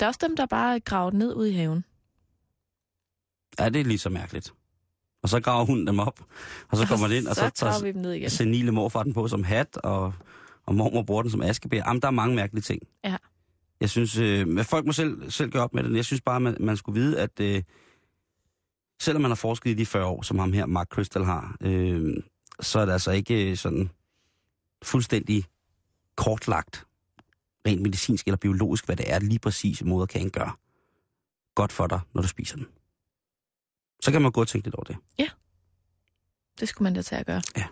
Der 0.00 0.06
er 0.06 0.08
også 0.08 0.20
dem, 0.22 0.36
der 0.36 0.46
bare 0.46 0.74
er 0.74 0.78
gravet 0.78 1.14
ned 1.14 1.34
ud 1.34 1.46
i 1.46 1.52
haven. 1.52 1.84
Er 3.58 3.68
det 3.68 3.86
lige 3.86 3.98
så 3.98 4.10
mærkeligt? 4.10 4.54
Og 5.22 5.28
så 5.28 5.40
graver 5.40 5.64
hunden 5.64 5.86
dem 5.86 5.98
op, 5.98 6.20
og 6.68 6.76
så 6.76 6.86
kommer 6.86 7.08
det 7.08 7.14
ind, 7.14 7.26
og 7.26 7.34
så, 7.34 7.50
så 7.54 7.64
graver 7.64 7.72
tager 7.72 7.84
vi 7.84 7.92
dem 7.92 8.02
ned 8.02 8.12
igen. 8.12 8.30
senile 8.30 8.72
morfar 8.72 9.02
den 9.02 9.12
på 9.12 9.28
som 9.28 9.44
hat, 9.44 9.76
og, 9.76 10.14
og 10.66 10.74
mormor 10.74 11.02
bruger 11.02 11.22
den 11.22 11.30
som 11.30 11.42
askebær. 11.42 11.82
Jamen, 11.86 12.02
der 12.02 12.08
er 12.08 12.12
mange 12.12 12.36
mærkelige 12.36 12.62
ting. 12.62 12.82
Ja. 13.04 13.16
Jeg 13.80 13.90
synes, 13.90 14.16
øh, 14.16 14.64
folk 14.64 14.86
må 14.86 14.92
selv, 14.92 15.30
selv 15.30 15.50
gøre 15.50 15.62
op 15.62 15.74
med 15.74 15.82
det. 15.82 15.96
Jeg 15.96 16.04
synes 16.04 16.20
bare, 16.20 16.40
man, 16.40 16.56
man 16.60 16.76
skulle 16.76 17.00
vide, 17.00 17.20
at 17.20 17.40
øh, 17.40 17.62
selvom 19.00 19.22
man 19.22 19.30
har 19.30 19.36
forsket 19.36 19.70
i 19.70 19.74
de 19.74 19.86
40 19.86 20.06
år, 20.06 20.22
som 20.22 20.38
ham 20.38 20.52
her, 20.52 20.66
Mark 20.66 20.88
Crystal 20.88 21.24
har, 21.24 21.56
øh, 21.60 22.16
så 22.60 22.78
er 22.78 22.84
det 22.84 22.92
altså 22.92 23.10
ikke 23.10 23.50
øh, 23.50 23.56
sådan 23.56 23.90
fuldstændig 24.82 25.44
kortlagt, 26.16 26.86
rent 27.66 27.82
medicinsk 27.82 28.26
eller 28.26 28.36
biologisk, 28.36 28.86
hvad 28.86 28.96
det 28.96 29.12
er 29.12 29.18
lige 29.18 29.38
præcis 29.38 29.84
moderkagen 29.84 30.30
gør 30.30 30.58
godt 31.54 31.72
for 31.72 31.86
dig, 31.86 32.00
når 32.14 32.22
du 32.22 32.28
spiser 32.28 32.56
den. 32.56 32.66
Så 34.02 34.12
kan 34.12 34.22
man 34.22 34.32
gå 34.32 34.40
og 34.40 34.48
tænke 34.48 34.66
lidt 34.66 34.74
over 34.74 34.84
det. 34.84 34.96
Det 36.60 36.68
skulle 36.68 36.86
man 36.86 36.94
da 36.94 37.02
tage 37.02 37.20
at 37.20 37.26
gøre. 37.26 37.42
Ja. 37.56 37.66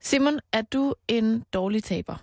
Simon, 0.00 0.40
er 0.52 0.62
du 0.62 0.94
en 1.08 1.44
dårlig 1.52 1.84
taber? 1.84 2.16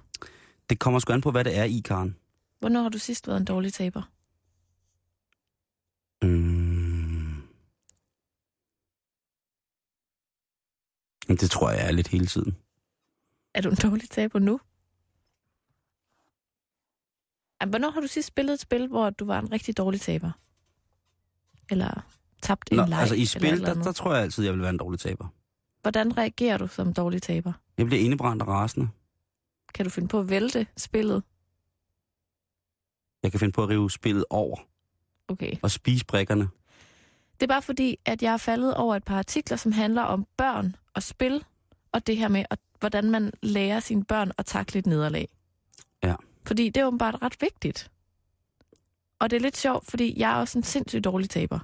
Det 0.69 0.79
kommer 0.79 0.99
sgu 0.99 1.13
an 1.13 1.21
på, 1.21 1.31
hvad 1.31 1.43
det 1.43 1.57
er 1.57 1.63
i, 1.63 1.81
Karen. 1.85 2.15
Hvornår 2.59 2.81
har 2.81 2.89
du 2.89 2.97
sidst 2.97 3.27
været 3.27 3.37
en 3.37 3.45
dårlig 3.45 3.73
taber? 3.73 4.11
Mm. 6.21 7.43
Det 11.27 11.51
tror 11.51 11.71
jeg 11.71 11.87
er 11.87 11.91
lidt 11.91 12.07
hele 12.07 12.25
tiden. 12.25 12.55
Er 13.53 13.61
du 13.61 13.69
en 13.69 13.75
dårlig 13.75 14.09
taber 14.09 14.39
nu? 14.39 14.59
Ej, 17.65 17.69
Hvornår 17.69 17.89
har 17.89 18.01
du 18.01 18.07
sidst 18.07 18.27
spillet 18.27 18.53
et 18.53 18.59
spil, 18.59 18.87
hvor 18.87 19.09
du 19.09 19.25
var 19.25 19.39
en 19.39 19.51
rigtig 19.51 19.77
dårlig 19.77 20.01
taber? 20.01 20.31
Eller 21.69 22.05
tabt 22.41 22.69
en 22.71 22.77
Nå, 22.77 22.85
leg? 22.85 22.99
altså 22.99 23.15
i 23.15 23.25
spil, 23.25 23.53
eller 23.53 23.73
der, 23.73 23.83
der 23.83 23.91
tror 23.91 24.13
jeg 24.13 24.23
altid, 24.23 24.43
jeg 24.43 24.53
vil 24.53 24.61
være 24.61 24.69
en 24.69 24.77
dårlig 24.77 24.99
taber. 24.99 25.27
Hvordan 25.81 26.17
reagerer 26.17 26.57
du 26.57 26.67
som 26.67 26.93
dårlig 26.93 27.21
taber? 27.21 27.53
Jeg 27.77 27.85
bliver 27.85 28.01
indebrændt 28.01 28.41
og 28.41 28.47
rasende. 28.47 28.89
Kan 29.73 29.85
du 29.85 29.89
finde 29.91 30.07
på 30.07 30.19
at 30.19 30.29
vælte 30.29 30.67
spillet? 30.77 31.23
Jeg 33.23 33.31
kan 33.31 33.39
finde 33.39 33.51
på 33.51 33.63
at 33.63 33.69
rive 33.69 33.91
spillet 33.91 34.25
over 34.29 34.57
Okay. 35.27 35.51
og 35.61 35.71
spise 35.71 36.05
brikkerne. 36.05 36.49
Det 37.39 37.43
er 37.43 37.47
bare 37.47 37.61
fordi, 37.61 37.97
at 38.05 38.23
jeg 38.23 38.33
er 38.33 38.37
faldet 38.37 38.75
over 38.75 38.95
et 38.95 39.03
par 39.03 39.17
artikler, 39.17 39.57
som 39.57 39.71
handler 39.71 40.01
om 40.01 40.27
børn 40.37 40.75
og 40.93 41.03
spil, 41.03 41.43
og 41.91 42.07
det 42.07 42.17
her 42.17 42.27
med, 42.27 42.45
at, 42.49 42.59
hvordan 42.79 43.11
man 43.11 43.31
lærer 43.41 43.79
sine 43.79 44.03
børn 44.05 44.31
at 44.37 44.45
takle 44.45 44.79
et 44.79 44.85
nederlag. 44.85 45.29
Fordi 46.47 46.69
det 46.69 46.81
er 46.81 46.85
åbenbart 46.85 47.21
ret 47.21 47.41
vigtigt. 47.41 47.91
Og 49.19 49.29
det 49.29 49.35
er 49.35 49.41
lidt 49.41 49.57
sjovt, 49.57 49.85
fordi 49.85 50.19
jeg 50.19 50.31
er 50.31 50.35
også 50.35 50.59
en 50.59 50.63
sindssygt 50.63 51.03
dårlig 51.03 51.29
taber. 51.29 51.59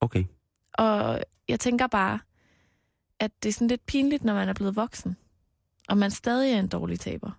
Okay. 0.00 0.24
Og 0.72 1.20
jeg 1.48 1.60
tænker 1.60 1.86
bare, 1.86 2.18
at 3.20 3.30
det 3.42 3.48
er 3.48 3.52
sådan 3.52 3.68
lidt 3.68 3.86
pinligt, 3.86 4.24
når 4.24 4.34
man 4.34 4.48
er 4.48 4.52
blevet 4.52 4.76
voksen, 4.76 5.16
og 5.88 5.98
man 5.98 6.10
stadig 6.10 6.52
er 6.52 6.58
en 6.58 6.68
dårlig 6.68 7.00
taber. 7.00 7.30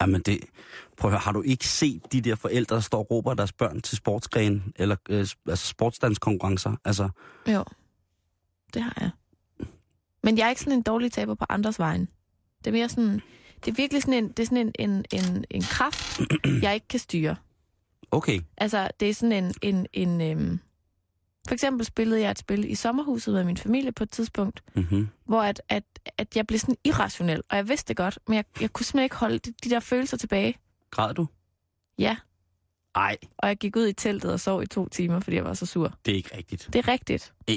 Jamen 0.00 0.20
det, 0.20 0.40
prøv 0.96 1.08
at 1.08 1.12
høre, 1.12 1.20
har 1.20 1.32
du 1.32 1.42
ikke 1.42 1.68
set 1.68 2.12
de 2.12 2.20
der 2.20 2.34
forældre, 2.34 2.74
der 2.74 2.80
står 2.80 2.98
og 2.98 3.10
råber 3.10 3.34
deres 3.34 3.52
børn 3.52 3.80
til 3.80 3.96
sportsgren, 3.96 4.72
eller 4.76 4.96
øh, 5.08 5.26
altså 5.48 5.66
sportsdanskonkurrencer? 5.66 6.76
Altså, 6.84 7.08
Jo, 7.48 7.64
det 8.74 8.82
har 8.82 8.96
jeg. 9.00 9.10
Men 10.22 10.38
jeg 10.38 10.44
er 10.44 10.48
ikke 10.48 10.60
sådan 10.60 10.78
en 10.78 10.82
dårlig 10.82 11.12
taber 11.12 11.34
på 11.34 11.44
andres 11.48 11.78
vejen. 11.78 12.08
Det 12.58 12.66
er 12.66 12.72
mere 12.72 12.88
sådan, 12.88 13.22
det 13.64 13.70
er 13.70 13.74
virkelig 13.74 14.02
sådan 14.02 14.14
en, 14.24 14.28
det 14.28 14.38
er 14.38 14.46
sådan 14.46 14.58
en, 14.58 14.72
en, 14.78 15.04
en, 15.12 15.44
en 15.50 15.62
kraft, 15.62 16.20
jeg 16.62 16.74
ikke 16.74 16.88
kan 16.88 17.00
styre. 17.00 17.36
okay, 18.10 18.40
Altså, 18.56 18.90
det 19.00 19.10
er 19.10 19.14
sådan 19.14 19.44
en, 19.44 19.54
en, 19.62 19.86
en 19.92 20.20
øhm, 20.20 20.58
for 21.48 21.54
eksempel 21.54 21.86
spillede 21.86 22.20
jeg 22.20 22.30
et 22.30 22.38
spil 22.38 22.70
i 22.70 22.74
sommerhuset 22.74 23.34
med 23.34 23.44
min 23.44 23.56
familie 23.56 23.92
på 23.92 24.02
et 24.02 24.10
tidspunkt, 24.10 24.62
mm-hmm. 24.74 25.08
hvor 25.24 25.42
at, 25.42 25.62
at, 25.68 25.84
at 26.18 26.36
jeg 26.36 26.46
blev 26.46 26.58
sådan 26.58 26.76
irrationel, 26.84 27.42
og 27.50 27.56
jeg 27.56 27.68
vidste 27.68 27.88
det 27.88 27.96
godt, 27.96 28.18
men 28.28 28.36
jeg, 28.36 28.44
jeg 28.60 28.72
kunne 28.72 28.86
simpelthen 28.86 29.04
ikke 29.04 29.16
holde 29.16 29.38
de, 29.38 29.54
de 29.64 29.70
der 29.70 29.80
følelser 29.80 30.16
tilbage. 30.16 30.58
græd 30.90 31.14
du? 31.14 31.26
Ja, 31.98 32.16
Ej, 32.96 33.16
og 33.38 33.48
jeg 33.48 33.56
gik 33.56 33.76
ud 33.76 33.86
i 33.86 33.92
teltet 33.92 34.32
og 34.32 34.40
sov 34.40 34.62
i 34.62 34.66
to 34.66 34.88
timer, 34.88 35.20
fordi 35.20 35.36
jeg 35.36 35.44
var 35.44 35.54
så 35.54 35.66
sur. 35.66 35.92
det 36.06 36.12
er 36.12 36.16
ikke 36.16 36.36
rigtigt. 36.36 36.68
Det 36.72 36.78
er 36.78 36.88
rigtigt. 36.88 37.32
Ej, 37.48 37.54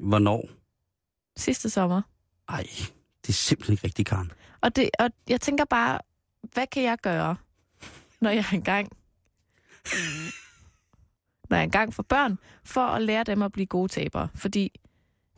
hvornår? 0.00 0.48
Sidste 1.36 1.70
sommer. 1.70 2.02
Ej, 2.48 2.66
det 3.26 3.28
er 3.28 3.32
simpelthen 3.32 3.72
ikke 3.72 3.86
rigtigt, 3.86 4.08
Karen. 4.08 4.32
Og, 4.60 4.76
det, 4.76 4.90
og 4.98 5.10
jeg 5.28 5.40
tænker 5.40 5.64
bare, 5.64 5.98
hvad 6.52 6.66
kan 6.66 6.82
jeg 6.82 6.98
gøre, 6.98 7.36
når 8.20 8.30
jeg 8.30 8.44
engang 8.52 8.88
når 11.50 11.56
jeg 11.56 11.64
engang 11.64 11.94
får 11.94 12.02
børn, 12.02 12.38
for 12.64 12.80
at 12.80 13.02
lære 13.02 13.24
dem 13.24 13.42
at 13.42 13.52
blive 13.52 13.66
gode 13.66 13.88
tabere. 13.88 14.28
Fordi 14.34 14.80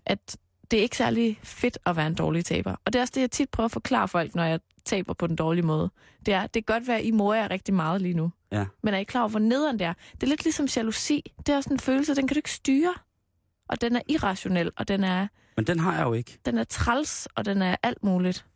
at 0.07 0.37
det 0.71 0.79
er 0.79 0.83
ikke 0.83 0.97
særlig 0.97 1.41
fedt 1.43 1.79
at 1.87 1.97
være 1.97 2.07
en 2.07 2.15
dårlig 2.15 2.45
taber. 2.45 2.77
Og 2.85 2.93
det 2.93 2.99
er 2.99 3.03
også 3.03 3.13
det, 3.15 3.21
jeg 3.21 3.31
tit 3.31 3.51
prøver 3.51 3.65
at 3.65 3.73
forklare 3.73 4.09
folk, 4.09 4.35
når 4.35 4.45
jeg 4.45 4.61
taber 4.85 5.15
på 5.15 5.27
den 5.27 5.37
dårlige 5.37 5.67
måde. 5.67 5.91
Det 6.27 6.35
er, 6.35 6.47
det 6.47 6.67
kan 6.67 6.75
godt 6.75 6.89
være, 6.89 6.99
at 6.99 7.05
I 7.05 7.11
morer 7.11 7.39
jer 7.39 7.51
rigtig 7.51 7.75
meget 7.75 8.03
lige 8.03 8.15
nu. 8.15 8.33
Ja. 8.53 8.65
Men 8.83 8.95
er 8.95 8.99
I 8.99 9.05
klar 9.05 9.21
over, 9.21 9.29
hvor 9.29 9.39
nederen 9.39 9.79
det 9.79 9.87
er? 9.87 9.95
Det 10.13 10.23
er 10.23 10.27
lidt 10.27 10.45
ligesom 10.45 10.67
jalousi. 10.77 11.33
Det 11.47 11.53
er 11.53 11.57
også 11.57 11.71
en 11.73 11.79
følelse, 11.79 12.15
den 12.15 12.27
kan 12.27 12.35
du 12.35 12.39
ikke 12.39 12.51
styre. 12.51 12.95
Og 13.69 13.81
den 13.81 13.97
er 13.97 14.01
irrationel, 14.09 14.71
og 14.77 14.89
den 14.89 15.05
er, 15.05 15.27
Men 15.57 15.67
den 15.67 15.79
har 15.79 15.97
jeg 15.97 16.05
jo 16.05 16.13
ikke. 16.13 16.39
den 16.47 16.59
er 16.59 16.65
træls, 16.65 17.29
og 17.35 17.45
den 17.45 17.63
er 17.63 17.77
alt 17.83 18.05
muligt. 18.05 18.47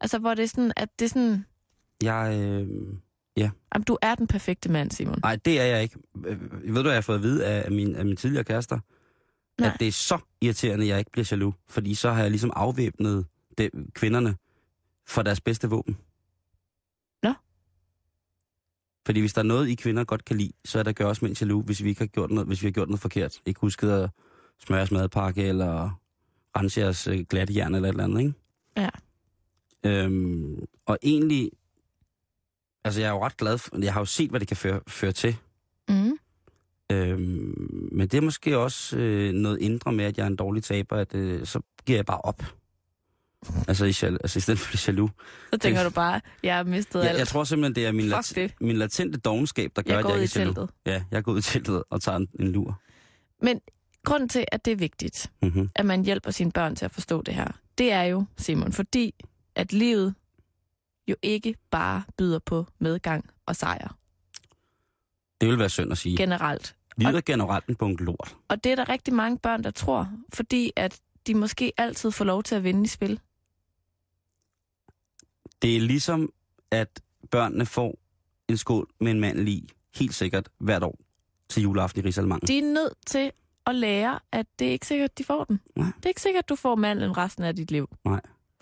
Altså, 0.00 0.18
hvor 0.18 0.34
det 0.34 0.42
er 0.42 0.46
sådan, 0.48 0.72
at 0.76 0.88
det 0.98 1.04
er 1.04 1.08
sådan, 1.08 1.44
Jeg, 2.02 2.38
øh... 2.40 2.68
jamen, 3.36 3.84
du 3.86 3.98
er 4.02 4.14
den 4.14 4.26
perfekte 4.26 4.70
mand, 4.70 4.90
Simon. 4.90 5.18
Nej, 5.22 5.36
det 5.44 5.60
er 5.60 5.64
jeg 5.64 5.82
ikke. 5.82 5.98
Øh, 6.26 6.52
Ved 6.62 6.74
du, 6.74 6.82
hvad 6.82 6.82
jeg 6.82 6.94
har 6.94 7.00
fået 7.00 7.16
at 7.16 7.22
vide 7.22 7.46
af, 7.46 7.70
min, 7.72 7.96
af 7.96 8.04
mine 8.04 8.16
tidligere 8.16 8.44
kærester? 8.44 8.78
Nej. 9.60 9.70
At 9.74 9.80
det 9.80 9.88
er 9.88 9.92
så 9.92 10.18
irriterende, 10.40 10.84
at 10.84 10.88
jeg 10.88 10.98
ikke 10.98 11.10
bliver 11.10 11.28
jaloux. 11.30 11.54
Fordi 11.68 11.94
så 11.94 12.10
har 12.10 12.22
jeg 12.22 12.30
ligesom 12.30 12.52
afvæbnet 12.56 13.26
de, 13.58 13.70
kvinderne 13.94 14.36
for 15.08 15.22
deres 15.22 15.40
bedste 15.40 15.68
våben. 15.70 15.96
Nå. 17.22 17.32
Fordi 19.06 19.20
hvis 19.20 19.32
der 19.32 19.38
er 19.38 19.46
noget, 19.46 19.68
I 19.68 19.74
kvinder 19.74 20.04
godt 20.04 20.24
kan 20.24 20.36
lide, 20.36 20.52
så 20.64 20.78
er 20.78 20.82
der 20.82 20.90
at 20.90 20.96
gøre 20.96 21.08
os 21.08 21.22
mænd 21.22 21.40
jaloux, 21.40 21.66
hvis 21.66 21.82
vi 21.84 21.88
ikke 21.88 22.00
har 22.00 22.06
gjort 22.06 22.30
noget, 22.30 22.46
hvis 22.46 22.62
vi 22.62 22.66
har 22.66 22.72
gjort 22.72 22.88
noget 22.88 23.00
forkert. 23.00 23.38
Ikke 23.46 23.60
husket 23.60 23.90
at 23.90 24.10
smøre 24.66 24.78
jeres 24.78 24.90
madpakke, 24.90 25.42
eller 25.44 26.00
rense 26.56 26.80
jeres 26.80 27.06
øh, 27.06 27.20
glatte 27.30 27.54
jern, 27.56 27.74
eller 27.74 27.88
et 27.88 27.92
eller 27.92 28.04
andet, 28.04 28.20
ikke? 28.20 28.32
Ja. 28.76 28.88
Øhm, 29.84 30.64
og 30.86 30.98
egentlig, 31.02 31.50
altså 32.84 33.00
jeg 33.00 33.08
er 33.08 33.12
jo 33.12 33.24
ret 33.24 33.36
glad 33.36 33.58
for, 33.58 33.78
jeg 33.82 33.92
har 33.92 34.00
jo 34.00 34.04
set, 34.04 34.30
hvad 34.30 34.40
det 34.40 34.48
kan 34.48 34.56
føre, 34.56 34.80
føre 34.88 35.12
til. 35.12 35.36
Mm. 35.88 36.12
Øhm, 36.92 37.88
men 37.92 38.08
det 38.08 38.14
er 38.14 38.20
måske 38.20 38.58
også 38.58 38.96
øh, 38.96 39.32
noget 39.32 39.58
indre 39.60 39.92
med, 39.92 40.04
at 40.04 40.18
jeg 40.18 40.22
er 40.24 40.26
en 40.26 40.36
dårlig 40.36 40.64
taber, 40.64 40.96
at 40.96 41.14
øh, 41.14 41.46
så 41.46 41.60
giver 41.86 41.98
jeg 41.98 42.06
bare 42.06 42.20
op. 42.20 42.42
Altså 43.68 43.84
i, 43.84 43.88
altså 44.22 44.38
i 44.38 44.40
stedet 44.40 44.60
for 44.60 44.72
det 44.72 44.88
jaloux. 44.88 45.10
Så 45.52 45.58
tænker 45.58 45.84
du 45.84 45.90
bare, 45.90 46.20
jeg 46.42 46.56
har 46.56 46.62
mistet 46.64 47.00
Jeg, 47.00 47.08
alt. 47.08 47.18
jeg 47.18 47.28
tror 47.28 47.44
simpelthen, 47.44 47.74
det 47.74 47.86
er 47.86 47.92
min, 47.92 48.06
lat- 48.06 48.32
det. 48.34 48.54
min 48.60 48.76
latente 48.76 49.18
dogenskab, 49.18 49.72
der 49.76 49.82
gør, 49.82 49.90
jeg 49.92 49.98
at 49.98 50.04
jeg 50.04 50.12
er 50.12 50.16
jaloux. 50.16 50.32
teltet. 50.32 50.70
Ja, 50.86 51.04
jeg 51.10 51.24
går 51.24 51.32
ud 51.32 51.38
i 51.38 51.42
teltet 51.42 51.82
og 51.90 52.02
tager 52.02 52.16
en, 52.18 52.28
en 52.40 52.52
lur. 52.52 52.80
Men 53.42 53.60
grunden 54.04 54.28
til, 54.28 54.44
at 54.52 54.64
det 54.64 54.70
er 54.72 54.76
vigtigt, 54.76 55.30
Mm-hmm. 55.42 55.70
at 55.74 55.86
man 55.86 56.04
hjælper 56.04 56.30
sine 56.30 56.52
børn 56.52 56.76
til 56.76 56.84
at 56.84 56.90
forstå 56.90 57.22
det 57.22 57.34
her, 57.34 57.48
det 57.78 57.92
er 57.92 58.02
jo, 58.02 58.24
Simon, 58.36 58.72
fordi 58.72 59.14
at 59.54 59.72
livet 59.72 60.14
jo 61.08 61.16
ikke 61.22 61.54
bare 61.70 62.02
byder 62.18 62.38
på 62.38 62.66
medgang 62.78 63.30
og 63.46 63.56
sejr 63.56 63.96
Det 65.40 65.48
vil 65.48 65.58
være 65.58 65.68
synd 65.70 65.92
at 65.92 65.98
sige. 65.98 66.16
generelt. 66.16 66.76
Livet 66.96 67.16
er 67.16 67.20
generelt 67.20 67.66
en 67.66 67.74
bunke 67.76 68.04
lort. 68.04 68.36
Og 68.48 68.64
det 68.64 68.72
er 68.72 68.76
der 68.76 68.88
rigtig 68.88 69.14
mange 69.14 69.38
børn, 69.38 69.64
der 69.64 69.70
tror, 69.70 70.12
fordi 70.34 70.72
at 70.76 71.00
de 71.26 71.34
måske 71.34 71.72
altid 71.76 72.10
får 72.10 72.24
lov 72.24 72.42
til 72.42 72.54
at 72.54 72.64
vinde 72.64 72.84
i 72.84 72.86
spil. 72.88 73.20
Det 75.62 75.76
er 75.76 75.80
ligesom, 75.80 76.32
at 76.70 77.00
børnene 77.30 77.66
får 77.66 77.98
en 78.48 78.56
skål 78.56 78.88
med 79.00 79.10
en 79.10 79.20
mandel 79.20 79.48
i, 79.48 79.68
helt 79.94 80.14
sikkert 80.14 80.48
hvert 80.58 80.82
år 80.82 80.98
til 81.48 81.62
juleaften 81.62 82.02
i 82.02 82.06
Rigsalmangen. 82.06 82.48
De 82.48 82.58
er 82.58 82.62
nødt 82.72 82.94
til 83.06 83.32
at 83.66 83.74
lære, 83.74 84.18
at 84.32 84.46
det 84.58 84.66
er 84.68 84.72
ikke 84.72 84.86
sikkert, 84.86 85.18
de 85.18 85.24
får 85.24 85.44
den. 85.44 85.60
Nej. 85.76 85.86
Det 85.96 86.04
er 86.04 86.08
ikke 86.08 86.20
sikkert, 86.20 86.44
at 86.44 86.48
du 86.48 86.56
får 86.56 86.74
mandlen 86.74 87.16
resten 87.16 87.44
af 87.44 87.56
dit 87.56 87.70
liv. 87.70 87.88
Nej. 88.04 88.20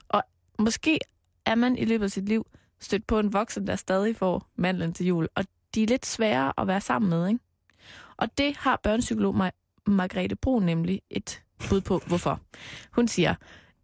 Og 0.08 0.22
måske 0.58 0.98
er 1.46 1.54
man 1.54 1.76
i 1.76 1.84
løbet 1.84 2.04
af 2.04 2.10
sit 2.10 2.28
liv 2.28 2.46
stødt 2.80 3.06
på 3.06 3.18
en 3.18 3.32
voksen, 3.32 3.66
der 3.66 3.76
stadig 3.76 4.16
får 4.16 4.46
mandlen 4.56 4.92
til 4.92 5.06
jul. 5.06 5.28
Og 5.34 5.44
de 5.74 5.82
er 5.82 5.86
lidt 5.86 6.06
svære 6.06 6.52
at 6.58 6.66
være 6.66 6.80
sammen 6.80 7.10
med, 7.10 7.28
ikke? 7.28 7.40
Og 8.16 8.38
det 8.38 8.56
har 8.56 8.80
børnepsykolog 8.82 9.46
Ma- 9.46 9.82
Margrethe 9.86 10.36
Brun 10.36 10.62
nemlig 10.62 11.02
et 11.10 11.42
bud 11.68 11.80
på, 11.80 12.02
hvorfor. 12.06 12.40
Hun 12.90 13.08
siger, 13.08 13.34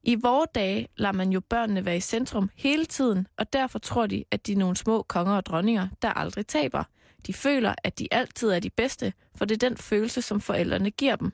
i 0.02 0.14
vore 0.14 0.46
dage 0.54 0.88
lader 0.96 1.12
man 1.12 1.30
jo 1.32 1.40
børnene 1.40 1.84
være 1.84 1.96
i 1.96 2.00
centrum 2.00 2.50
hele 2.54 2.84
tiden, 2.84 3.26
og 3.38 3.52
derfor 3.52 3.78
tror 3.78 4.06
de, 4.06 4.24
at 4.30 4.46
de 4.46 4.52
er 4.52 4.56
nogle 4.56 4.76
små 4.76 5.02
konger 5.02 5.34
og 5.36 5.46
dronninger, 5.46 5.88
der 6.02 6.08
aldrig 6.08 6.46
taber. 6.46 6.84
De 7.26 7.34
føler, 7.34 7.74
at 7.84 7.98
de 7.98 8.08
altid 8.10 8.50
er 8.50 8.60
de 8.60 8.70
bedste, 8.70 9.12
for 9.34 9.44
det 9.44 9.62
er 9.62 9.68
den 9.68 9.76
følelse, 9.76 10.22
som 10.22 10.40
forældrene 10.40 10.90
giver 10.90 11.16
dem. 11.16 11.32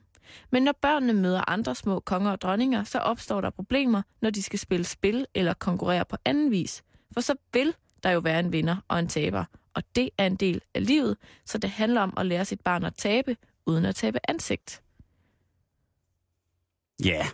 Men 0.50 0.62
når 0.62 0.72
børnene 0.83 1.12
møder 1.12 1.50
andre 1.50 1.74
små 1.74 2.00
konger 2.00 2.31
og 2.31 2.40
dronninger, 2.40 2.85
så 2.85 2.98
opstår 2.98 3.40
der 3.40 3.50
problemer, 3.50 4.02
når 4.22 4.31
de 4.31 4.42
skal 4.42 4.59
spille 4.59 4.85
spil 4.85 5.26
eller 5.35 5.55
konkurrere 5.55 6.05
på 6.05 6.16
anden 6.24 6.50
vis. 6.50 6.83
For 7.14 7.20
så 7.20 7.35
vil 7.52 7.74
der 8.02 8.11
jo 8.11 8.18
være 8.18 8.40
en 8.40 8.52
vinder 8.52 8.76
og 8.88 8.98
en 8.98 9.09
taber, 9.09 9.44
og 9.74 9.83
det 9.96 10.11
er 10.18 10.26
en 10.26 10.37
del 10.37 10.61
af 10.74 10.87
livet, 10.87 11.16
så 11.46 11.59
det 11.59 11.70
handler 11.70 12.00
om 12.00 12.14
at 12.16 12.26
lære 12.26 12.44
sit 12.44 12.61
barn 12.61 12.85
at 12.85 12.94
tabe, 12.94 13.37
uden 13.66 13.85
at 13.85 13.94
tabe 13.94 14.18
ansigt. 14.28 14.83
Ja, 17.05 17.26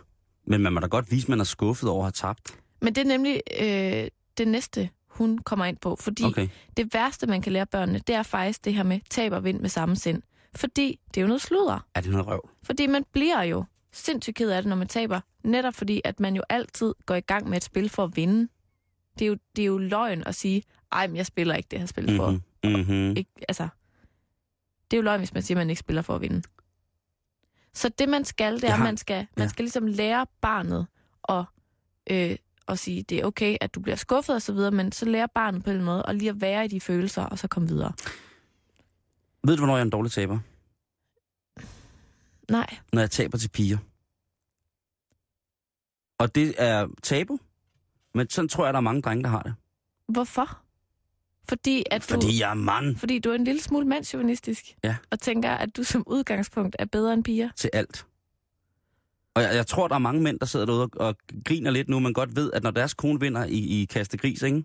men 0.45 0.61
man 0.61 0.73
må 0.73 0.79
da 0.79 0.87
godt 0.87 1.11
vise, 1.11 1.25
at 1.25 1.29
man 1.29 1.39
er 1.39 1.43
skuffet 1.43 1.89
over 1.89 2.05
at 2.07 2.19
have 2.19 2.33
tabt. 2.33 2.59
Men 2.81 2.95
det 2.95 3.01
er 3.01 3.05
nemlig 3.05 3.41
øh, 3.61 4.07
det 4.37 4.47
næste 4.47 4.89
hun 5.19 5.37
kommer 5.37 5.65
ind 5.65 5.77
på. 5.77 5.95
Fordi 5.95 6.23
Okay. 6.23 6.47
det 6.77 6.93
værste, 6.93 7.27
man 7.27 7.41
kan 7.41 7.53
lære 7.53 7.65
børnene, 7.65 7.99
det 8.07 8.15
er 8.15 8.23
faktisk 8.23 8.65
det 8.65 8.73
her 8.73 8.83
med 8.83 8.99
tab 9.09 9.31
og 9.31 9.43
vind 9.43 9.59
med 9.59 9.69
samme 9.69 9.95
sind. 9.95 10.21
Fordi 10.55 10.99
det 11.13 11.17
er 11.17 11.21
jo 11.21 11.27
noget 11.27 11.41
sludder. 11.41 11.85
Er 11.95 12.01
det 12.01 12.11
noget 12.11 12.27
røv? 12.27 12.49
Fordi 12.63 12.87
man 12.87 13.05
bliver 13.11 13.43
jo 13.43 13.63
sindssygt 13.91 14.35
ked 14.35 14.49
af 14.51 14.61
det, 14.61 14.69
når 14.69 14.75
man 14.75 14.87
taber. 14.87 15.19
Netop 15.43 15.73
fordi, 15.73 16.01
at 16.03 16.19
man 16.19 16.35
jo 16.35 16.41
altid 16.49 16.93
går 17.05 17.15
i 17.15 17.19
gang 17.21 17.49
med 17.49 17.57
et 17.57 17.63
spil 17.63 17.89
for 17.89 18.03
at 18.03 18.15
vinde. 18.15 18.47
Det 19.19 19.25
er 19.25 19.29
jo, 19.29 19.37
det 19.55 19.61
er 19.61 19.65
jo 19.65 19.77
løgn 19.77 20.23
at 20.25 20.35
sige, 20.35 20.63
ej, 20.91 21.07
men 21.07 21.15
jeg 21.15 21.25
spiller 21.25 21.55
ikke 21.55 21.67
det 21.71 21.79
her 21.79 21.85
spil 21.85 22.15
for. 22.15 22.31
Mhm. 22.31 22.41
Mhm. 22.79 23.17
Ikke, 23.17 23.31
altså, 23.47 23.67
det 24.91 24.97
er 24.97 24.99
jo 24.99 25.03
løgn, 25.03 25.19
hvis 25.19 25.33
man 25.33 25.43
siger, 25.43 25.55
at 25.55 25.59
man 25.61 25.69
ikke 25.69 25.79
spiller 25.79 26.01
for 26.01 26.15
at 26.15 26.21
vinde. 26.21 26.41
Så 27.73 27.89
det, 27.89 28.09
man 28.09 28.25
skal, 28.25 28.55
det 28.55 28.63
er, 28.69 28.73
at 28.73 28.79
man 28.79 28.97
skal, 28.97 29.27
man 29.37 29.45
ja. 29.45 29.49
skal 29.49 29.63
ligesom 29.63 29.87
lære 29.87 30.25
barnet 30.41 30.87
at, 31.29 31.43
øh, 32.11 32.37
at 32.69 32.79
sige, 32.79 33.03
det 33.03 33.19
er 33.19 33.25
okay, 33.25 33.57
at 33.61 33.75
du 33.75 33.79
bliver 33.79 33.95
skuffet 33.95 34.35
og 34.35 34.41
så 34.41 34.53
videre, 34.53 34.71
men 34.71 34.91
så 34.91 35.05
lærer 35.05 35.27
barnet 35.35 35.63
på 35.63 35.69
en 35.71 35.83
måde 35.83 36.03
at 36.07 36.15
lige 36.15 36.29
at 36.29 36.41
være 36.41 36.65
i 36.65 36.67
de 36.67 36.81
følelser, 36.81 37.23
og 37.23 37.39
så 37.39 37.47
komme 37.47 37.69
videre. 37.69 37.93
Ved 39.43 39.55
du, 39.55 39.59
hvornår 39.59 39.73
jeg 39.75 39.81
er 39.81 39.85
en 39.85 39.89
dårlig 39.89 40.11
taber? 40.11 40.39
Nej, 42.51 42.77
Når 42.93 43.01
jeg 43.01 43.11
taber 43.11 43.37
til 43.37 43.49
piger. 43.49 43.77
Og 46.17 46.35
det 46.35 46.55
er 46.57 46.87
tabu. 47.03 47.39
Men 48.13 48.29
sådan 48.29 48.49
tror 48.49 48.65
jeg, 48.65 48.73
der 48.73 48.77
er 48.77 48.81
mange 48.81 49.01
drenge, 49.01 49.23
der 49.23 49.29
har 49.29 49.41
det. 49.41 49.53
hvorfor? 50.07 50.59
Fordi, 51.49 51.83
at 51.91 52.01
du, 52.01 52.13
Fordi 52.13 52.39
jeg 52.39 52.49
er 52.49 52.53
mand 52.53 52.95
fordi 52.97 53.19
du 53.19 53.29
er 53.29 53.35
en 53.35 53.43
lille 53.43 53.61
smule 53.61 53.85
mandsjuvenistisk. 53.87 54.75
Ja. 54.83 54.95
Og 55.11 55.19
tænker, 55.19 55.49
at 55.51 55.77
du 55.77 55.83
som 55.83 56.03
udgangspunkt 56.07 56.75
er 56.79 56.85
bedre 56.85 57.13
end 57.13 57.23
piger. 57.23 57.49
til 57.55 57.69
alt. 57.73 58.05
Og 59.39 59.45
jeg, 59.45 59.55
jeg 59.55 59.67
tror, 59.67 59.87
der 59.87 59.95
er 59.95 59.99
mange 59.99 60.21
mænd, 60.21 60.39
der 60.39 60.45
sidder 60.45 60.65
derude 60.65 60.83
og, 60.83 60.89
og 60.95 61.15
griner 61.45 61.71
lidt 61.71 61.89
nu, 61.89 61.99
men 61.99 62.13
godt 62.13 62.35
ved, 62.35 62.51
at 62.53 62.63
når 62.63 62.71
deres 62.71 62.93
kone 62.93 63.19
vinder 63.19 63.45
i, 63.45 63.81
i 63.81 63.85
kaste 63.85 64.17
gris, 64.17 64.41
ikke? 64.41 64.63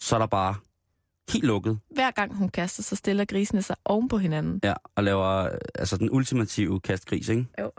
så 0.00 0.16
er 0.16 0.18
der 0.18 0.26
bare 0.26 0.54
helt 1.32 1.44
lukket. 1.44 1.78
Hver 1.90 2.10
gang 2.10 2.34
hun 2.36 2.48
kaster, 2.48 2.82
så 2.82 2.96
stiller 2.96 3.24
grisene 3.24 3.62
sig 3.62 3.76
oven 3.84 4.08
på 4.08 4.18
hinanden. 4.18 4.60
Ja, 4.64 4.74
og 4.94 5.04
laver 5.04 5.28
øh, 5.28 5.58
altså 5.74 5.96
den 5.96 6.10
ultimative 6.10 6.80
kastgris, 6.80 7.28
ikke? 7.28 7.46
Jo. 7.60 7.70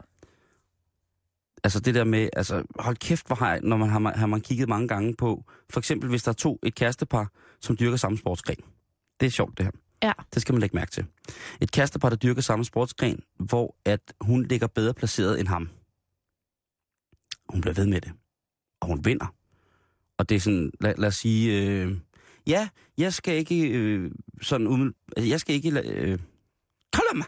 Altså 1.63 1.79
det 1.79 1.95
der 1.95 2.03
med, 2.03 2.29
altså 2.33 2.63
hold 2.79 2.95
kæft, 2.95 3.27
hvor 3.27 3.35
har, 3.35 3.49
jeg, 3.49 3.59
når 3.63 3.77
man 3.77 3.89
har, 3.89 4.13
har 4.15 4.27
man 4.27 4.41
kigget 4.41 4.69
mange 4.69 4.87
gange 4.87 5.15
på, 5.15 5.43
for 5.69 5.79
eksempel 5.79 6.09
hvis 6.09 6.23
der 6.23 6.29
er 6.29 6.33
to, 6.33 6.59
et 6.63 6.75
kærestepar, 6.75 7.31
som 7.61 7.77
dyrker 7.77 7.97
samme 7.97 8.17
sportsgren. 8.17 8.63
Det 9.19 9.25
er 9.25 9.31
sjovt 9.31 9.57
det 9.57 9.65
her. 9.65 9.71
Ja. 10.03 10.11
Det 10.33 10.41
skal 10.41 10.53
man 10.53 10.59
lægge 10.61 10.75
mærke 10.75 10.91
til. 10.91 11.05
Et 11.61 11.71
kærestepar, 11.71 12.09
der 12.09 12.15
dyrker 12.15 12.41
samme 12.41 12.65
sportsgren, 12.65 13.23
hvor 13.39 13.75
at 13.85 14.13
hun 14.21 14.43
ligger 14.43 14.67
bedre 14.67 14.93
placeret 14.93 15.39
end 15.39 15.47
ham. 15.47 15.69
Hun 17.49 17.61
bliver 17.61 17.73
ved 17.73 17.85
med 17.85 18.01
det. 18.01 18.11
Og 18.81 18.87
hun 18.87 19.05
vinder. 19.05 19.35
Og 20.17 20.29
det 20.29 20.35
er 20.35 20.39
sådan, 20.39 20.71
lad, 20.81 20.95
lad 20.97 21.07
os 21.07 21.15
sige, 21.15 21.61
øh, 21.61 21.97
ja, 22.47 22.69
jeg 22.97 23.13
skal 23.13 23.33
ikke 23.35 23.69
øh, 23.69 24.11
sådan 24.41 24.67
um, 24.67 24.95
altså, 25.17 25.29
jeg 25.29 25.39
skal 25.39 25.55
ikke, 25.55 25.69
la- 25.69 25.89
øh, 25.91 26.19
Kolum, 26.93 27.23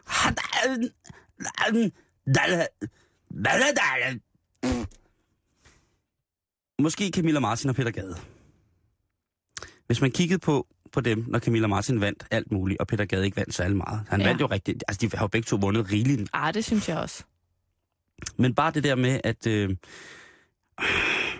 Måske 6.79 7.09
Camilla 7.15 7.39
Martin 7.39 7.69
og 7.69 7.75
Peter 7.75 7.91
Gade. 7.91 8.15
Hvis 9.87 10.01
man 10.01 10.11
kiggede 10.11 10.39
på, 10.39 10.67
på 10.95 11.01
dem, 11.01 11.25
når 11.27 11.39
Camilla 11.39 11.67
Martin 11.67 12.01
vandt 12.01 12.25
alt 12.31 12.51
muligt, 12.51 12.79
og 12.79 12.87
Peter 12.87 13.05
Gade 13.05 13.25
ikke 13.25 13.37
vandt 13.37 13.53
særlig 13.53 13.77
meget. 13.77 14.01
Han 14.09 14.21
Ja. 14.21 14.27
vandt 14.27 14.41
jo 14.41 14.45
rigtigt. 14.45 14.83
Altså, 14.87 15.07
de 15.07 15.17
har 15.17 15.23
jo 15.23 15.27
begge 15.27 15.45
to 15.45 15.55
vundet 15.55 15.91
rigeligt. 15.91 16.29
Ah, 16.33 16.53
det 16.53 16.65
synes 16.65 16.89
jeg 16.89 16.97
også. 16.97 17.23
Men 18.37 18.55
bare 18.55 18.71
det 18.71 18.83
der 18.83 18.95
med, 18.95 19.19
at... 19.23 19.47
Øh, 19.47 19.69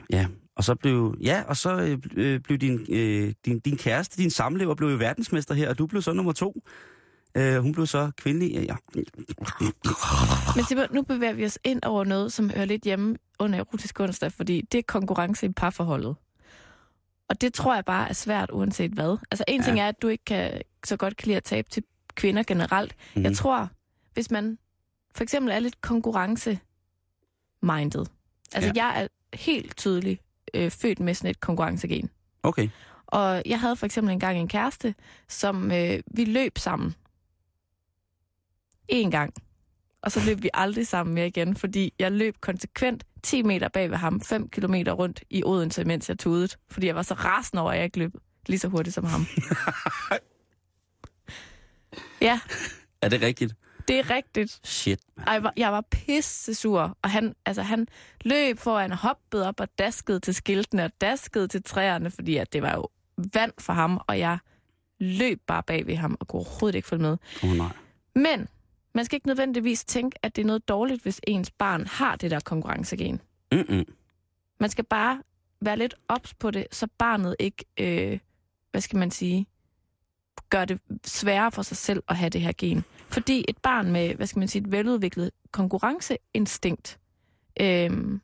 ja, 0.09 0.27
og 0.55 0.63
så 0.63 0.75
blev... 0.75 1.17
Ja, 1.21 1.43
og 1.47 1.57
så 1.57 1.77
øh, 1.81 1.97
øh, 2.15 2.39
blev 2.39 2.57
din, 2.57 2.85
øh, 2.89 3.33
din, 3.45 3.59
din 3.59 3.77
kæreste, 3.77 4.17
din 4.17 4.29
samlever, 4.29 4.75
blev 4.75 4.89
jo 4.89 4.95
verdensmester 4.97 5.53
her, 5.55 5.69
og 5.69 5.77
du 5.77 5.87
blev 5.87 6.01
så 6.01 6.13
nummer 6.13 6.31
to. 6.33 6.61
Øh, 7.37 7.57
hun 7.57 7.71
blev 7.73 7.85
så 7.87 8.11
kvindelig. 8.17 8.65
Ja. 8.69 8.75
Men 10.55 10.65
Simon, 10.65 10.85
nu 10.93 11.01
bevæger 11.01 11.33
vi 11.33 11.45
os 11.45 11.59
ind 11.63 11.79
over 11.83 12.03
noget, 12.03 12.33
som 12.33 12.49
hører 12.49 12.65
lidt 12.65 12.83
hjemme 12.83 13.15
under 13.39 13.59
erotisk 13.59 13.99
onsdag, 13.99 14.31
fordi 14.31 14.61
det 14.71 14.77
er 14.77 14.81
konkurrence 14.87 15.45
i 15.45 15.49
parforholdet. 15.49 16.15
Og 17.29 17.41
det 17.41 17.53
tror 17.53 17.75
jeg 17.75 17.85
bare 17.85 18.09
er 18.09 18.13
svært, 18.13 18.51
uanset 18.51 18.91
hvad. 18.91 19.17
Altså 19.31 19.43
en 19.47 19.59
Ja. 19.61 19.65
ting 19.65 19.79
er, 19.79 19.87
at 19.87 20.01
du 20.01 20.07
ikke 20.07 20.25
kan 20.25 20.61
så 20.85 20.97
godt 20.97 21.17
kan 21.17 21.25
lide 21.27 21.37
at 21.37 21.43
tabe 21.43 21.69
til 21.69 21.83
kvinder 22.15 22.43
generelt. 22.43 22.95
Mm. 23.15 23.21
Jeg 23.21 23.29
Mhm. 23.29 23.35
tror, 23.35 23.69
hvis 24.13 24.31
man 24.31 24.57
for 25.15 25.23
eksempel 25.23 25.51
er 25.51 25.59
lidt 25.59 25.81
konkurrence-minded. 25.81 28.05
Altså 28.53 28.71
Ja. 28.75 28.85
jeg 28.85 29.03
er 29.03 29.07
helt 29.37 29.77
tydeligt 29.77 30.21
øh, 30.53 30.71
født 30.71 30.99
med 30.99 31.13
sådan 31.13 31.31
et 31.31 31.39
konkurrencegen. 31.39 32.09
Okay. 32.43 32.69
Og 33.07 33.43
jeg 33.45 33.59
havde 33.59 33.75
for 33.75 33.85
eksempel 33.85 34.13
engang 34.13 34.39
en 34.39 34.47
kæreste, 34.47 34.95
som 35.27 35.71
øh, 35.71 35.99
vi 36.07 36.25
løb 36.25 36.57
sammen. 36.57 36.95
En 38.87 39.11
gang. 39.11 39.33
Og 40.05 40.11
så 40.11 40.19
løb 40.25 40.43
vi 40.43 40.49
aldrig 40.53 40.87
sammen 40.87 41.13
mere 41.15 41.27
igen, 41.27 41.55
fordi 41.55 41.93
jeg 41.99 42.11
løb 42.11 42.35
konsekvent 42.41 43.03
10 43.23 43.41
meter 43.43 43.67
bag 43.67 43.89
ved 43.91 43.97
ham, 43.97 44.21
5 44.21 44.49
kilometer 44.49 44.91
rundt 44.91 45.23
i 45.29 45.43
Odense, 45.45 45.83
mens 45.85 46.09
jeg 46.09 46.19
tudede. 46.19 46.47
Fordi 46.71 46.87
jeg 46.87 46.95
var 46.95 47.01
så 47.01 47.13
rasende 47.13 47.61
over, 47.61 47.71
at 47.71 47.77
jeg 47.77 47.85
ikke 47.85 47.99
løb 47.99 48.11
lige 48.47 48.59
så 48.59 48.67
hurtigt 48.67 48.93
som 48.93 49.03
ham. 49.05 49.25
ja, 52.21 52.39
Er 53.01 53.09
det 53.09 53.21
rigtigt? 53.21 53.53
det 53.87 53.99
er 53.99 54.09
rigtigt. 54.09 54.59
Shit. 54.63 54.99
Ej, 55.27 55.41
jeg 55.57 55.71
var- 55.71 55.81
pisse 55.91 56.53
sur, 56.55 56.97
og 57.01 57.09
han, 57.09 57.35
altså, 57.45 57.61
han 57.61 57.87
løb 58.25 58.59
foran, 58.59 58.91
hoppede 58.91 59.47
op 59.47 59.59
og 59.59 59.67
daskede 59.79 60.19
til 60.19 60.35
skiltene 60.35 60.85
og 60.85 60.91
daskede 61.01 61.47
til 61.47 61.63
træerne, 61.63 62.11
fordi 62.11 62.37
at 62.37 62.53
det 62.53 62.61
var 62.61 62.73
jo 62.73 62.87
vand 63.33 63.51
for 63.59 63.73
ham, 63.73 63.99
og 64.07 64.19
jeg 64.19 64.37
løb 64.99 65.41
bare 65.47 65.63
bag 65.63 65.87
ved 65.87 65.95
ham 65.95 66.17
og 66.19 66.27
kunne 66.27 66.39
overhovedet 66.39 66.75
ikke 66.75 66.87
følge 66.87 67.01
med. 67.01 67.17
Oh, 67.43 67.49
nej. 67.49 67.67
Men 68.15 68.47
man 68.95 69.05
skal 69.05 69.15
ikke 69.15 69.27
nødvendigvis 69.27 69.85
tænke, 69.85 70.19
at 70.23 70.35
det 70.35 70.41
er 70.41 70.45
noget 70.45 70.67
dårligt, 70.67 71.03
hvis 71.03 71.21
ens 71.27 71.51
barn 71.51 71.87
har 71.87 72.15
det 72.15 72.31
der 72.31 72.39
konkurrencegen. 72.39 73.21
Mm-mm. 73.51 73.85
Man 74.59 74.69
skal 74.69 74.83
bare 74.85 75.21
være 75.61 75.77
lidt 75.77 75.95
ops 76.07 76.33
på 76.33 76.51
det, 76.51 76.67
så 76.71 76.87
barnet 76.97 77.35
ikke, 77.39 77.65
øh, 77.79 78.19
hvad 78.71 78.81
skal 78.81 78.99
man 78.99 79.11
sige, 79.11 79.45
gør 80.49 80.65
det 80.65 80.81
sværere 81.05 81.51
for 81.51 81.61
sig 81.61 81.77
selv 81.77 82.03
at 82.07 82.17
have 82.17 82.29
det 82.29 82.41
her 82.41 82.51
gen. 82.57 82.83
Fordi 83.09 83.45
et 83.47 83.57
barn 83.57 83.91
med, 83.91 84.15
hvad 84.15 84.27
skal 84.27 84.39
man 84.39 84.47
sige, 84.47 84.61
et 84.61 84.71
veludviklet 84.71 85.31
konkurrenceinstinkt, 85.51 86.99
øh, 87.61 88.19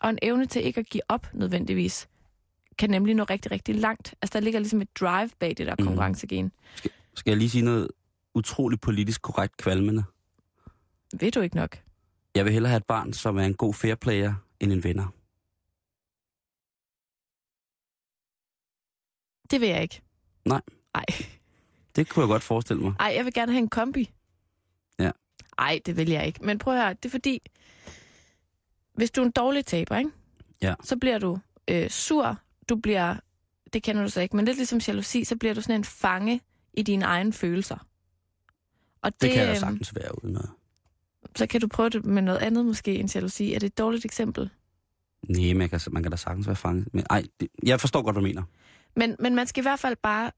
og 0.00 0.10
en 0.10 0.18
evne 0.22 0.46
til 0.46 0.64
ikke 0.64 0.80
at 0.80 0.88
give 0.88 1.02
op 1.08 1.26
nødvendigvis, 1.34 2.08
kan 2.78 2.90
nemlig 2.90 3.14
nå 3.14 3.24
rigtig, 3.24 3.52
rigtig 3.52 3.74
langt. 3.74 4.14
Altså, 4.22 4.38
der 4.38 4.44
ligger 4.44 4.60
ligesom 4.60 4.80
et 4.82 4.96
drive 5.00 5.30
bag 5.38 5.48
det 5.58 5.66
der 5.66 5.74
Mhm. 5.78 5.86
konkurrencegen. 5.86 6.52
Skal 7.14 7.30
jeg 7.30 7.36
lige 7.38 7.50
sige 7.50 7.64
noget 7.64 7.88
utroligt 8.34 8.80
politisk 8.80 9.22
korrekt 9.22 9.56
kvalmende? 9.56 10.04
Ved 11.20 11.30
du 11.32 11.40
ikke 11.40 11.56
nok? 11.56 11.78
Jeg 12.34 12.44
vil 12.44 12.52
hellere 12.52 12.70
have 12.70 12.76
et 12.76 12.86
barn, 12.86 13.12
som 13.12 13.38
er 13.38 13.42
en 13.44 13.54
god 13.54 13.74
fair 13.74 13.94
player, 13.94 14.34
end 14.60 14.72
en 14.72 14.84
vinder. 14.84 15.06
Det 19.50 19.60
vil 19.60 19.68
jeg 19.68 19.82
ikke. 19.82 20.02
Nej. 20.44 20.60
Ej. 20.94 21.04
Det 21.96 22.08
kunne 22.08 22.22
jeg 22.22 22.28
godt 22.28 22.42
forestille 22.42 22.82
mig. 22.82 22.94
Ej, 23.00 23.12
jeg 23.16 23.24
vil 23.24 23.32
gerne 23.32 23.52
have 23.52 23.62
en 23.62 23.68
kombi. 23.68 24.10
Ja. 24.98 25.10
Ej, 25.58 25.80
det 25.86 25.96
vil 25.96 26.08
jeg 26.10 26.26
ikke. 26.26 26.44
Men 26.44 26.58
prøv 26.58 26.74
at 26.74 26.80
høre, 26.82 26.94
det 26.94 27.04
er 27.04 27.10
fordi, 27.10 27.40
hvis 28.94 29.10
du 29.10 29.20
er 29.20 29.24
en 29.26 29.30
dårlig 29.30 29.66
taber, 29.66 29.96
ikke? 29.96 30.10
Ja. 30.62 30.74
så 30.82 30.96
bliver 30.96 31.18
du 31.18 31.38
øh, 31.68 31.90
sur, 31.90 32.36
du 32.68 32.76
bliver, 32.76 33.16
det 33.72 33.82
kender 33.82 34.02
du 34.02 34.08
så 34.08 34.20
ikke, 34.20 34.36
men 34.36 34.44
lidt 34.44 34.56
ligesom 34.56 34.78
jalousi, 34.78 35.24
så 35.24 35.36
bliver 35.36 35.54
du 35.54 35.60
sådan 35.60 35.74
en 35.80 35.84
fange 35.84 36.40
i 36.72 36.82
dine 36.82 37.04
egne 37.04 37.32
følelser. 37.32 37.86
Og 39.04 39.12
det, 39.12 39.20
Det 39.20 39.30
kan 39.30 39.40
jeg 39.40 39.48
øhm, 39.48 39.56
sagtens 39.56 39.94
være 39.94 40.24
uden 40.24 40.32
noget. 40.32 40.50
Så 41.36 41.46
kan 41.46 41.60
du 41.60 41.68
prøve 41.68 41.90
det 41.90 42.04
med 42.04 42.22
noget 42.22 42.38
andet 42.38 42.66
måske 42.66 42.94
end 42.94 43.14
jalousi. 43.14 43.54
Er 43.54 43.58
det 43.58 43.66
et 43.66 43.78
dårligt 43.78 44.04
eksempel? 44.04 44.50
Nej, 45.28 45.52
man 45.54 45.68
kan, 45.68 45.80
man 45.90 46.02
kan 46.02 46.10
da 46.10 46.16
sagtens 46.16 46.46
være 46.46 46.56
fanget. 46.56 46.94
Men 46.94 47.04
ej, 47.10 47.22
det, 47.40 47.48
jeg 47.62 47.80
forstår 47.80 48.02
godt, 48.02 48.14
hvad 48.14 48.22
du 48.22 48.26
mener. 48.26 48.42
Men, 48.96 49.16
men 49.18 49.34
man 49.34 49.46
skal 49.46 49.60
i 49.60 49.64
hvert 49.64 49.80
fald 49.80 49.96
bare 50.02 50.30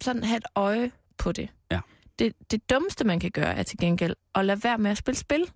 sådan 0.00 0.24
have 0.24 0.36
et 0.36 0.44
øje 0.54 0.90
på 1.18 1.32
det. 1.32 1.48
Ja. 1.70 1.80
det. 2.18 2.32
Det 2.50 2.70
dummeste, 2.70 3.04
man 3.04 3.20
kan 3.20 3.30
gøre, 3.30 3.54
er 3.54 3.62
til 3.62 3.78
gengæld 3.78 4.14
at 4.34 4.44
lade 4.44 4.64
være 4.64 4.78
med 4.78 4.90
at 4.90 4.98
spille 4.98 5.18
spil. 5.18 5.50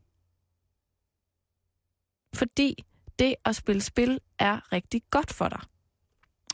Fordi 2.34 2.84
det 3.18 3.34
at 3.44 3.56
spille 3.56 3.82
spil 3.82 4.20
er 4.38 4.72
rigtig 4.72 5.02
godt 5.10 5.32
for 5.32 5.48
dig. 5.48 5.60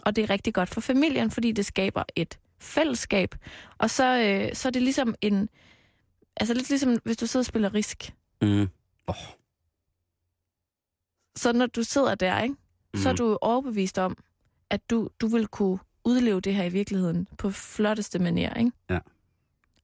Og 0.02 0.16
det 0.16 0.24
er 0.24 0.30
rigtig 0.30 0.54
godt 0.54 0.68
for 0.68 0.80
familien, 0.80 1.30
fordi 1.30 1.52
det 1.52 1.66
skaber 1.66 2.02
et 2.16 2.38
fællesskab. 2.58 3.34
Og 3.78 3.90
så, 3.90 4.18
øh, 4.18 4.54
så 4.54 4.68
er 4.68 4.72
det 4.72 4.82
ligesom 4.82 5.14
en... 5.20 5.48
Altså 6.40 6.54
lidt 6.54 6.68
ligesom, 6.68 6.98
hvis 7.04 7.16
du 7.16 7.26
sidder 7.26 7.42
og 7.42 7.46
spiller 7.46 7.74
risk. 7.74 8.12
Mm. 8.42 8.68
Oh, 9.06 9.14
Så 11.36 11.52
når 11.52 11.66
du 11.66 11.82
sidder 11.82 12.14
der, 12.14 12.40
ikke? 12.42 12.54
mm. 12.94 13.00
så 13.00 13.08
er 13.08 13.12
du 13.12 13.38
overbevist 13.40 13.98
om, 13.98 14.16
at 14.70 14.90
du, 14.90 15.08
du 15.20 15.26
vil 15.26 15.46
kunne 15.46 15.78
udleve 16.04 16.40
det 16.40 16.54
her 16.54 16.64
i 16.64 16.68
virkeligheden 16.68 17.28
på 17.38 17.50
flotteste 17.50 18.18
manier, 18.18 18.54
ikke? 18.54 18.72
Ja. 18.90 18.98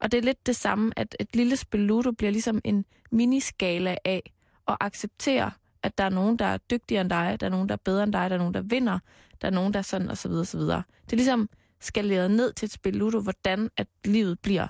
Og 0.01 0.12
det 0.12 0.19
er 0.19 0.23
lidt 0.23 0.47
det 0.47 0.57
samme, 0.57 0.93
at 0.97 1.17
et 1.21 1.37
lille 1.37 1.57
spil 1.57 1.81
Ludo 1.81 2.12
bliver 2.12 2.31
ligesom 2.31 2.61
en 2.64 2.85
miniskala 3.11 3.97
af 4.05 4.33
at 4.69 4.77
acceptere, 4.81 5.51
at 5.83 5.99
der 5.99 6.05
er 6.05 6.09
nogen, 6.09 6.37
der 6.38 6.45
er 6.45 6.57
dygtigere 6.57 7.01
end 7.01 7.11
dig, 7.11 7.37
der 7.40 7.47
er 7.47 7.51
nogen, 7.51 7.69
der 7.69 7.73
er 7.73 7.79
bedre 7.85 8.03
end 8.05 8.12
dig, 8.12 8.31
der 8.31 8.35
er 8.35 8.38
nogen, 8.38 8.55
der 8.55 8.61
vinder, 8.62 8.99
der 9.40 9.49
er 9.49 9.53
nogen, 9.53 9.73
der 9.73 9.79
er 9.79 9.83
sådan, 9.83 10.11
og 10.11 10.19
så 10.19 10.29
videre, 10.29 10.43
og 10.43 10.47
så 10.47 10.59
videre. 10.59 10.83
Det 11.05 11.12
er 11.12 11.17
ligesom 11.17 11.49
skaleret 11.81 12.31
ned 12.31 12.53
til 12.53 12.67
et 12.67 12.73
spil 12.73 12.97
Ludo, 12.97 13.21
hvordan 13.21 13.71
at 13.77 13.87
livet 14.05 14.40
bliver 14.40 14.67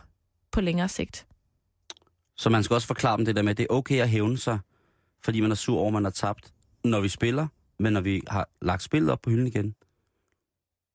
på 0.51 0.61
længere 0.61 0.89
sigt. 0.89 1.27
Så 2.37 2.51
man 2.51 2.63
skal 2.63 2.75
også 2.75 2.87
forklare 2.87 3.17
dem 3.17 3.25
det 3.25 3.37
der 3.37 3.43
med, 3.43 3.51
at 3.51 3.57
det 3.59 3.67
er 3.71 3.75
okay 3.75 4.01
at 4.01 4.09
hævne 4.09 4.39
sig, 4.39 4.59
fordi 5.25 5.41
man 5.41 5.51
er 5.51 5.55
sur 5.55 5.79
over, 5.79 5.87
at 5.87 5.93
man 5.93 6.05
har 6.05 6.11
tabt, 6.11 6.53
når 6.85 7.01
vi 7.01 7.09
spiller, 7.09 7.47
men 7.79 7.93
når 7.93 8.01
vi 8.01 8.23
har 8.29 8.49
lagt 8.63 8.83
spillet 8.83 9.11
op 9.11 9.23
på 9.23 9.31
hylden 9.31 9.47
igen, 9.47 9.75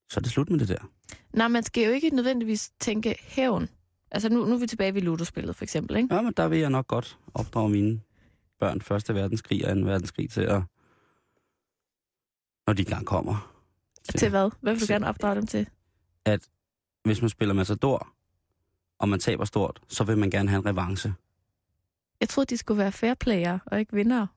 så 0.09 0.19
er 0.19 0.21
det 0.21 0.31
slut 0.31 0.49
med 0.49 0.59
det 0.59 0.67
der. 0.67 0.89
Nej, 1.33 1.47
man 1.47 1.63
skal 1.63 1.83
jo 1.85 1.91
ikke 1.91 2.09
nødvendigvis 2.09 2.71
tænke 2.79 3.15
hævn. 3.19 3.69
Altså 4.11 4.29
nu, 4.29 4.45
nu 4.45 4.55
er 4.55 4.59
vi 4.59 4.67
tilbage 4.67 4.93
ved 4.93 5.01
Ludo-spillet, 5.01 5.55
for 5.55 5.63
eksempel, 5.63 5.95
ikke? 5.97 6.15
Ja, 6.15 6.21
men 6.21 6.33
der 6.37 6.47
vil 6.47 6.59
jeg 6.59 6.69
nok 6.69 6.87
godt 6.87 7.17
opdrage 7.33 7.69
mine 7.69 8.01
børn 8.59 8.81
Første 8.81 9.15
verdenskrig 9.15 9.67
og 9.69 9.75
2. 9.77 9.81
verdenskrig 9.81 10.29
til 10.29 10.41
at... 10.41 10.61
Når 12.67 12.73
de 12.73 12.81
engang 12.81 13.05
kommer. 13.05 13.53
Til 14.17 14.29
hvad? 14.29 14.51
Hvad 14.61 14.73
vil 14.73 14.81
du 14.81 14.85
til- 14.85 14.93
gerne 14.93 15.07
opdrage 15.07 15.35
dem 15.35 15.47
til? 15.47 15.69
Hvis 17.03 17.21
man 17.21 17.29
spiller 17.29 17.53
Matador, 17.55 18.07
og 18.99 19.09
man 19.09 19.19
taber 19.19 19.45
stort, 19.45 19.81
så 19.87 20.03
vil 20.03 20.17
man 20.17 20.29
gerne 20.29 20.49
have 20.49 20.59
en 20.59 20.65
revanche. 20.65 21.13
Jeg 22.19 22.29
troede, 22.29 22.49
de 22.49 22.57
skulle 22.57 22.77
være 22.77 22.91
fair 22.91 23.13
player 23.13 23.59
og 23.65 23.79
ikke 23.79 23.93
vindere. 23.93 24.27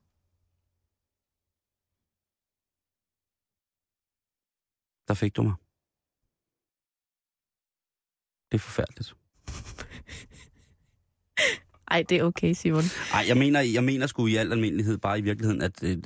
Der 5.08 5.14
fik 5.14 5.36
du 5.36 5.42
mig. 5.42 5.54
Det 8.52 8.58
er 8.58 8.62
forfærdeligt. 8.62 9.14
Ej, 11.90 12.02
det 12.08 12.18
er 12.18 12.24
okay, 12.24 12.52
Simon. 12.52 12.82
Ej, 13.12 13.24
jeg 13.28 13.36
mener, 13.36 13.60
jeg 13.60 13.84
mener 13.84 14.06
sgu 14.06 14.26
i 14.26 14.36
al 14.36 14.52
almindelighed 14.52 14.98
bare 14.98 15.18
i 15.18 15.22
virkeligheden, 15.22 15.62
at 15.62 15.82
øh, 15.82 15.98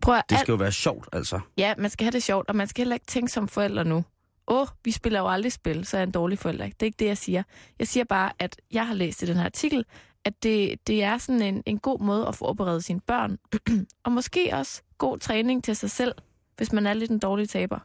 Prøv 0.00 0.14
at, 0.14 0.24
det 0.30 0.38
skal 0.38 0.52
jo 0.52 0.56
være 0.56 0.72
sjovt, 0.72 1.08
altså. 1.12 1.40
Ja, 1.58 1.74
man 1.78 1.90
skal 1.90 2.04
have 2.04 2.12
det 2.12 2.22
sjovt, 2.22 2.48
og 2.48 2.56
man 2.56 2.68
skal 2.68 2.80
heller 2.80 2.94
ikke 2.94 3.06
tænke 3.06 3.32
som 3.32 3.48
forældre 3.48 3.84
nu. 3.84 4.04
Åh, 4.48 4.66
vi 4.84 4.90
spiller 4.90 5.20
jo 5.20 5.28
aldrig 5.28 5.52
spil, 5.52 5.84
så 5.84 5.96
er 5.96 6.00
jeg 6.00 6.06
en 6.06 6.12
dårlig 6.12 6.38
forælder. 6.38 6.64
Det 6.64 6.82
er 6.82 6.86
ikke 6.86 6.98
det, 6.98 7.06
jeg 7.06 7.18
siger. 7.18 7.42
Jeg 7.78 7.88
siger 7.88 8.04
bare, 8.04 8.32
at 8.38 8.60
jeg 8.72 8.86
har 8.86 8.94
læst 8.94 9.22
i 9.22 9.26
den 9.26 9.36
her 9.36 9.44
artikel, 9.44 9.84
at 10.24 10.42
det, 10.42 10.86
det 10.86 11.02
er 11.02 11.18
sådan 11.18 11.42
en, 11.42 11.62
en 11.66 11.78
god 11.78 12.00
måde 12.00 12.28
at 12.28 12.34
forberede 12.34 12.82
sine 12.82 13.00
børn, 13.00 13.38
og 14.04 14.12
måske 14.12 14.50
også 14.52 14.82
god 14.98 15.18
træning 15.18 15.64
til 15.64 15.76
sig 15.76 15.90
selv, 15.90 16.14
hvis 16.56 16.72
man 16.72 16.86
er 16.86 16.94
lidt 16.94 17.10
en 17.10 17.18
dårlig 17.18 17.48
taber. 17.48 17.78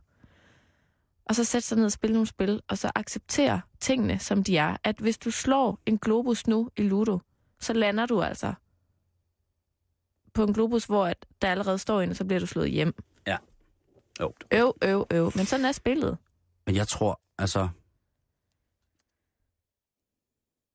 Og 1.25 1.35
så 1.35 1.43
sætte 1.43 1.67
sig 1.67 1.77
ned 1.77 1.85
og 1.85 1.91
spille 1.91 2.13
nogle 2.13 2.27
spil, 2.27 2.61
og 2.67 2.77
så 2.77 2.91
acceptere 2.95 3.61
tingene, 3.79 4.19
som 4.19 4.43
de 4.43 4.57
er. 4.57 4.77
At 4.83 4.95
hvis 4.95 5.17
du 5.17 5.31
slår 5.31 5.79
en 5.85 5.97
globus 5.97 6.47
nu 6.47 6.69
i 6.77 6.81
Ludo, 6.81 7.19
så 7.59 7.73
lander 7.73 8.05
du 8.05 8.21
altså 8.21 8.53
på 10.33 10.43
en 10.43 10.53
globus, 10.53 10.85
hvor 10.85 11.05
at 11.05 11.25
der 11.41 11.47
allerede 11.47 11.77
står 11.77 12.01
en, 12.01 12.09
og 12.09 12.15
så 12.15 12.25
bliver 12.25 12.39
du 12.39 12.45
slået 12.45 12.71
hjem. 12.71 12.93
Jo. 14.19 14.33
Øv, 14.51 14.73
øv, 14.83 15.05
øv. 15.11 15.31
Men 15.35 15.45
sådan 15.45 15.65
er 15.65 15.71
spillet. 15.71 16.17
Men 16.69 16.75
jeg 16.75 16.87
tror, 16.87 17.21
altså... 17.37 17.69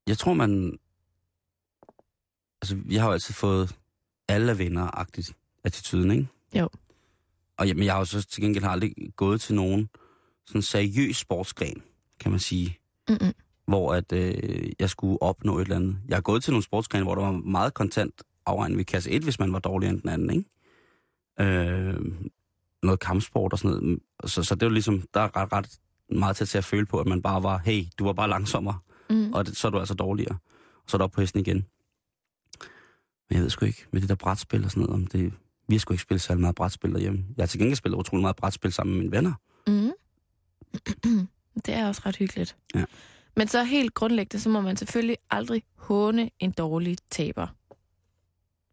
Jeg 0.07 0.19
tror, 0.19 0.35
man... 0.35 0.79
Altså, 2.63 2.77
jeg 2.91 3.03
har 3.03 3.09
jo 3.09 3.13
altid 3.13 3.35
fået 3.35 3.77
alle 4.29 4.53
er 4.53 4.57
venner-agtigt 4.57 5.37
attituden, 5.65 6.11
ikke? 6.11 6.29
Jo. 6.55 6.69
Og 7.59 7.69
jamen, 7.69 7.85
jeg 7.85 7.93
har 7.93 7.99
jo 7.99 8.05
så 8.05 8.23
til 8.23 8.43
gengæld 8.43 8.65
aldrig 8.65 8.95
gået 9.17 9.41
til 9.41 9.55
nogen 9.55 9.89
sådan 10.47 10.63
seriøs 10.63 11.17
sportsgren, 11.17 11.83
kan 12.21 12.31
man 12.31 12.41
sige, 12.41 12.79
Mm-mm. 13.09 13.33
hvor 13.67 13.95
at 13.95 14.13
øh, 14.13 14.73
jeg 14.79 14.91
skulle 14.91 15.23
opnå 15.23 15.59
et 15.59 15.63
eller 15.63 15.77
andet. 15.77 15.99
Jeg 16.09 16.17
har 16.17 16.23
gået 16.23 16.43
til 16.43 16.53
nogle 16.53 16.65
sportsgrene, 16.65 17.05
hvor 17.05 17.15
der 17.15 17.23
var 17.23 17.33
meget 17.33 17.75
kontant 17.75 18.23
afregnet 18.47 18.79
ved 18.79 18.85
kasse 18.85 19.11
1, 19.11 19.23
hvis 19.23 19.39
man 19.39 19.53
var 19.53 19.59
dårligere 19.59 19.93
end 19.93 20.01
den 20.01 20.11
anden, 20.11 20.31
ikke? 20.31 20.51
Øh, 21.41 22.01
noget 22.83 23.01
kampsport 23.01 23.53
og 23.53 23.59
sådan 23.59 23.77
noget. 23.77 24.01
Så, 24.25 24.43
så 24.43 24.55
det 24.55 24.63
er 24.63 24.67
jo 24.67 24.73
ligesom, 24.73 25.03
der 25.15 25.21
er 25.21 25.37
ret, 25.37 25.53
ret 25.53 25.81
meget 26.11 26.37
til 26.37 26.59
at 26.59 26.65
føle 26.65 26.87
på, 26.87 27.01
at 27.01 27.07
man 27.07 27.23
bare 27.23 27.43
var, 27.43 27.59
hey, 27.59 27.85
du 27.99 28.05
var 28.05 28.13
bare 28.13 28.29
langsommere, 28.29 28.79
Mm. 29.11 29.33
og 29.33 29.47
det, 29.47 29.57
så 29.57 29.67
er 29.69 29.71
du 29.71 29.79
altså 29.79 29.95
dårligere. 29.95 30.39
Og 30.77 30.83
så 30.91 30.97
er 30.97 30.99
du 30.99 31.05
oppe 31.05 31.15
på 31.15 31.21
hesten 31.21 31.41
igen. 31.41 31.67
Men 33.31 33.37
jeg 33.37 33.43
ved 33.43 33.51
sgu 33.51 33.65
ikke, 33.67 33.87
med 33.91 34.01
det 34.01 34.09
der 34.09 34.15
brætspil 34.15 34.65
og 34.65 34.71
sådan 34.71 34.81
noget, 34.83 34.95
om 34.95 35.07
det, 35.07 35.33
vi 35.69 35.75
har 35.75 35.79
sgu 35.79 35.95
ikke 35.95 36.03
spillet 36.03 36.23
særlig 36.23 36.41
meget 36.41 36.55
brætspil 36.57 36.93
derhjemme. 36.93 37.25
Jeg 37.37 37.43
har 37.43 37.47
til 37.47 37.59
gengæld 37.59 37.77
spillet 37.77 37.99
utrolig 37.99 38.23
meget 38.23 38.37
brætspil 38.37 38.73
sammen 38.73 38.95
med 38.97 39.03
mine 39.05 39.17
venner. 39.17 39.33
Mm. 39.67 39.93
det 41.67 41.75
er 41.75 41.89
også 41.89 42.03
ret 42.07 42.17
hyggeligt. 42.17 42.57
Ja. 42.75 42.85
Men 43.37 43.49
så 43.49 43.65
helt 43.65 43.95
grundlæggende, 43.95 44.43
så 44.43 44.49
må 44.49 44.61
man 44.61 44.77
selvfølgelig 44.77 45.17
aldrig 45.31 45.63
håne 45.77 46.31
en 46.39 46.51
dårlig 46.53 46.97
taber. 47.11 47.47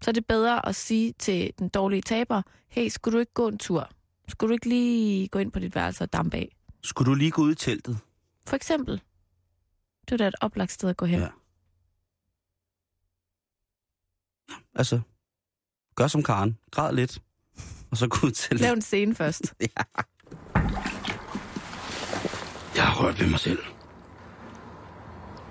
Så 0.02 0.12
er 0.12 0.14
det 0.14 0.26
bedre 0.26 0.66
at 0.68 0.76
sige 0.76 1.14
til 1.20 1.52
den 1.60 1.70
dårlige 1.70 2.02
taber, 2.02 2.42
hey, 2.70 2.90
skulle 2.90 3.14
du 3.16 3.20
ikke 3.20 3.34
gå 3.34 3.48
en 3.48 3.58
tur? 3.58 3.90
Skulle 4.28 4.50
du 4.50 4.54
ikke 4.54 4.70
lige 4.70 5.28
gå 5.28 5.40
ind 5.40 5.52
på 5.52 5.60
dit 5.60 5.76
værelse 5.76 6.04
og 6.04 6.14
dampe 6.14 6.38
af? 6.38 6.56
Skulle 6.84 7.12
du 7.12 7.16
lige 7.16 7.32
gå 7.32 7.42
ud 7.42 7.52
i 7.52 7.56
teltet? 7.56 8.00
For 8.48 8.56
eksempel. 8.56 9.02
Det 10.06 10.12
er 10.12 10.18
da 10.18 10.28
et 10.28 10.36
oplagt 10.42 10.72
sted 10.72 10.90
at 10.90 10.98
gå 10.98 11.06
hen. 11.06 11.20
Ja. 11.20 11.28
Altså, 14.76 15.02
gør 15.96 16.08
som 16.08 16.24
Karen. 16.24 16.58
Græd 16.72 16.94
lidt. 16.94 17.22
Og 17.92 17.98
så 17.98 18.08
gå 18.08 18.28
ud 18.28 18.32
til 18.32 18.60
Lav 18.60 18.74
en 18.74 18.82
scene 18.82 19.16
først. 19.16 19.54
ja. 19.60 19.84
Jeg 22.76 22.88
har 22.88 23.04
rørt 23.04 23.20
ved 23.20 23.30
mig 23.30 23.40
selv. 23.40 23.60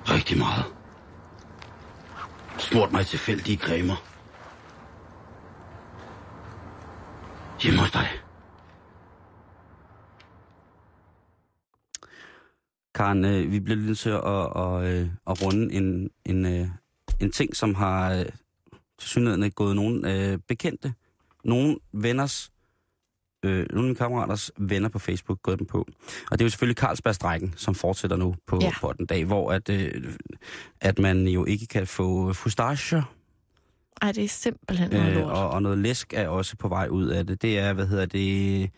Rigtig 0.08 0.38
meget. 0.38 0.64
Smurt 2.58 2.92
mig 2.92 3.06
tilfældige 3.06 3.56
cremer. 3.58 3.96
Hjemme 7.62 7.80
hos 7.80 7.90
dig. 7.90 8.08
Karen, 13.00 13.24
øh, 13.24 13.52
vi 13.52 13.60
bliver 13.60 13.76
lige 13.76 13.86
nødt 13.86 13.98
til 13.98 14.10
at, 14.10 14.24
at, 14.24 14.84
at, 14.84 15.10
at 15.30 15.42
runde 15.42 15.74
en, 15.74 16.10
en, 16.24 16.46
øh, 16.46 16.66
en 17.20 17.30
ting, 17.32 17.56
som 17.56 17.74
har 17.74 18.12
øh, 18.14 18.24
til 18.98 19.08
synligheden 19.08 19.50
gået 19.50 19.76
nogen 19.76 20.06
øh, 20.06 20.38
bekendte, 20.48 20.92
nogen 21.44 21.78
venners, 21.92 22.50
øh, 23.44 23.58
nogle 23.58 23.78
af 23.78 23.82
mine 23.82 23.94
kammeraters 23.94 24.50
venner 24.58 24.88
på 24.88 24.98
Facebook 24.98 25.42
gået 25.42 25.58
dem 25.58 25.66
på. 25.66 25.78
Og 26.30 26.38
det 26.38 26.40
er 26.40 26.44
jo 26.44 26.50
selvfølgelig 26.50 26.76
Carlsbergstrækken, 26.78 27.54
som 27.56 27.74
fortsætter 27.74 28.16
nu 28.16 28.34
på, 28.46 28.58
Ja. 28.62 28.70
på 28.80 28.92
den 28.92 29.06
dag, 29.06 29.24
hvor 29.24 29.52
at, 29.52 29.68
øh, 29.68 30.04
at 30.80 30.98
man 30.98 31.28
jo 31.28 31.44
ikke 31.44 31.66
kan 31.66 31.86
få 31.86 32.32
fustache, 32.32 33.02
Ej, 34.02 34.12
det 34.12 34.24
er 34.24 34.28
simpelthen 34.28 34.90
noget 34.90 35.08
øh, 35.08 35.14
lort. 35.14 35.32
og, 35.32 35.50
og 35.50 35.62
noget 35.62 35.78
læsk 35.78 36.12
er 36.14 36.28
også 36.28 36.56
på 36.56 36.68
vej 36.68 36.88
ud 36.90 37.06
af 37.06 37.26
det. 37.26 37.42
Det 37.42 37.58
er, 37.58 37.72
hvad 37.72 37.86
hedder 37.86 38.06
det, 38.06 38.70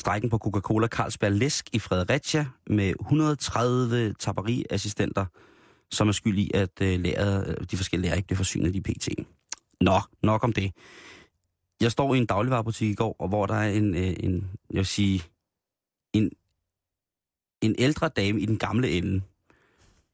strækken 0.00 0.30
på 0.30 0.38
Coca-Cola 0.38 0.86
Carlsberg 0.86 1.32
Læsk 1.32 1.68
i 1.72 1.78
Fredericia 1.78 2.46
med 2.66 2.94
130 3.00 4.14
taperiassistenter, 4.18 5.26
som 5.90 6.08
er 6.08 6.12
skyld 6.12 6.38
i, 6.38 6.50
at 6.54 6.80
øh, 6.82 7.00
læret, 7.00 7.70
de 7.70 7.76
forskellige 7.76 8.08
lærer 8.08 8.16
ikke 8.16 8.26
bliver 8.26 8.36
forsynet 8.36 8.74
i 8.74 8.80
PT. 8.80 9.08
Nå, 9.80 10.00
nok 10.22 10.44
om 10.44 10.52
det. 10.52 10.72
Jeg 11.80 11.92
står 11.92 12.14
i 12.14 12.18
en 12.18 12.26
dagligvarerbutik 12.26 12.90
i 12.90 12.94
går, 12.94 13.16
og 13.18 13.28
hvor 13.28 13.46
der 13.46 13.54
er 13.54 13.70
en, 13.70 13.94
øh, 13.94 14.14
en 14.20 14.50
jeg 14.70 14.76
vil 14.76 14.86
sige, 14.86 15.22
en, 16.12 16.30
en 17.60 17.74
ældre 17.78 18.08
dame 18.08 18.40
i 18.40 18.46
den 18.46 18.58
gamle 18.58 18.90
ende, 18.90 19.22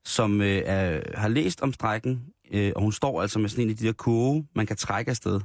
som 0.05 0.40
øh, 0.40 0.62
er, 0.64 1.18
har 1.18 1.29
læst 1.29 1.61
om 1.61 1.72
strækken, 1.72 2.27
øh, 2.51 2.72
og 2.77 2.83
hun 2.83 2.92
står 2.92 3.22
altså 3.22 3.38
med 3.38 3.49
sådan 3.49 3.64
en 3.64 3.70
af 3.70 3.77
de 3.77 3.87
der 3.87 3.92
kurve, 3.92 4.46
man 4.55 4.66
kan 4.66 4.77
trække 4.77 5.11
afsted. 5.11 5.40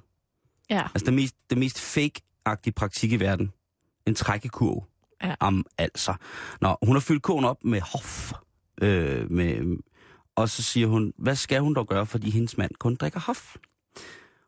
Ja. 0.69 0.81
Altså 0.81 1.05
det 1.05 1.13
mest, 1.13 1.35
det 1.49 1.57
mest 1.57 1.79
fake-agtige 1.79 2.73
praktik 2.75 3.11
i 3.11 3.19
verden. 3.19 3.51
En 4.11 4.15
trækkekurv. 4.15 4.87
Ja. 5.23 5.35
Am, 5.39 5.65
altså. 5.77 6.13
Nå, 6.61 6.77
hun 6.81 6.95
har 6.95 6.99
fyldt 6.99 7.23
kurven 7.23 7.45
op 7.45 7.63
med 7.63 7.81
hof. 7.81 8.33
Øh, 8.81 9.31
med, 9.31 9.77
og 10.35 10.49
så 10.49 10.63
siger 10.63 10.87
hun, 10.87 11.13
hvad 11.17 11.35
skal 11.35 11.61
hun 11.61 11.73
dog 11.73 11.87
gøre, 11.87 12.05
fordi 12.05 12.29
hendes 12.29 12.57
mand 12.57 12.71
kun 12.79 12.95
drikker 12.95 13.19
hof? 13.19 13.55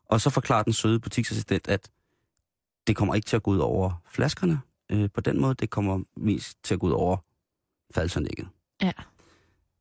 Og 0.06 0.21
så 0.21 0.30
forklarer 0.30 0.63
den 0.63 0.73
søde 0.73 0.99
butiksassistent, 0.99 1.67
at 1.67 1.89
det 2.88 2.95
kommer 2.95 3.15
ikke 3.15 3.26
til 3.26 3.36
at 3.36 3.43
gå 3.43 3.52
ud 3.52 3.58
over 3.58 4.02
flaskerne 4.08 4.62
øh, 4.89 5.10
på 5.13 5.21
den 5.21 5.41
måde. 5.41 5.54
Det 5.54 5.69
kommer 5.69 5.99
mest 6.15 6.63
til 6.63 6.73
at 6.73 6.80
gå 6.80 6.88
ud 6.88 6.91
over 6.91 7.17
falsernækket. 7.95 8.47
Ja. 8.82 8.91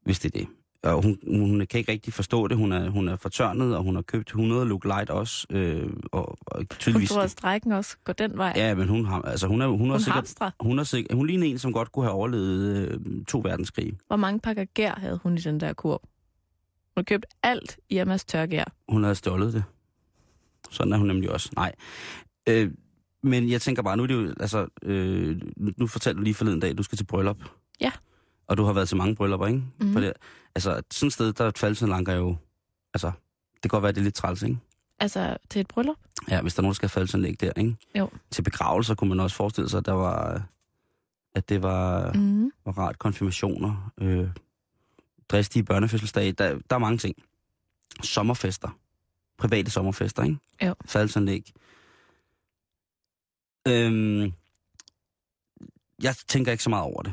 Hvis 0.05 0.19
det 0.19 0.35
er 0.35 0.39
det. 0.39 0.49
Og 0.83 1.03
hun, 1.03 1.19
hun 1.27 1.67
kan 1.71 1.79
ikke 1.79 1.93
rigtig 1.93 2.13
forstå 2.13 2.49
det. 2.49 2.57
Hun 2.57 2.73
er, 2.73 2.89
hun 2.91 3.09
er 3.09 3.17
fortørnet, 3.17 3.77
og 3.77 3.83
hun 3.83 3.95
har 3.95 4.03
købt 4.03 4.29
100 4.29 4.67
Look 4.69 4.85
Light 4.85 5.11
også. 5.11 5.47
Øh, 5.51 5.91
og, 6.13 6.39
og 6.47 6.57
Hun 6.57 6.67
tydeligvis... 6.79 7.09
tror, 7.11 7.23
at 7.23 7.31
strækken 7.31 7.73
også 7.73 7.97
går 8.05 8.13
den 8.13 8.37
vej. 8.39 8.53
Ja, 8.57 8.75
men 8.75 8.89
hun 8.89 9.05
har, 9.07 9.23
altså 9.23 9.47
hun 9.47 9.61
er, 9.63 9.67
hun 9.67 9.89
er 9.89 9.93
Hun 9.93 10.01
sikkert, 10.01 10.15
hamstrer. 10.15 10.51
hun 10.61 10.79
er 10.79 10.85
sikkert, 10.85 11.17
hun 11.17 11.27
ligner 11.27 11.47
en, 11.47 11.59
som 11.59 11.73
godt 11.73 11.93
kunne 11.93 12.05
have 12.05 12.13
overlevet 12.15 12.89
øh, 12.89 13.25
to 13.25 13.39
verdenskrige. 13.45 13.99
Hvor 14.07 14.17
mange 14.17 14.41
pakker 14.41 14.65
gær 14.65 14.95
havde 14.95 15.21
hun 15.23 15.35
i 15.39 15.41
den 15.41 15.61
der 15.61 15.73
kurv? 15.73 16.01
Hun 16.03 16.93
har 16.97 17.03
købt 17.03 17.27
alt 17.43 17.79
i 17.91 17.99
Emmas 17.99 18.25
tørgær. 18.25 18.65
Hun 18.89 19.03
havde 19.03 19.15
stjålet 19.15 19.53
det. 19.53 19.65
Sådan 20.71 20.93
er 20.93 20.97
hun 20.97 21.07
nemlig 21.07 21.31
også. 21.31 21.51
Nej. 21.57 21.73
Øh, 22.49 22.71
men 23.23 23.51
jeg 23.51 23.61
tænker 23.61 23.83
bare, 23.83 23.97
nu 23.97 24.03
er 24.03 24.07
det 24.07 24.15
jo, 24.15 24.35
altså, 24.41 24.67
øh, 24.83 25.41
nu, 25.57 25.73
nu 25.77 25.87
fortalte 25.87 26.19
du 26.19 26.23
lige 26.23 26.35
forleden 26.35 26.61
dag, 26.61 26.71
at 26.71 26.79
du 26.79 26.83
skal 26.83 26.99
til 26.99 27.05
bryllup. 27.05 27.39
Ja. 27.81 27.91
Og 28.53 28.59
du 28.59 28.65
har 28.65 28.73
været 28.73 28.89
til 28.89 28.97
mange 28.97 29.15
bryllupper, 29.15 29.47
ikke? 29.47 29.63
Mhm. 29.81 29.93
På 29.93 30.01
det, 30.01 30.13
altså, 30.55 30.83
sådan 30.91 31.07
et 31.07 31.13
sted, 31.13 31.33
der 31.33 31.45
er 31.45 31.51
falsenlanker 31.57 32.15
jo, 32.15 32.37
altså, 32.95 33.13
det 33.55 33.63
kan 33.63 33.69
godt 33.69 33.83
være, 33.83 33.93
det 33.93 33.99
er 33.99 34.05
lidt 34.05 34.15
træls, 34.15 34.43
ikke? 34.43 34.59
Altså 34.99 35.37
til 35.51 35.61
et 35.61 35.69
bryllup? 35.69 35.97
Ja, 36.31 36.43
hvis 36.43 36.55
der 36.55 36.61
er 36.61 36.63
nogen, 36.63 36.71
der 36.71 36.75
skal 36.75 36.89
falde 36.89 37.09
sådan 37.09 37.23
læg 37.23 37.41
der, 37.41 37.53
ikke? 37.57 37.77
Jo. 37.99 38.11
Til 38.31 38.43
begravelser 38.43 38.95
kunne 38.95 39.09
man 39.09 39.21
også 39.21 39.37
forestille 39.37 39.71
sig, 39.71 39.79
at 39.79 39.87
der 39.87 39.93
var, 39.93 40.43
at 41.35 41.49
det 41.49 41.63
var, 41.63 42.13
mm. 42.13 42.21
Mm. 42.21 42.53
var 42.65 42.73
rart 42.73 42.99
konfirmationer, 42.99 43.93
øh, 43.99 44.29
dristige 45.29 45.63
børnefødselsdage, 45.63 46.33
der, 46.33 46.59
der 46.71 46.77
er 46.77 46.81
mange 46.81 46.99
ting. 46.99 47.17
Sommerfester. 48.03 48.79
Private 49.39 49.71
sommerfester, 49.71 50.23
ikke? 50.23 50.39
Jo. 50.63 50.75
Faldsanlæg. 50.85 51.53
Øhm, 53.69 54.33
jeg 56.03 56.15
tænker 56.29 56.53
ikke 56.53 56.65
så 56.65 56.71
meget 56.71 56.85
over 56.85 57.03
det. 57.03 57.13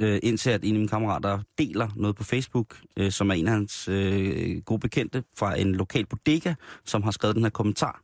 Øh, 0.00 0.20
indtil 0.22 0.50
at 0.50 0.64
en 0.64 0.74
af 0.74 0.78
mine 0.78 0.88
kammerater 0.88 1.40
deler 1.58 1.88
noget 1.96 2.16
på 2.16 2.24
Facebook, 2.24 2.76
øh, 2.96 3.12
som 3.12 3.30
er 3.30 3.34
en 3.34 3.46
af 3.46 3.52
hans 3.52 3.88
øh, 3.88 4.62
gode 4.62 4.80
bekendte 4.80 5.24
fra 5.38 5.58
en 5.60 5.74
lokal 5.74 6.06
bodega, 6.06 6.54
som 6.84 7.02
har 7.02 7.10
skrevet 7.10 7.36
den 7.36 7.44
her 7.44 7.50
kommentar. 7.50 8.02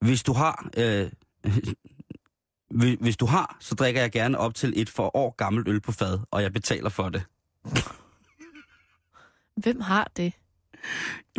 Hvis 0.00 0.22
du 0.22 0.32
har... 0.32 0.70
Øh, 0.78 1.10
hvis- 3.00 3.16
du 3.16 3.26
har, 3.26 3.56
så 3.60 3.74
drikker 3.74 4.00
jeg 4.00 4.12
gerne 4.12 4.38
op 4.38 4.54
til 4.54 4.72
et 4.76 4.88
for 4.90 5.16
år 5.16 5.34
gammelt 5.36 5.68
øl 5.68 5.80
på 5.80 5.92
fad, 5.92 6.18
og 6.30 6.42
jeg 6.42 6.52
betaler 6.52 6.88
for 6.90 7.08
det. 7.08 7.22
Hvem 9.56 9.80
har 9.80 10.10
det? 10.16 10.32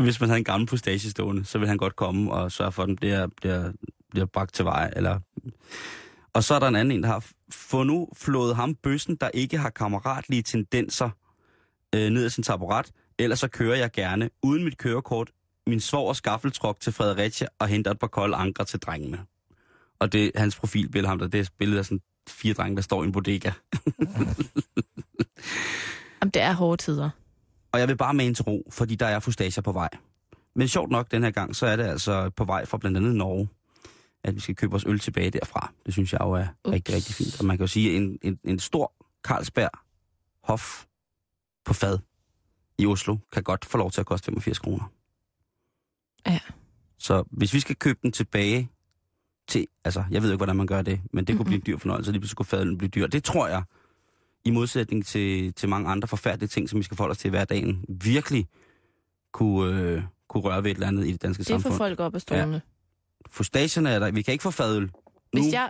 Hvis 0.01 0.19
man 0.19 0.29
havde 0.29 0.37
en 0.37 0.43
gammel 0.43 0.67
postage 0.67 1.09
stående, 1.09 1.45
så 1.45 1.57
vil 1.59 1.67
han 1.67 1.77
godt 1.77 1.95
komme 1.95 2.31
og 2.31 2.51
sørge 2.51 2.71
for, 2.71 2.83
at 2.83 2.87
den 2.89 2.95
bliver, 2.95 3.27
bliver, 3.27 3.71
bliver 4.11 4.25
bragt 4.25 4.53
til 4.53 4.65
vej. 4.65 4.93
Eller... 4.95 5.19
Og 6.33 6.43
så 6.43 6.53
er 6.53 6.59
der 6.59 6.67
en 6.67 6.75
anden 6.75 6.91
en, 6.91 7.03
der 7.03 7.09
har 7.09 7.25
få 7.51 7.83
nu 7.83 8.09
flået 8.15 8.55
ham 8.55 8.75
bøssen, 8.75 9.15
der 9.15 9.29
ikke 9.33 9.57
har 9.57 9.69
kammeratlige 9.69 10.41
tendenser 10.41 11.09
øh, 11.95 12.09
ned 12.09 12.25
ad 12.25 12.29
sin 12.29 12.43
taburet. 12.43 12.91
Ellers 13.19 13.39
så 13.39 13.47
kører 13.47 13.75
jeg 13.75 13.91
gerne, 13.91 14.29
uden 14.43 14.63
mit 14.63 14.77
kørekort, 14.77 15.31
min 15.67 15.79
svår 15.79 16.07
og 16.07 16.15
skaffeltruk 16.15 16.79
til 16.79 16.93
Fredericia 16.93 17.47
og 17.59 17.67
henter 17.67 17.91
et 17.91 17.99
par 17.99 18.07
kolde 18.07 18.35
ankre 18.35 18.65
til 18.65 18.79
drengene. 18.79 19.19
Og 19.99 20.11
det 20.11 20.31
hans 20.35 20.55
profilbillede 20.55 21.07
ham 21.07 21.19
der, 21.19 21.27
det 21.27 21.37
er 21.37 21.41
et 21.41 21.51
billede 21.59 21.79
af 21.79 21.85
sådan 21.85 22.01
fire 22.29 22.53
drenge, 22.53 22.75
der 22.75 22.81
står 22.81 23.03
i 23.03 23.05
en 23.05 23.11
bodega. 23.11 23.51
Jamen, 26.21 26.31
det 26.33 26.41
er 26.41 26.53
hårde 26.53 26.81
tider. 26.81 27.09
Og 27.71 27.79
jeg 27.79 27.87
vil 27.87 27.97
bare 27.97 28.13
med 28.13 28.27
en 28.27 28.35
til 28.35 28.43
ro, 28.43 28.67
fordi 28.71 28.95
der 28.95 29.05
er 29.05 29.19
fustager 29.19 29.61
på 29.61 29.71
vej. 29.71 29.89
Men 30.55 30.67
sjovt 30.67 30.91
nok 30.91 31.11
den 31.11 31.23
her 31.23 31.31
gang, 31.31 31.55
så 31.55 31.65
er 31.65 31.75
det 31.75 31.83
altså 31.83 32.29
på 32.29 32.45
vej 32.45 32.65
fra 32.65 32.77
blandt 32.77 32.97
andet 32.97 33.15
Norge, 33.15 33.49
at 34.23 34.35
vi 34.35 34.39
skal 34.39 34.55
købe 34.55 34.71
vores 34.71 34.85
øl 34.85 34.99
tilbage 34.99 35.29
derfra. 35.31 35.71
Det 35.85 35.93
synes 35.93 36.13
jeg 36.13 36.21
jo 36.21 36.31
er 36.31 36.47
Ups. 36.65 36.73
rigtig, 36.73 36.95
rigtig 36.95 37.15
fint. 37.15 37.39
Og 37.39 37.45
man 37.45 37.57
kan 37.57 37.63
jo 37.63 37.67
sige, 37.67 37.89
at 37.89 37.95
en, 37.95 38.19
en, 38.21 38.39
en 38.43 38.59
stor 38.59 38.93
Carlsberg 39.23 39.69
Hof 40.43 40.85
på 41.65 41.73
fad 41.73 41.99
i 42.77 42.85
Oslo 42.85 43.17
kan 43.31 43.43
godt 43.43 43.65
få 43.65 43.77
lov 43.77 43.91
til 43.91 43.99
at 44.01 44.05
koste 44.07 44.25
85 44.25 44.59
kroner. 44.59 44.91
Ja. 46.27 46.39
Så 46.97 47.23
hvis 47.31 47.53
vi 47.53 47.59
skal 47.59 47.75
købe 47.75 47.99
den 48.03 48.11
tilbage 48.11 48.69
til, 49.47 49.67
altså 49.83 50.03
jeg 50.11 50.21
ved 50.23 50.29
ikke, 50.31 50.37
hvordan 50.37 50.55
man 50.55 50.67
gør 50.67 50.81
det, 50.81 51.01
men 51.13 51.25
det 51.25 51.35
kunne 51.35 51.43
Mhm. 51.43 51.45
blive 51.49 51.55
en 51.57 51.63
dyr 51.67 51.77
fornøjelse, 51.77 52.11
lige 52.11 52.19
pludselig 52.21 52.37
kunne 52.37 52.45
fadelen 52.45 52.77
blive 52.77 52.89
dyr. 52.89 53.07
Det 53.07 53.23
tror 53.23 53.47
jeg, 53.47 53.63
i 54.45 54.51
modsætning 54.51 55.05
til, 55.05 55.53
til 55.53 55.69
mange 55.69 55.89
andre 55.89 56.07
forfærdelige 56.07 56.47
ting, 56.49 56.69
som 56.69 56.79
vi 56.79 56.83
skal 56.83 56.97
forholde 56.97 57.11
os 57.11 57.17
til 57.17 57.27
i 57.27 57.29
hverdagen, 57.29 57.85
virkelig 57.89 58.47
kunne, 59.31 59.79
øh, 59.81 60.03
kunne 60.27 60.43
røre 60.43 60.63
ved 60.63 60.71
et 60.71 60.75
eller 60.75 60.87
andet 60.87 61.07
i 61.07 61.11
det 61.11 61.21
danske 61.21 61.39
Det 61.43 61.47
får 61.47 61.53
samfund. 61.59 61.77
folk 61.77 61.99
op 61.99 62.15
af 62.15 62.21
stolene. 62.21 62.61
Fustagerne 63.29 63.89
er 63.89 63.99
der. 63.99 64.11
Vi 64.11 64.21
kan 64.21 64.31
ikke 64.31 64.41
få 64.41 64.51
fadøl. 64.51 64.91
Hvis 65.31 65.45
Nu- 65.45 65.51
jeg, 65.51 65.69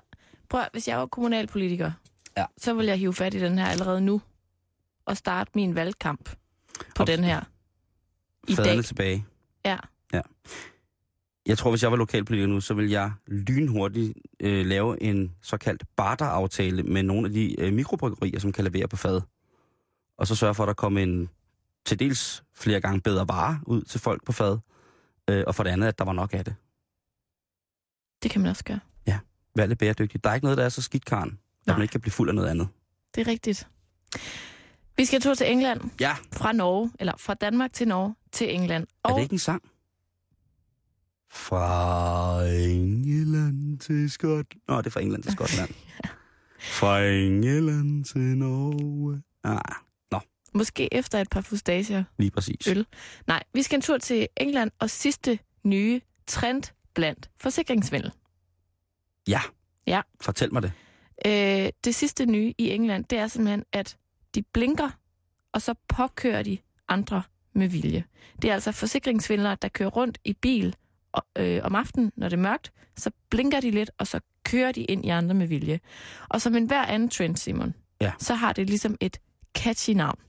prøv, 0.49 0.63
hvis 0.71 0.87
jeg 0.87 0.97
var 0.99 1.05
kommunalpolitiker, 1.05 1.91
Ja. 2.37 2.45
så 2.57 2.73
ville 2.73 2.89
jeg 2.89 2.97
hive 2.99 3.13
fat 3.13 3.33
i 3.33 3.39
den 3.39 3.57
her 3.57 3.65
allerede 3.65 4.01
nu 4.01 4.21
og 5.05 5.17
starte 5.17 5.51
min 5.55 5.75
valgkamp 5.75 6.29
på 6.95 7.03
Og- 7.03 7.07
den 7.07 7.23
her. 7.23 7.41
I 8.47 8.55
Faderne 8.55 8.75
dag. 8.75 8.83
tilbage. 8.85 9.25
Ja. 9.65 9.77
Jeg 11.45 11.57
tror, 11.57 11.69
hvis 11.69 11.83
jeg 11.83 11.91
var 11.91 11.97
lokalpolitiker 11.97 12.47
nu, 12.47 12.61
så 12.61 12.73
ville 12.73 12.91
jeg 12.91 13.11
lynhurtigt 13.27 14.13
øh, 14.39 14.65
lave 14.65 15.03
en 15.03 15.35
såkaldt 15.41 15.83
barter-aftale 15.95 16.83
med 16.83 17.03
nogle 17.03 17.27
af 17.27 17.33
de 17.33 17.61
øh, 17.61 17.73
mikrobryggerier, 17.73 18.39
som 18.39 18.51
kan 18.51 18.63
levere 18.63 18.87
på 18.87 18.95
fad. 18.97 19.21
Og 20.17 20.27
så 20.27 20.35
sørge 20.35 20.55
for, 20.55 20.63
at 20.63 20.67
der 20.67 20.73
kommer 20.73 21.03
en 21.03 21.29
til 21.85 21.99
dels 21.99 22.43
flere 22.55 22.81
gange 22.81 23.01
bedre 23.01 23.27
varer 23.27 23.57
ud 23.67 23.81
til 23.81 23.99
folk 23.99 24.25
på 24.25 24.31
fad. 24.31 24.57
Øh, 25.29 25.43
og 25.47 25.55
for 25.55 25.63
det 25.63 25.69
andet, 25.71 25.87
at 25.87 25.97
der 25.99 26.05
var 26.05 26.13
nok 26.13 26.33
af 26.33 26.45
det. 26.45 26.55
Det 28.23 28.31
kan 28.31 28.41
man 28.41 28.49
også 28.49 28.63
gøre. 28.63 28.79
Vær 29.55 29.65
lidt 29.65 29.79
bæredygtigt. 29.79 30.23
Der 30.23 30.29
er 30.29 30.33
ikke 30.35 30.45
noget, 30.45 30.57
der 30.57 30.65
er 30.65 30.69
så 30.69 30.81
skidt, 30.81 31.05
Karen, 31.05 31.39
at 31.67 31.73
man 31.73 31.81
ikke 31.81 31.91
kan 31.91 32.01
blive 32.01 32.11
fuld 32.11 32.29
af 32.29 32.35
noget 32.35 32.49
andet. 32.49 32.67
Det 33.15 33.21
er 33.21 33.31
rigtigt. 33.31 33.67
Vi 34.97 35.05
skal 35.05 35.21
tur 35.21 35.33
til 35.33 35.51
England. 35.51 35.81
Ja. 35.99 36.15
Fra 36.31 36.51
Norge, 36.51 36.91
eller 36.99 37.13
fra 37.17 37.33
Danmark 37.33 37.73
til 37.73 37.87
Norge 37.87 38.15
til 38.31 38.55
England. 38.55 38.83
Er 38.83 39.09
Og 39.09 39.15
det 39.15 39.21
ikke 39.21 39.33
en 39.33 39.39
sang? 39.39 39.63
Fra 41.31 42.43
England 42.45 43.79
til 43.79 44.11
Skotland. 44.11 44.61
Nå, 44.67 44.77
det 44.77 44.85
er 44.85 44.91
fra 44.91 45.01
England 45.01 45.23
til 45.23 45.31
Skotland. 45.37 45.69
Fra 46.59 47.03
England 47.03 48.05
til 48.05 48.21
Norge. 48.21 49.21
Ah, 49.43 49.59
måske 50.53 50.93
efter 50.93 51.19
et 51.21 51.29
par 51.29 51.41
fustager. 51.41 52.03
lige 52.17 52.31
præcis. 52.31 52.67
Øl. 52.67 52.85
Nej, 53.27 53.43
vi 53.53 53.61
skal 53.63 53.75
en 53.75 53.81
tur 53.81 53.97
til 53.97 54.27
England 54.37 54.71
og 54.79 54.89
sidste 54.89 55.39
nye 55.63 56.01
trend 56.27 56.63
blandt 56.93 57.29
forsikringsvindel. 57.37 58.11
Ja. 59.27 59.41
Ja. 59.87 60.01
Fortæl 60.21 60.53
mig 60.53 60.61
det. 60.63 60.71
Øh, 61.25 61.69
det 61.83 61.95
sidste 61.95 62.25
nye 62.25 62.53
i 62.57 62.69
England, 62.69 63.05
det 63.05 63.17
er 63.17 63.27
simpelthen, 63.27 63.63
at 63.71 63.97
de 64.35 64.41
blinker, 64.41 64.89
og 65.51 65.61
så 65.61 65.73
påkører 65.87 66.43
de 66.43 66.57
andre 66.87 67.23
med 67.53 67.67
vilje. 67.67 68.03
Det 68.41 68.49
er 68.49 68.53
altså 68.53 68.71
forsikringsvindlere, 68.71 69.57
der 69.61 69.67
kører 69.67 69.89
rundt 69.89 70.17
i 70.25 70.33
bil 70.33 70.75
og, 71.11 71.25
øh, 71.37 71.61
om 71.63 71.75
aftenen, 71.75 72.11
når 72.15 72.29
det 72.29 72.37
er 72.37 72.41
mørkt, 72.41 72.71
så 72.97 73.11
blinker 73.29 73.59
de 73.59 73.71
lidt, 73.71 73.91
og 73.97 74.07
så 74.07 74.19
kører 74.43 74.71
de 74.71 74.83
ind 74.83 75.05
i 75.05 75.09
andre 75.09 75.35
med 75.35 75.47
vilje. 75.47 75.79
Og 76.29 76.41
som 76.41 76.55
en 76.55 76.65
hver 76.65 76.85
anden 76.85 77.09
trend, 77.09 77.35
Simon, 77.37 77.73
Ja. 78.01 78.11
så 78.19 78.33
har 78.33 78.53
det 78.53 78.67
ligesom 78.67 78.97
et 79.01 79.17
catchy 79.57 79.89
navn. 79.89 80.19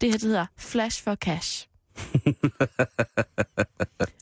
Det 0.00 0.08
her 0.10 0.18
det 0.18 0.22
hedder 0.22 0.46
Flash 0.58 1.02
for 1.04 1.14
Cash. 1.14 1.68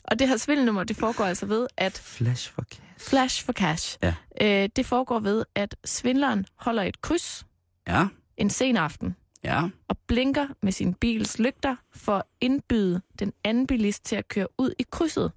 og 0.05 0.18
det 0.18 0.29
her 0.29 0.37
svindelnummer, 0.37 0.85
det 0.85 0.97
foregår 0.97 1.25
altså 1.25 1.47
ved, 1.47 1.66
at 1.77 1.99
Flash 1.99 2.53
for 2.53 2.62
cash. 2.62 2.81
Flash 2.99 3.45
for 3.45 3.53
Cash, 3.53 3.99
Ja. 4.03 4.14
øh, 4.41 4.68
det 4.77 4.87
foregår 4.87 5.18
ved, 5.20 5.45
at 5.55 5.77
svindleren 5.85 6.47
holder 6.57 6.83
et 6.83 7.01
kryds 7.01 7.47
Ja, 7.89 8.07
en 8.37 8.51
sen 8.51 8.77
aften 8.77 9.16
ja. 9.45 9.62
og 9.89 9.99
blinker 10.07 10.49
med 10.62 10.72
sin 10.72 10.95
bils 10.95 11.39
lygter 11.39 11.77
for 11.93 12.16
at 12.16 12.22
indbyde 12.41 13.01
den 13.18 13.33
anden 13.45 13.66
bilist 13.66 14.05
til 14.05 14.16
at 14.16 14.29
køre 14.29 14.47
ud 14.59 14.72
i 14.79 14.85
krydset. 14.91 15.33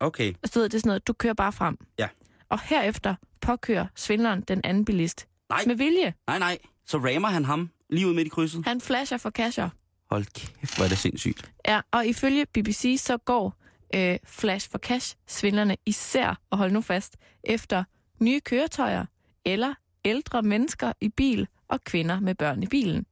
Okay. 0.00 0.26
Altså, 0.28 0.50
du 0.54 0.58
ved, 0.60 0.68
det 0.68 0.74
er 0.74 0.78
sådan 0.80 0.88
noget, 0.88 1.06
du 1.06 1.12
kører 1.12 1.34
bare 1.34 1.52
frem. 1.52 1.78
Ja. 1.98 2.08
Og 2.48 2.60
herefter 2.60 3.14
påkører 3.40 3.86
svindleren 3.94 4.40
den 4.40 4.60
anden 4.64 4.84
bilist. 4.84 5.26
Nej. 5.48 5.62
Med 5.66 5.74
vilje. 5.74 6.14
Nej, 6.26 6.38
nej. 6.38 6.58
Så 6.86 6.98
rammer 6.98 7.28
han 7.28 7.44
ham 7.44 7.70
lige 7.90 8.06
ud 8.08 8.14
midt 8.14 8.26
i 8.26 8.30
krydset. 8.30 8.64
Han 8.66 8.80
flasher 8.80 9.18
for 9.18 9.30
casher. 9.30 9.68
Hold 10.14 10.24
kæft, 10.34 10.76
hvor 10.76 10.84
er 10.84 10.88
det 10.88 10.98
sindssygt. 10.98 11.50
Ja, 11.68 11.80
og 11.90 12.06
ifølge 12.06 12.46
BBC 12.46 12.96
så 13.00 13.16
går 13.16 13.56
øh, 13.94 14.18
Flash 14.24 14.70
for 14.70 14.78
Cash 14.78 15.16
svindlerne 15.26 15.76
især, 15.86 16.40
og 16.50 16.58
hold 16.58 16.72
nu 16.72 16.80
fast, 16.80 17.16
efter 17.44 17.84
nye 18.20 18.40
køretøjer 18.40 19.06
eller 19.44 19.74
ældre 20.04 20.42
mennesker 20.42 20.92
i 21.00 21.08
bil 21.08 21.48
og 21.68 21.80
kvinder 21.80 22.20
med 22.20 22.34
børn 22.34 22.62
i 22.62 22.66
bilen. 22.66 23.06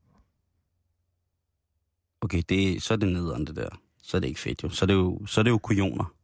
Okay, 2.20 2.42
det, 2.48 2.82
så 2.82 2.94
er 2.94 2.98
det 2.98 3.08
nederen, 3.08 3.46
det 3.46 3.56
der. 3.56 3.68
Så 4.02 4.16
er 4.16 4.20
det 4.20 4.28
ikke 4.28 4.40
fedt 4.40 4.62
jo. 4.62 4.68
Så 4.68 4.84
er 4.84 4.86
det 4.86 4.94
jo, 4.94 5.26
så 5.26 5.40
er 5.40 5.42
det 5.42 5.50
jo 5.50 5.58
kujoner. 5.58 6.14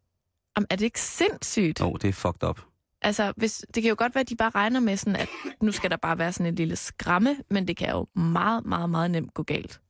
Jamen, 0.57 0.67
er 0.71 0.77
det 0.77 0.85
ikke 0.85 1.01
sindssygt? 1.01 1.81
Jo, 1.81 1.93
det 1.93 2.09
er 2.09 2.13
fucked 2.13 2.49
up. 2.49 2.61
Altså, 3.03 3.33
hvis, 3.37 3.65
det 3.75 3.83
kan 3.83 3.89
jo 3.91 3.97
godt 3.99 4.15
være, 4.15 4.21
at 4.21 4.29
de 4.29 4.37
bare 4.37 4.51
regner 4.51 4.81
med 4.81 4.97
sådan, 4.97 5.17
at 5.17 5.29
nu 5.63 5.73
skal 5.73 5.91
der 5.91 5.97
bare 5.97 6.19
være 6.19 6.33
sådan 6.33 6.47
en 6.47 6.55
lille 6.55 6.77
skræmme, 6.77 7.37
men 7.51 7.69
det 7.69 7.77
kan 7.77 7.91
jo 7.91 8.07
meget, 8.15 8.67
meget, 8.67 8.91
meget 8.91 9.11
nemt 9.11 9.35
gå 9.35 9.43
galt. 9.43 9.81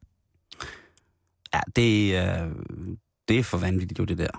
Ja, 1.58 1.62
det 1.76 2.16
er, 2.16 2.50
det 3.28 3.38
er 3.38 3.42
for 3.42 3.58
vanvittigt 3.58 3.98
jo, 3.98 4.04
det 4.04 4.18
der. 4.18 4.30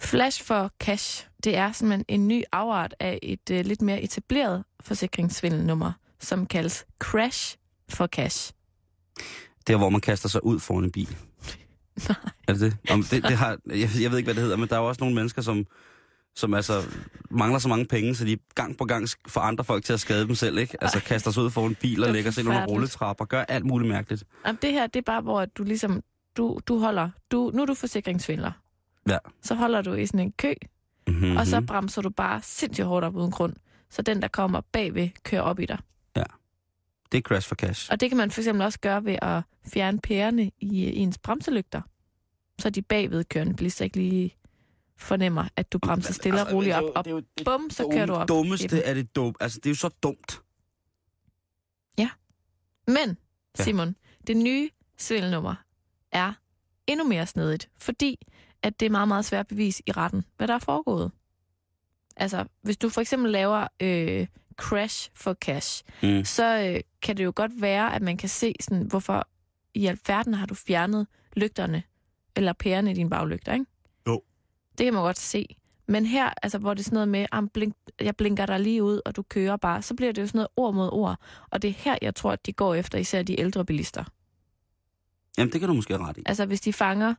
Flash 0.00 0.44
for 0.44 0.70
cash, 0.80 1.26
det 1.44 1.56
er 1.56 1.72
simpelthen 1.72 2.04
en 2.08 2.28
ny 2.28 2.42
afart 2.52 2.94
af 3.00 3.18
et 3.22 3.50
uh, 3.50 3.56
lidt 3.56 3.82
mere 3.82 4.02
etableret 4.02 4.64
forsikringssvindelnummer, 4.80 5.92
som 6.20 6.46
kaldes 6.46 6.86
crash 6.98 7.56
for 7.88 8.06
cash. 8.06 8.52
Det 9.66 9.72
er, 9.72 9.76
hvor 9.76 9.88
man 9.88 10.00
kaster 10.00 10.28
sig 10.28 10.44
ud 10.44 10.60
foran 10.60 10.84
en 10.84 10.92
bil. 10.92 11.08
Nej. 12.08 12.16
Er 12.48 12.52
det 12.52 12.60
det? 12.60 12.76
Om 12.90 13.02
det, 13.02 13.22
det 13.22 13.36
har, 13.36 13.58
jeg, 13.66 13.88
jeg 14.00 14.10
ved 14.10 14.18
ikke, 14.18 14.26
hvad 14.26 14.34
det 14.34 14.42
hedder, 14.42 14.56
men 14.56 14.68
der 14.68 14.74
er 14.76 14.80
jo 14.80 14.88
også 14.88 15.00
nogle 15.00 15.14
mennesker, 15.14 15.42
som, 15.42 15.66
som 16.36 16.54
altså 16.54 16.82
mangler 17.30 17.58
så 17.58 17.68
mange 17.68 17.84
penge, 17.84 18.14
så 18.14 18.24
de 18.24 18.36
gang 18.54 18.78
på 18.78 18.84
gang 18.84 19.08
får 19.28 19.40
andre 19.40 19.64
folk 19.64 19.84
til 19.84 19.92
at 19.92 20.00
skade 20.00 20.26
dem 20.26 20.34
selv, 20.34 20.58
ikke? 20.58 20.76
Altså 20.80 21.00
kaster 21.00 21.30
sig 21.30 21.42
ud 21.42 21.50
foran 21.50 21.70
en 21.70 21.74
bil 21.74 22.02
og 22.02 22.08
er 22.08 22.12
lægger 22.12 22.30
sig 22.30 22.40
ind 22.40 22.48
under 22.48 22.66
rulletrapper, 22.66 23.24
gør 23.24 23.42
alt 23.42 23.64
muligt 23.64 23.88
mærkeligt. 23.88 24.24
Jamen, 24.46 24.58
det 24.62 24.72
her, 24.72 24.86
det 24.86 24.96
er 24.96 25.04
bare, 25.06 25.20
hvor 25.20 25.44
du 25.44 25.62
ligesom, 25.62 26.02
du, 26.36 26.60
du 26.66 26.78
holder, 26.78 27.10
du, 27.30 27.50
nu 27.54 27.62
er 27.62 27.66
du 27.66 27.74
forsikringssvindler. 27.74 28.52
Ja. 29.08 29.18
Så 29.42 29.54
holder 29.54 29.82
du 29.82 29.94
i 29.94 30.06
sådan 30.06 30.20
en 30.20 30.32
kø, 30.32 30.54
Mm-hmm. 31.08 31.36
og 31.36 31.46
så 31.46 31.60
bremser 31.60 32.02
du 32.02 32.10
bare 32.10 32.42
sindssygt 32.42 32.86
hårdt 32.86 33.04
op 33.04 33.16
uden 33.16 33.30
grund. 33.30 33.54
Så 33.90 34.02
den, 34.02 34.22
der 34.22 34.28
kommer 34.28 34.60
bagved, 34.72 35.08
kører 35.22 35.42
op 35.42 35.60
i 35.60 35.66
dig. 35.66 35.78
Det 37.12 37.18
er 37.18 37.22
crash 37.22 37.48
for 37.48 37.54
cash. 37.54 37.88
Og 37.92 38.00
det 38.00 38.10
kan 38.10 38.16
man 38.16 38.30
for 38.30 38.40
eksempel 38.40 38.62
også 38.64 38.78
gøre 38.80 39.04
ved 39.04 39.18
at 39.22 39.42
fjerne 39.72 40.00
pærerne 40.00 40.42
i, 40.44 40.50
i 40.60 40.96
ens 40.96 41.18
bremselygter. 41.18 41.80
Så 42.58 42.70
de 42.70 42.82
bagvedkørende 42.82 43.54
bilister 43.54 43.84
ikke 43.84 43.96
lige 43.96 44.36
fornemmer, 44.98 45.44
at 45.56 45.72
du 45.72 45.78
bremser 45.78 46.12
stille 46.12 46.46
og 46.46 46.52
roligt 46.52 46.74
op, 46.74 46.84
og 46.94 47.04
bum, 47.44 47.70
så 47.70 47.88
kører 47.92 48.06
du 48.06 48.12
op. 48.12 48.24
i 48.24 48.28
dummeste 48.28 48.82
er 48.82 48.94
det 48.94 49.16
dumt. 49.16 49.36
Altså, 49.40 49.58
det 49.58 49.66
er 49.66 49.70
jo 49.70 49.74
så 49.76 49.88
dumt. 50.02 50.40
Men, 52.86 53.16
Ja. 53.58 53.64
Simon, 53.64 53.96
det 54.26 54.36
nye 54.36 54.70
svindelnummer 54.98 55.54
er 56.14 56.32
endnu 56.86 57.04
mere 57.06 57.26
snedigt, 57.26 57.68
fordi 57.78 58.26
at 58.62 58.80
det 58.80 58.86
er 58.86 58.90
meget, 58.90 59.08
meget 59.08 59.24
svært 59.24 59.40
at 59.40 59.46
bevise 59.46 59.82
i 59.86 59.92
retten, 59.92 60.24
hvad 60.36 60.48
der 60.48 60.54
er 60.54 60.58
foregået. 60.58 61.10
Altså, 62.16 62.44
hvis 62.62 62.76
du 62.76 62.88
for 62.88 63.00
eksempel 63.00 63.32
laver 63.32 63.66
øh, 63.80 64.26
crash 64.56 65.10
for 65.14 65.34
cash, 65.34 65.84
Mm. 66.02 66.24
så 66.24 66.58
øh, 66.74 66.80
kan 67.02 67.16
det 67.16 67.24
jo 67.24 67.32
godt 67.36 67.52
være, 67.62 67.94
at 67.94 68.02
man 68.02 68.16
kan 68.16 68.28
se, 68.28 68.54
sådan, 68.60 68.82
hvorfor 68.82 69.28
i 69.74 69.86
alverden 69.86 70.34
har 70.34 70.46
du 70.46 70.54
fjernet 70.54 71.06
lygterne, 71.36 71.82
eller 72.36 72.52
pærerne 72.52 72.90
i 72.90 72.94
dine 72.94 73.10
baglygter, 73.10 73.52
ikke? 73.52 73.66
Jo. 74.06 74.22
Det 74.78 74.84
kan 74.84 74.94
man 74.94 75.02
godt 75.02 75.18
se. 75.18 75.56
Men 75.88 76.06
her, 76.06 76.30
altså, 76.42 76.58
hvor 76.58 76.74
det 76.74 76.80
er 76.80 76.84
sådan 76.84 76.94
noget 76.94 77.08
med, 77.08 77.26
at 77.32 77.52
blink, 77.52 77.74
jeg 78.00 78.16
blinker 78.16 78.46
dig 78.46 78.60
lige 78.60 78.82
ud, 78.82 79.00
og 79.04 79.16
du 79.16 79.22
kører 79.22 79.56
bare, 79.56 79.82
så 79.82 79.94
bliver 79.94 80.12
det 80.12 80.22
jo 80.22 80.26
sådan 80.26 80.38
noget 80.38 80.48
ord 80.56 80.74
mod 80.74 80.88
ord. 80.92 81.18
Og 81.50 81.62
det 81.62 81.68
er 81.68 81.74
her, 81.76 81.96
jeg 82.02 82.14
tror, 82.14 82.32
at 82.32 82.46
de 82.46 82.52
går 82.52 82.74
efter, 82.74 82.98
især 82.98 83.22
de 83.22 83.40
ældre 83.40 83.64
bilister. 83.64 84.04
Jamen, 85.38 85.52
det 85.52 85.60
kan 85.60 85.68
du 85.68 85.74
måske 85.74 85.98
ret 85.98 86.18
i. 86.18 86.22
Altså, 86.26 86.46
hvis 86.46 86.60
de 86.60 86.72
fanger 86.72 87.14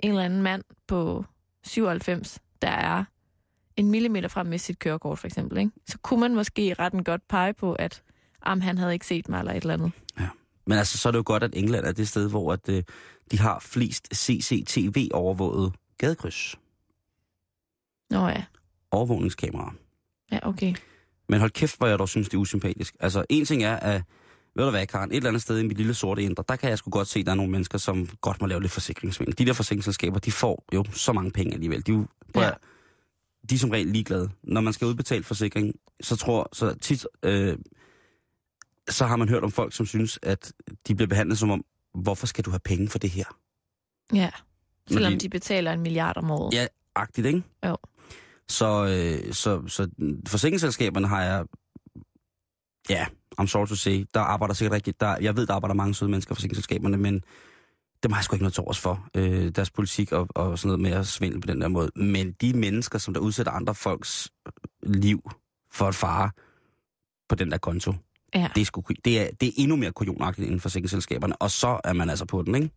en 0.00 0.10
eller 0.10 0.22
anden 0.24 0.42
mand 0.42 0.62
på 0.86 1.24
97, 1.64 2.38
der 2.62 2.68
er 2.68 3.04
en 3.76 3.90
millimeter 3.90 4.28
frem 4.28 4.46
med 4.46 4.58
sit 4.58 4.78
kørekort, 4.78 5.18
for 5.18 5.26
eksempel, 5.26 5.58
ikke? 5.58 5.70
så 5.86 5.98
kunne 5.98 6.20
man 6.20 6.34
måske 6.34 6.74
retten 6.74 7.04
godt 7.04 7.28
pege 7.28 7.54
på, 7.54 7.72
at 7.72 8.02
om 8.42 8.60
han 8.60 8.78
havde 8.78 8.92
ikke 8.92 9.06
set 9.06 9.28
mig, 9.28 9.38
eller 9.38 9.52
et 9.52 9.62
eller 9.62 9.74
andet. 9.74 9.92
Men 10.66 10.78
altså, 10.78 10.98
så 10.98 11.08
er 11.08 11.10
det 11.10 11.18
jo 11.18 11.22
godt, 11.26 11.42
at 11.42 11.50
England 11.54 11.84
er 11.84 11.92
det 11.92 12.08
sted, 12.08 12.30
hvor 12.30 12.52
at, 12.52 12.68
øh, 12.68 12.82
de 13.30 13.38
har 13.38 13.58
flest 13.58 14.08
CCTV-overvåget 14.14 15.72
gadekryds. 15.98 16.58
Nå 18.10 18.28
ja, 18.28 18.44
Overvågningskameraer. 18.90 19.74
ja 20.32 20.38
okay. 20.42 20.74
Men 21.28 21.40
hold 21.40 21.50
kæft, 21.50 21.78
hvor 21.78 21.86
jeg 21.86 21.98
dog 21.98 22.08
synes, 22.08 22.28
det 22.28 22.36
er 22.36 22.40
usympatisk. 22.40 22.96
Altså, 23.00 23.24
en 23.28 23.44
ting 23.44 23.62
er, 23.62 23.76
at 23.76 24.02
ved 24.56 24.64
du 24.64 24.70
hvad, 24.70 24.86
Karen, 24.86 25.10
et 25.10 25.16
eller 25.16 25.28
andet 25.28 25.42
sted 25.42 25.58
i 25.58 25.62
mit 25.66 25.76
lille 25.76 25.94
sorte 25.94 26.22
indre, 26.22 26.44
der 26.48 26.56
kan 26.56 26.70
jeg 26.70 26.78
sgu 26.78 26.90
godt 26.90 27.08
se, 27.08 27.20
at 27.20 27.26
der 27.26 27.32
er 27.32 27.36
nogle 27.36 27.52
mennesker, 27.52 27.78
som 27.78 28.06
godt 28.20 28.40
må 28.40 28.46
lave 28.46 28.60
lidt 28.60 28.72
forsikringsvindel. 28.72 29.38
De 29.38 29.46
der 29.46 29.52
forsikringsselskaber, 29.52 30.18
de 30.18 30.32
får 30.32 30.64
jo 30.74 30.84
så 30.92 31.12
mange 31.12 31.30
penge 31.30 31.54
alligevel. 31.54 31.86
De, 31.86 31.92
er 31.92 31.96
jo, 31.96 32.06
Ja. 32.40 32.50
de 33.50 33.54
er 33.54 33.58
som 33.58 33.70
regel 33.70 33.86
ligeglade. 33.86 34.30
Når 34.42 34.60
man 34.60 34.72
skal 34.72 34.86
udbetale 34.86 35.24
forsikring, 35.24 35.74
så 36.00 36.16
tror 36.16 36.48
så 36.52 36.74
tit, 36.74 37.06
øh, 37.22 37.58
så 38.90 39.06
har 39.06 39.16
man 39.16 39.28
hørt 39.28 39.44
om 39.44 39.50
folk, 39.50 39.72
som 39.74 39.86
synes, 39.86 40.18
at 40.22 40.52
de 40.88 40.94
bliver 40.94 41.08
behandlet 41.08 41.38
som 41.38 41.50
om, 41.50 41.64
hvorfor 41.94 42.26
skal 42.26 42.44
du 42.44 42.50
have 42.50 42.60
penge 42.64 42.88
for 42.88 42.98
det 42.98 43.10
her? 43.10 43.24
Ja, 44.14 44.30
selvom 44.90 45.12
de- 45.12 45.18
de 45.18 45.28
betaler 45.28 45.72
en 45.72 45.80
milliard 45.80 46.16
om 46.16 46.30
året. 46.30 46.54
Ja, 46.54 46.66
agtigt, 46.94 47.26
ikke? 47.26 47.42
Jo. 47.66 47.76
Så, 48.48 48.66
øh, 48.86 49.32
så, 49.34 49.62
så 49.68 49.88
forsikringsselskaberne 50.28 51.08
har 51.08 51.22
jeg... 51.22 51.44
Ja, 52.88 53.06
I'm 53.40 53.46
sorry 53.46 53.66
to 53.66 53.74
say. 53.76 54.06
Der 54.14 54.20
arbejder 54.20 54.54
sikkert 54.54 54.72
rigtig... 54.74 55.00
Der, 55.00 55.16
jeg 55.20 55.36
ved, 55.36 55.46
der 55.46 55.54
arbejder 55.54 55.74
mange 55.74 55.94
søde 55.94 56.10
mennesker 56.10 56.32
i 56.32 56.34
forsikringsselskaberne, 56.34 56.96
men 56.96 57.22
dem 58.02 58.12
har 58.12 58.18
jeg 58.18 58.24
sgu 58.24 58.36
ikke 58.36 58.42
noget 58.42 58.54
til 58.54 58.62
overs 58.62 58.78
for. 58.80 59.08
Øh, 59.14 59.48
deres 59.50 59.70
politik 59.70 60.12
og, 60.12 60.28
og 60.34 60.58
sådan 60.58 60.68
noget 60.68 60.80
med 60.80 60.90
at 60.90 61.06
svindle 61.06 61.40
på 61.40 61.46
den 61.46 61.60
der 61.60 61.68
måde. 61.68 61.90
Men 61.96 62.32
de 62.32 62.52
mennesker, 62.52 62.98
som 62.98 63.14
der 63.14 63.20
udsætter 63.20 63.52
andre 63.52 63.74
folks 63.74 64.28
liv 64.82 65.30
for 65.72 65.88
at 65.88 65.94
fare 65.94 66.30
på 67.28 67.34
den 67.34 67.50
der 67.50 67.58
konto, 67.58 67.92
Ja. 68.34 68.48
det, 68.54 68.60
er 68.60 68.64
sgu, 68.64 68.82
det, 69.04 69.20
er, 69.20 69.28
det 69.40 69.48
er 69.48 69.52
endnu 69.56 69.76
mere 69.76 69.92
kujonagtigt 69.92 70.50
end 70.50 70.60
forsikringsselskaberne. 70.60 71.36
Og 71.36 71.50
så 71.50 71.80
er 71.84 71.92
man 71.92 72.10
altså 72.10 72.24
på 72.24 72.42
den, 72.42 72.54
ikke? 72.54 72.70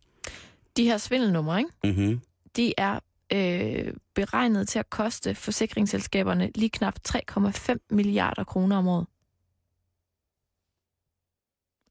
De 0.76 0.84
her 0.84 0.98
svindelnumre, 0.98 1.58
ikke? 1.58 1.70
Mm-hmm. 1.84 2.20
de 2.56 2.74
er 2.78 2.98
øh, 3.32 3.92
beregnet 4.14 4.68
til 4.68 4.78
at 4.78 4.90
koste 4.90 5.34
forsikringsselskaberne 5.34 6.50
lige 6.54 6.68
knap 6.70 6.94
3,5 7.08 7.76
milliarder 7.90 8.44
kroner 8.44 8.76
om 8.76 8.88
året. 8.88 9.06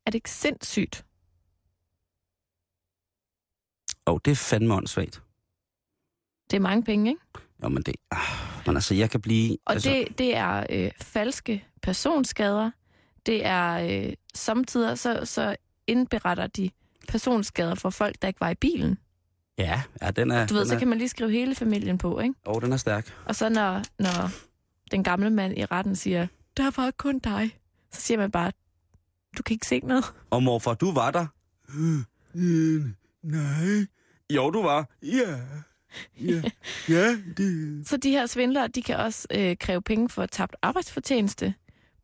Er 0.07 0.11
det 0.11 0.15
ikke 0.15 0.31
sindssygt? 0.31 1.05
Og 4.05 4.25
det 4.25 4.31
er 4.31 4.35
fandme 4.35 4.73
åndssvagt. 4.73 5.23
Det 6.51 6.57
er 6.57 6.61
mange 6.61 6.83
penge, 6.83 7.09
ikke? 7.09 7.21
Jo, 7.63 7.69
men 7.69 7.83
det... 7.83 7.95
Ah, 8.11 8.19
men 8.65 8.75
altså, 8.75 8.95
jeg 8.95 9.09
kan 9.09 9.21
blive... 9.21 9.57
Og 9.65 9.73
altså, 9.73 9.89
det, 9.89 10.17
det 10.17 10.35
er 10.35 10.65
øh, 10.69 10.91
falske 11.01 11.67
personskader. 11.81 12.71
Det 13.25 13.45
er 13.45 13.73
øh, 14.07 14.13
samtidig 14.33 14.99
så, 14.99 15.25
så 15.25 15.55
indberetter 15.87 16.47
de 16.47 16.69
personskader 17.07 17.75
for 17.75 17.89
folk, 17.89 18.21
der 18.21 18.27
ikke 18.27 18.41
var 18.41 18.49
i 18.49 18.55
bilen. 18.55 18.97
Ja, 19.57 19.83
ja 20.01 20.11
den 20.11 20.31
er... 20.31 20.47
Du 20.47 20.53
ved, 20.53 20.65
så 20.65 20.75
er, 20.75 20.79
kan 20.79 20.87
man 20.87 20.97
lige 20.97 21.09
skrive 21.09 21.31
hele 21.31 21.55
familien 21.55 21.97
på, 21.97 22.19
ikke? 22.19 22.33
Åh, 22.45 22.61
den 22.61 22.73
er 22.73 22.77
stærk. 22.77 23.13
Og 23.25 23.35
så 23.35 23.49
når, 23.49 23.83
når 23.99 24.31
den 24.91 25.03
gamle 25.03 25.29
mand 25.29 25.57
i 25.57 25.65
retten 25.65 25.95
siger, 25.95 26.27
der 26.57 26.81
var 26.81 26.91
kun 26.91 27.19
dig, 27.19 27.59
så 27.91 28.01
siger 28.01 28.17
man 28.17 28.31
bare, 28.31 28.51
du 29.37 29.43
kan 29.43 29.53
ikke 29.53 29.67
se 29.67 29.79
noget. 29.79 30.05
Og 30.29 30.43
morfar, 30.43 30.73
du 30.73 30.91
var 30.91 31.11
der? 31.11 31.27
Øh, 32.35 32.81
nej. 33.23 33.85
Jo, 34.29 34.49
du 34.49 34.61
var. 34.61 34.89
Ja. 35.03 35.39
Ja. 36.21 36.41
Ja, 36.89 37.17
det... 37.37 37.87
Så 37.87 37.97
de 37.97 38.11
her 38.11 38.25
svindlere, 38.25 38.67
de 38.67 38.81
kan 38.81 38.95
også 38.97 39.27
øh, 39.31 39.57
kræve 39.57 39.81
penge 39.81 40.09
for 40.09 40.25
tabt 40.25 40.55
arbejdsfortjeneste, 40.61 41.53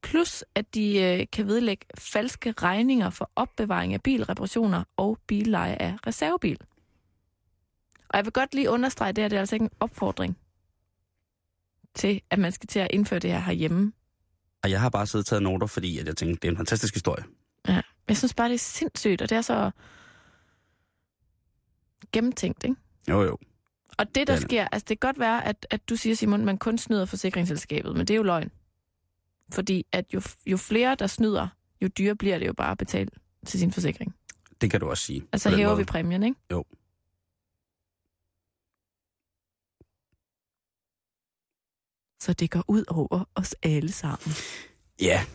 plus 0.04 0.44
at 0.56 0.76
de 0.76 1.02
øh, 1.02 1.28
kan 1.32 1.48
vedlægge 1.48 1.86
falske 1.98 2.52
regninger 2.52 3.10
for 3.10 3.32
opbevaring 3.36 3.94
af 3.94 4.02
bilreparationer 4.02 4.84
og 4.98 5.18
billeje 5.28 5.76
af 5.76 5.96
reservebil. 6.08 6.58
Og 8.10 8.18
jeg 8.18 8.26
vil 8.26 8.34
godt 8.34 8.56
lige 8.56 8.70
understrege, 8.70 9.14
det 9.14 9.24
her 9.24 9.30
det 9.30 9.36
er 9.36 9.40
altså 9.40 9.56
ikke 9.56 9.64
en 9.64 9.72
opfordring 9.80 10.38
til, 11.96 12.22
at 12.30 12.40
man 12.40 12.52
skal 12.52 12.68
til 12.68 12.80
at 12.80 12.88
indføre 12.92 13.20
det 13.20 13.32
her 13.32 13.40
herhjemme. 13.40 13.94
Og 14.64 14.70
jeg 14.70 14.82
har 14.82 14.90
bare 14.90 15.08
siddet 15.08 15.26
og 15.26 15.30
taget 15.30 15.44
noter, 15.44 15.68
fordi 15.68 16.00
at 16.00 16.08
jeg 16.08 16.18
tænkte, 16.18 16.42
det 16.42 16.48
er 16.48 16.52
en 16.52 16.58
fantastisk 16.58 16.94
historie. 16.94 17.24
Ja. 17.68 17.82
Jeg 18.08 18.18
synes 18.18 18.34
bare, 18.34 18.48
det 18.48 18.54
er 18.54 18.60
sindssygt, 18.60 19.22
og 19.22 19.30
det 19.30 19.36
er 19.36 19.42
så 19.42 19.72
gennemtænkt, 22.12 22.64
ikke? 22.64 22.76
Jo, 23.10 23.22
jo. 23.24 23.38
Og 23.98 24.06
det, 24.06 24.16
der 24.16 24.24
Det 24.26 24.30
er 24.30 24.48
sker, 24.48 24.68
altså 24.72 24.86
det 24.90 25.00
kan 25.00 25.08
godt 25.08 25.20
være, 25.20 25.46
at, 25.46 25.68
at 25.70 25.90
du 25.90 25.96
siger, 25.96 26.16
Simon, 26.16 26.46
man 26.46 26.58
kun 26.58 26.78
snyder 26.78 27.06
forsikringsselskabet, 27.06 27.96
men 27.98 28.08
det 28.08 28.14
er 28.14 28.18
jo 28.18 28.24
løgn. 28.24 28.52
Fordi 29.52 29.86
at 29.92 30.06
jo, 30.14 30.22
jo 30.46 30.58
flere, 30.58 30.96
der 30.96 31.08
snyder, 31.08 31.48
jo 31.82 31.88
dyrere 31.88 32.16
bliver 32.16 32.40
det 32.40 32.48
jo 32.48 32.54
bare 32.54 32.72
at 32.72 32.78
betale 32.78 33.10
til 33.46 33.60
sin 33.60 33.72
forsikring. 33.72 34.16
Det 34.62 34.72
kan 34.72 34.80
du 34.80 34.90
også 34.90 35.04
sige. 35.04 35.24
Altså 35.32 35.50
hæver 35.50 35.70
måde. 35.70 35.78
vi 35.78 35.84
præmien, 35.84 36.24
ikke? 36.24 36.38
Jo. 36.52 36.66
Så 42.24 42.34
det 42.34 42.52
går 42.52 42.64
ud 42.68 42.84
over 42.88 43.30
os 43.36 43.56
alle 43.64 43.92
sammen. 43.92 44.36
Ja, 45.02 45.26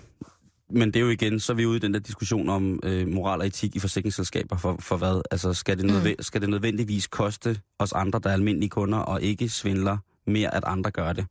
men 0.70 0.88
det 0.88 0.96
er 0.96 1.00
jo 1.00 1.08
igen, 1.10 1.40
så 1.40 1.52
er 1.52 1.56
vi 1.56 1.66
ude 1.66 1.76
i 1.76 1.80
den 1.80 1.94
der 1.94 2.00
diskussion 2.00 2.48
om 2.48 2.80
øh, 2.82 3.08
moral 3.08 3.40
og 3.40 3.46
etik 3.46 3.76
i 3.76 3.78
forsikringsselskaber 3.78 4.56
for, 4.56 4.76
for 4.80 4.96
hvad? 4.96 5.22
Altså, 5.30 5.52
skal 5.54 5.78
det, 5.78 5.86
nødve- 5.86 6.14
mm. 6.18 6.22
skal 6.22 6.40
det 6.40 6.48
nødvendigvis 6.50 7.06
koste 7.06 7.60
os 7.78 7.92
andre, 7.92 8.18
der 8.22 8.28
er 8.30 8.34
almindelige 8.34 8.70
kunder, 8.70 8.98
og 8.98 9.22
ikke 9.22 9.48
svindler 9.48 9.98
mere, 10.26 10.54
at 10.54 10.64
andre 10.66 10.90
gør 10.90 11.12
det? 11.12 11.26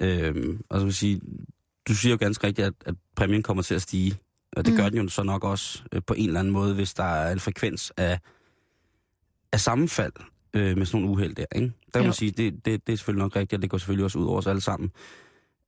Øh, 0.00 0.58
og 0.68 0.80
så 0.80 0.84
vil 0.84 0.94
sige, 0.94 1.20
du 1.88 1.94
siger 1.94 2.10
jo 2.12 2.16
ganske 2.20 2.46
rigtigt, 2.46 2.66
at, 2.66 2.74
at 2.86 2.94
præmien 3.16 3.42
kommer 3.42 3.62
til 3.62 3.74
at 3.74 3.82
stige. 3.82 4.16
Og 4.56 4.64
det 4.64 4.72
Mm. 4.72 4.76
mm. 4.76 4.82
gør 4.82 4.88
den 4.88 5.02
jo 5.02 5.08
så 5.08 5.22
nok 5.22 5.44
også 5.44 5.82
øh, 5.92 6.02
på 6.06 6.14
en 6.14 6.26
eller 6.26 6.40
anden 6.40 6.52
måde, 6.52 6.74
hvis 6.74 6.94
der 6.94 7.04
er 7.04 7.32
en 7.32 7.40
frekvens 7.40 7.92
af, 7.96 8.18
af 9.52 9.60
sammenfald 9.60 10.12
øh, 10.54 10.76
med 10.78 10.86
sådan 10.86 11.00
nogle 11.00 11.12
uheld 11.16 11.34
der. 11.34 11.44
Ikke? 11.54 11.66
Der 11.66 11.92
kan 11.92 12.00
Jo. 12.02 12.06
man 12.06 12.14
sige, 12.14 12.30
det, 12.30 12.64
det, 12.64 12.86
det 12.86 12.92
er 12.92 12.96
selvfølgelig 12.96 13.22
nok 13.22 13.36
rigtigt, 13.36 13.58
og 13.58 13.62
det 13.62 13.70
går 13.70 13.78
selvfølgelig 13.78 14.04
også 14.04 14.18
ud 14.18 14.26
over 14.26 14.38
os 14.38 14.46
alle 14.46 14.60
sammen. 14.60 14.90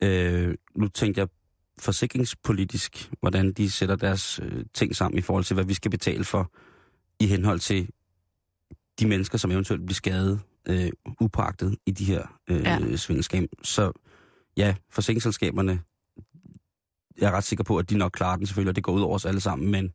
Øh, 0.02 0.54
nu 0.76 0.88
tænkte 0.88 1.20
jeg 1.20 1.28
forsikringspolitisk, 1.78 3.10
hvordan 3.20 3.52
de 3.52 3.70
sætter 3.70 3.96
deres 3.96 4.40
øh, 4.42 4.64
ting 4.74 4.96
sammen 4.96 5.18
i 5.18 5.22
forhold 5.22 5.44
til, 5.44 5.54
hvad 5.54 5.64
vi 5.64 5.74
skal 5.74 5.90
betale 5.90 6.24
for 6.24 6.50
i 7.20 7.26
henhold 7.26 7.60
til 7.60 7.88
de 9.00 9.06
mennesker, 9.08 9.38
som 9.38 9.50
eventuelt 9.50 9.82
bliver 9.86 9.94
skadet 9.94 10.40
øh, 10.68 10.90
upagtet 11.20 11.76
i 11.86 11.90
de 11.90 12.04
her 12.04 12.38
øh, 12.50 12.60
Ja. 12.62 12.78
ja. 12.90 12.96
svindelskab. 12.96 13.48
Så 13.62 13.92
ja, 14.56 14.74
forsikringsselskaberne, 14.90 15.80
jeg 17.20 17.26
er 17.28 17.30
ret 17.36 17.44
sikker 17.44 17.64
på, 17.64 17.78
at 17.78 17.90
de 17.90 17.98
nok 17.98 18.12
klarer 18.12 18.36
den 18.36 18.46
selvfølgelig, 18.46 18.70
og 18.70 18.76
det 18.76 18.84
går 18.84 18.92
ud 18.92 19.00
over 19.02 19.14
os 19.14 19.24
alle 19.24 19.40
sammen, 19.40 19.70
men 19.70 19.92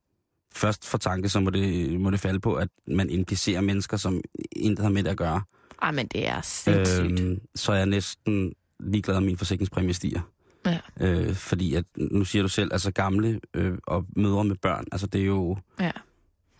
først 0.53 0.85
for 0.85 0.97
tanke, 0.97 1.29
så 1.29 1.39
må 1.39 1.49
det, 1.49 1.99
må 1.99 2.09
det 2.11 2.19
falde 2.19 2.39
på, 2.39 2.53
at 2.55 2.67
man 2.87 3.09
implicerer 3.09 3.61
mennesker, 3.61 3.97
som 3.97 4.21
intet 4.51 4.83
har 4.83 4.89
med 4.91 5.03
det 5.03 5.09
at 5.09 5.17
gøre. 5.17 5.41
Ej, 5.81 5.91
men 5.91 6.07
det 6.07 6.27
er 6.27 6.41
sindssygt. 6.41 7.19
Øhm, 7.19 7.39
så 7.55 7.71
er 7.71 7.75
jeg 7.77 7.85
næsten 7.85 8.53
ligeglad, 8.79 9.15
om 9.15 9.23
min 9.23 9.37
forsikringspræmie 9.37 9.93
stiger. 9.93 10.21
Ja. 10.65 10.79
Øh, 11.01 11.35
fordi 11.35 11.75
at, 11.75 11.83
nu 11.97 12.25
siger 12.25 12.41
du 12.43 12.49
selv, 12.49 12.69
altså 12.73 12.91
gamle 12.91 13.39
øh, 13.53 13.77
og 13.87 14.05
mødre 14.15 14.43
med 14.43 14.55
børn, 14.55 14.85
altså 14.91 15.07
det 15.07 15.21
er 15.21 15.25
jo, 15.25 15.57
Ja. 15.79 15.91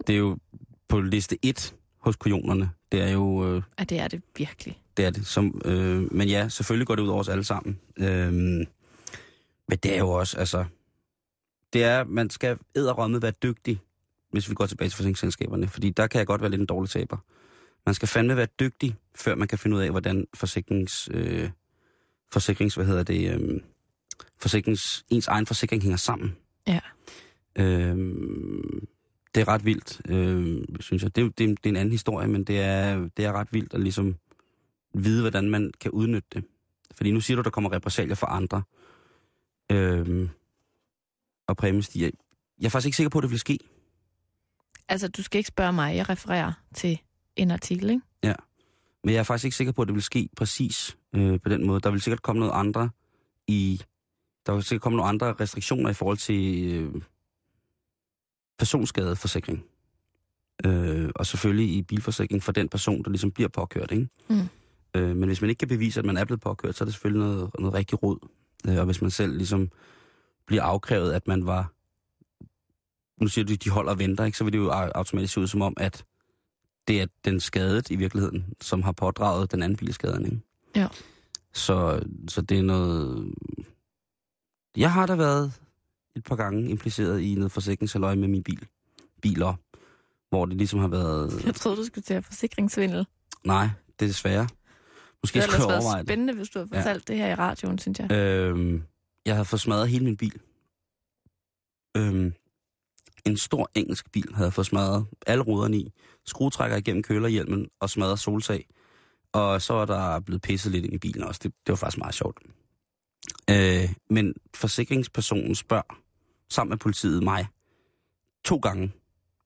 det 0.08 0.14
er 0.16 0.20
jo 0.20 0.38
på 0.88 1.02
liste 1.02 1.38
1 1.42 1.76
hos 2.00 2.16
kujonerne. 2.16 2.70
Det 2.92 3.02
er 3.02 3.10
jo, 3.12 3.56
øh, 3.56 3.62
ja, 3.80 3.84
det 3.84 4.00
er 4.00 4.08
det 4.08 4.22
virkelig. 4.38 4.80
det 4.98 5.06
er 5.06 5.10
det. 5.10 5.28
Som, 5.28 5.62
øh, 5.66 6.14
men 6.14 6.28
ja, 6.30 6.50
selvfølgelig 6.50 6.88
går 6.88 6.96
det 6.96 7.04
ud 7.04 7.08
over 7.08 7.20
os 7.20 7.30
alle 7.30 7.44
sammen. 7.44 7.80
Øh, 7.98 8.34
men 8.34 9.78
det 9.84 9.94
er 9.94 9.98
jo 9.98 10.10
også, 10.10 10.38
altså, 10.38 10.66
det 11.74 11.84
er, 11.84 12.04
man 12.04 12.30
skal 12.30 12.58
æderrømme 12.76 13.22
være 13.22 13.32
dygtig, 13.32 13.82
hvis 14.32 14.50
vi 14.50 14.56
går 14.56 14.66
tilbage 14.66 14.90
til 14.90 14.96
forsikringsselskaberne, 14.96 15.68
fordi 15.68 15.90
der 15.90 16.08
kan 16.08 16.20
jeg 16.20 16.28
godt 16.28 16.42
være 16.42 16.50
lidt 16.52 16.62
en 16.62 16.68
dårlig 16.68 16.90
taber. 16.90 17.18
Man 17.86 17.96
skal 17.96 18.08
fandme 18.08 18.38
være 18.38 18.48
dygtig, 18.60 18.96
før 19.16 19.36
man 19.36 19.48
kan 19.48 19.58
finde 19.58 19.78
ud 19.78 19.82
af, 19.82 19.90
hvordan 19.90 20.28
forsikrings... 20.34 21.10
Øh, 21.14 21.50
forsikrings, 22.32 22.76
hvad 22.76 22.86
hedder 22.86 23.04
det, 23.04 23.34
øh, 23.34 23.62
forsikrings, 24.38 25.06
ens 25.10 25.28
egen 25.28 25.46
forsikring 25.46 25.82
hænger 25.82 25.98
sammen. 25.98 26.36
Ja. 26.68 26.80
Øh, 27.56 27.98
det 29.36 29.42
er 29.42 29.48
ret 29.48 29.66
vildt, 29.66 30.02
øh, 30.10 30.66
synes 30.80 31.04
jeg. 31.04 31.16
Det, 31.16 31.38
det, 31.38 31.50
det 31.50 31.66
er 31.66 31.70
en 31.70 31.76
anden 31.76 31.92
historie, 31.92 32.28
men 32.28 32.44
det 32.44 32.60
er, 32.60 33.10
det 33.18 33.26
er 33.26 33.32
ret 33.32 33.48
vildt 33.52 33.74
at 33.74 33.80
ligesom 33.80 34.16
vide, 34.94 35.22
hvordan 35.22 35.50
man 35.50 35.72
kan 35.82 35.92
udnytte 35.92 36.28
det. 36.34 36.44
Fordi 36.96 37.12
nu 37.12 37.22
siger 37.22 37.36
du, 37.36 37.42
der 37.42 37.50
kommer 37.50 37.72
repressalier 37.72 38.16
for 38.16 38.28
andre. 38.28 38.64
Øh, 39.72 40.30
og 41.50 41.58
præmien 41.58 41.84
stiger. 41.84 42.10
Jeg 42.60 42.66
er 42.66 42.70
faktisk 42.70 42.86
ikke 42.86 42.98
sikker 42.98 43.10
på, 43.10 43.18
at 43.18 43.24
det 43.24 43.32
vil 43.32 43.40
ske. 43.40 43.60
Altså, 44.90 45.08
du 45.08 45.24
skal 45.24 45.38
ikke 45.38 45.48
spørge 45.48 45.74
mig. 45.74 45.96
Jeg 45.96 46.10
refererer 46.10 46.54
til 46.76 47.00
en 47.36 47.52
artikel, 47.52 47.90
ikke? 47.90 48.02
Men 49.04 49.14
jeg 49.14 49.20
er 49.20 49.24
faktisk 49.24 49.46
ikke 49.46 49.58
sikker 49.58 49.74
på, 49.74 49.82
at 49.82 49.88
det 49.88 49.96
vil 49.96 50.04
ske 50.04 50.30
præcis 50.38 50.98
øh, 51.16 51.40
på 51.40 51.50
den 51.50 51.68
måde. 51.68 51.80
Der 51.80 51.92
vil 51.92 52.02
sikkert 52.02 52.22
komme 52.22 52.40
noget 52.40 52.54
andre 52.54 52.90
i... 53.48 53.82
Der 54.46 54.54
vil 54.54 54.64
sikkert 54.64 54.82
komme 54.82 54.98
nogle 54.98 55.10
andre 55.10 55.34
restriktioner 55.34 55.90
i 55.90 55.94
forhold 55.94 56.18
til 56.18 56.72
øh, 56.74 57.02
personskadeforsikring. 58.60 59.66
Øh, 60.66 61.10
og 61.16 61.26
selvfølgelig 61.26 61.76
i 61.76 61.82
bilforsikring 61.82 62.44
for 62.44 62.52
den 62.52 62.70
person, 62.70 63.04
der 63.04 63.10
ligesom 63.10 63.32
bliver 63.32 63.50
påkørt, 63.50 63.92
ikke? 63.92 64.08
Mm. 64.30 64.50
Øh, 64.96 65.16
men 65.16 65.24
hvis 65.24 65.42
man 65.42 65.50
ikke 65.50 65.60
kan 65.60 65.68
bevise, 65.68 66.00
at 66.00 66.06
man 66.06 66.18
er 66.18 66.26
blevet 66.26 66.42
påkørt, 66.42 66.76
så 66.76 66.84
er 66.84 66.86
det 66.86 66.94
selvfølgelig 66.94 67.28
noget, 67.28 67.52
noget 67.60 67.74
rigtig 67.74 68.04
råd. 68.04 68.28
Øh, 68.68 68.78
og 68.78 68.86
hvis 68.86 69.02
man 69.02 69.12
selv 69.12 69.38
ligesom 69.38 69.70
bliver 70.50 70.64
afkrævet, 70.64 71.14
at 71.14 71.28
man 71.28 71.46
var... 71.46 71.74
Nu 73.22 73.28
siger 73.28 73.46
du, 73.46 73.54
de 73.54 73.70
holder 73.70 73.92
og 73.92 74.00
venter, 74.00 74.26
ikke? 74.26 74.38
Så 74.38 74.44
vil 74.44 74.54
det 74.54 74.60
jo 74.60 74.72
au- 74.72 74.92
automatisk 74.96 75.34
se 75.34 75.40
ud 75.40 75.48
som 75.48 75.62
om, 75.62 75.74
at 75.78 76.06
det 76.88 77.02
er 77.02 77.06
den 77.26 77.40
skadet 77.40 77.90
i 77.92 77.96
virkeligheden, 77.96 78.54
som 78.62 78.84
har 78.84 78.92
pådraget 78.92 79.52
den 79.52 79.64
anden 79.64 79.78
bilskaden, 79.78 80.26
ikke? 80.26 80.40
Ja. 80.76 80.88
Så, 81.54 82.04
så 82.28 82.42
det 82.42 82.60
er 82.60 82.64
noget... 82.64 83.34
Jeg 84.78 84.94
har 84.94 85.06
da 85.06 85.16
været 85.16 85.54
et 86.16 86.24
par 86.24 86.36
gange 86.36 86.70
impliceret 86.70 87.22
i 87.22 87.36
noget 87.36 87.52
forsikringsaløj 87.52 88.16
med 88.16 88.28
min 88.28 88.44
bil. 88.44 88.68
Biler. 89.22 89.54
Hvor 90.30 90.46
det 90.46 90.58
ligesom 90.58 90.80
har 90.80 90.88
været... 90.88 91.42
Jeg 91.46 91.56
troede, 91.56 91.78
du 91.78 91.84
skulle 91.84 92.04
til 92.04 92.14
at 92.14 92.26
forsikringssvindel. 92.26 93.08
Nej, 93.46 93.70
det 94.00 94.06
er 94.06 94.10
desværre. 94.10 94.48
Måske 95.24 95.40
Det 95.40 95.48
jeg 95.48 95.54
ellers 95.56 95.84
været 95.84 96.06
spændende, 96.06 96.34
hvis 96.34 96.50
du 96.50 96.60
havde 96.60 96.70
fortalt 96.70 97.10
ja. 97.10 97.14
det 97.14 97.22
her 97.22 97.30
i 97.32 97.36
radioen, 97.36 97.80
synes 97.80 98.00
jeg. 98.00 98.12
Øhm, 98.12 98.84
jeg 99.26 99.36
havde 99.36 99.46
fået 99.46 99.62
smadret 99.62 99.90
hele 99.90 100.06
min 100.06 100.18
bil. 100.18 100.42
Øhm, 101.98 102.34
en 103.26 103.38
stor 103.38 103.72
engelsk 103.76 104.12
bil 104.12 104.36
havde 104.36 104.46
jeg 104.46 104.54
fået 104.54 104.68
smadret 104.68 105.08
alle 105.28 105.44
ruderne 105.44 105.78
i. 105.78 105.94
Skruetrækker 106.26 106.78
igennem 106.78 107.04
kølerhjelmen 107.04 107.70
og 107.80 107.90
smadret 107.90 108.20
solsag. 108.20 108.68
Og 109.32 109.62
så 109.62 109.74
var 109.74 109.86
der 109.86 110.20
blevet 110.20 110.42
pisset 110.42 110.72
lidt 110.72 110.86
ind 110.86 110.94
i 110.94 110.98
bilen 110.98 111.24
også. 111.24 111.40
Det, 111.44 111.54
det 111.66 111.72
var 111.72 111.76
faktisk 111.76 111.98
meget 111.98 112.16
sjovt. 112.16 112.40
Øh, 113.50 113.96
men 114.10 114.34
forsikringspersonen 114.56 115.56
spørger 115.56 116.02
sammen 116.50 116.70
med 116.70 116.78
politiet 116.78 117.24
mig 117.24 117.48
to 118.46 118.58
gange, 118.58 118.92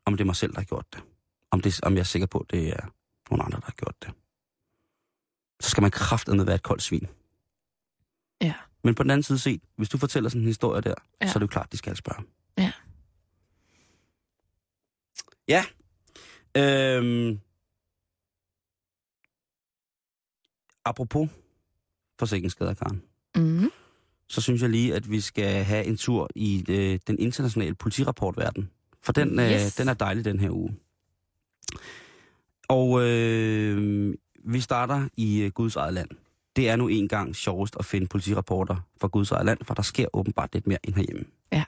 om 0.05 0.13
det 0.13 0.21
er 0.21 0.25
mig 0.25 0.35
selv, 0.35 0.53
der 0.53 0.59
har 0.59 0.65
gjort 0.65 0.85
det. 0.93 1.03
Om, 1.51 1.61
det, 1.61 1.79
om 1.83 1.93
jeg 1.93 1.99
er 1.99 2.03
sikker 2.03 2.27
på, 2.27 2.39
at 2.39 2.51
det 2.51 2.69
er 2.69 2.93
nogen 3.29 3.45
andre, 3.45 3.59
der 3.59 3.65
har 3.65 3.73
gjort 3.73 3.95
det. 4.01 4.11
Så 5.61 5.69
skal 5.69 5.81
man 5.81 5.91
kraftedeme 5.91 6.47
være 6.47 6.55
et 6.55 6.63
koldt 6.63 6.83
svin. 6.83 7.07
Ja. 8.41 8.53
Men 8.83 8.95
på 8.95 9.03
den 9.03 9.11
anden 9.11 9.23
side 9.23 9.39
set, 9.39 9.61
hvis 9.75 9.89
du 9.89 9.97
fortæller 9.97 10.29
sådan 10.29 10.41
en 10.41 10.47
historie 10.47 10.81
der, 10.81 10.93
ja. 11.21 11.27
Så 11.27 11.31
er 11.31 11.33
det 11.33 11.41
jo 11.41 11.47
klart, 11.47 11.71
de 11.71 11.77
skal 11.77 11.95
spørge. 11.95 12.23
Ja. 12.57 12.71
Ja. 15.47 15.65
Øhm. 16.57 17.39
Apropos 20.85 21.29
forsikringsskader, 22.19 22.73
Karen, 22.73 23.03
Mm. 23.35 23.71
så 24.27 24.41
synes 24.41 24.61
jeg 24.61 24.69
lige, 24.69 24.95
at 24.95 25.11
vi 25.11 25.21
skal 25.21 25.63
have 25.63 25.85
en 25.85 25.97
tur 25.97 26.29
i 26.35 26.65
øh, 26.69 26.99
den 27.07 27.19
internationale 27.19 27.75
politirapportverden. 27.75 28.69
For 29.01 29.13
den, 29.13 29.39
Yes. 29.39 29.79
øh, 29.79 29.83
den 29.83 29.89
er 29.89 29.93
dejlig 29.93 30.25
den 30.25 30.39
her 30.39 30.49
uge. 30.49 30.75
Og 32.67 33.01
øh, 33.07 34.13
vi 34.45 34.59
starter 34.59 35.07
i 35.17 35.41
øh, 35.41 35.51
Guds 35.51 35.75
eget 35.75 35.93
land. 35.93 36.09
Det 36.55 36.69
er 36.69 36.75
nu 36.75 36.87
engang 36.87 37.35
sjovest 37.35 37.75
at 37.79 37.85
finde 37.85 38.07
politirapporter 38.07 38.75
fra 39.01 39.07
Guds 39.07 39.31
eget 39.31 39.45
land, 39.45 39.59
for 39.63 39.73
der 39.73 39.81
sker 39.81 40.07
åbenbart 40.13 40.53
lidt 40.53 40.67
mere 40.67 40.77
end 40.83 40.95
herhjemme. 40.95 41.25
Ja. 41.51 41.63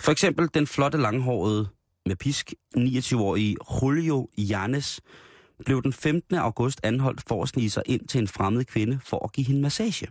For 0.00 0.12
eksempel 0.12 0.48
den 0.54 0.66
flotte 0.66 0.98
langhårede 0.98 1.68
med 2.06 2.16
pisk 2.16 2.54
29-årige 2.76 3.56
Julio 3.82 4.28
Janes 4.38 5.00
blev 5.64 5.82
den 5.82 5.92
15. 5.92 6.36
august 6.36 6.80
anholdt 6.82 7.22
for 7.28 7.42
at 7.42 7.48
snige 7.48 7.70
sig 7.70 7.82
ind 7.86 8.08
til 8.08 8.20
en 8.20 8.28
fremmed 8.28 8.64
kvinde 8.64 9.00
for 9.04 9.24
at 9.24 9.32
give 9.32 9.46
hende 9.46 9.60
massage. 9.62 10.06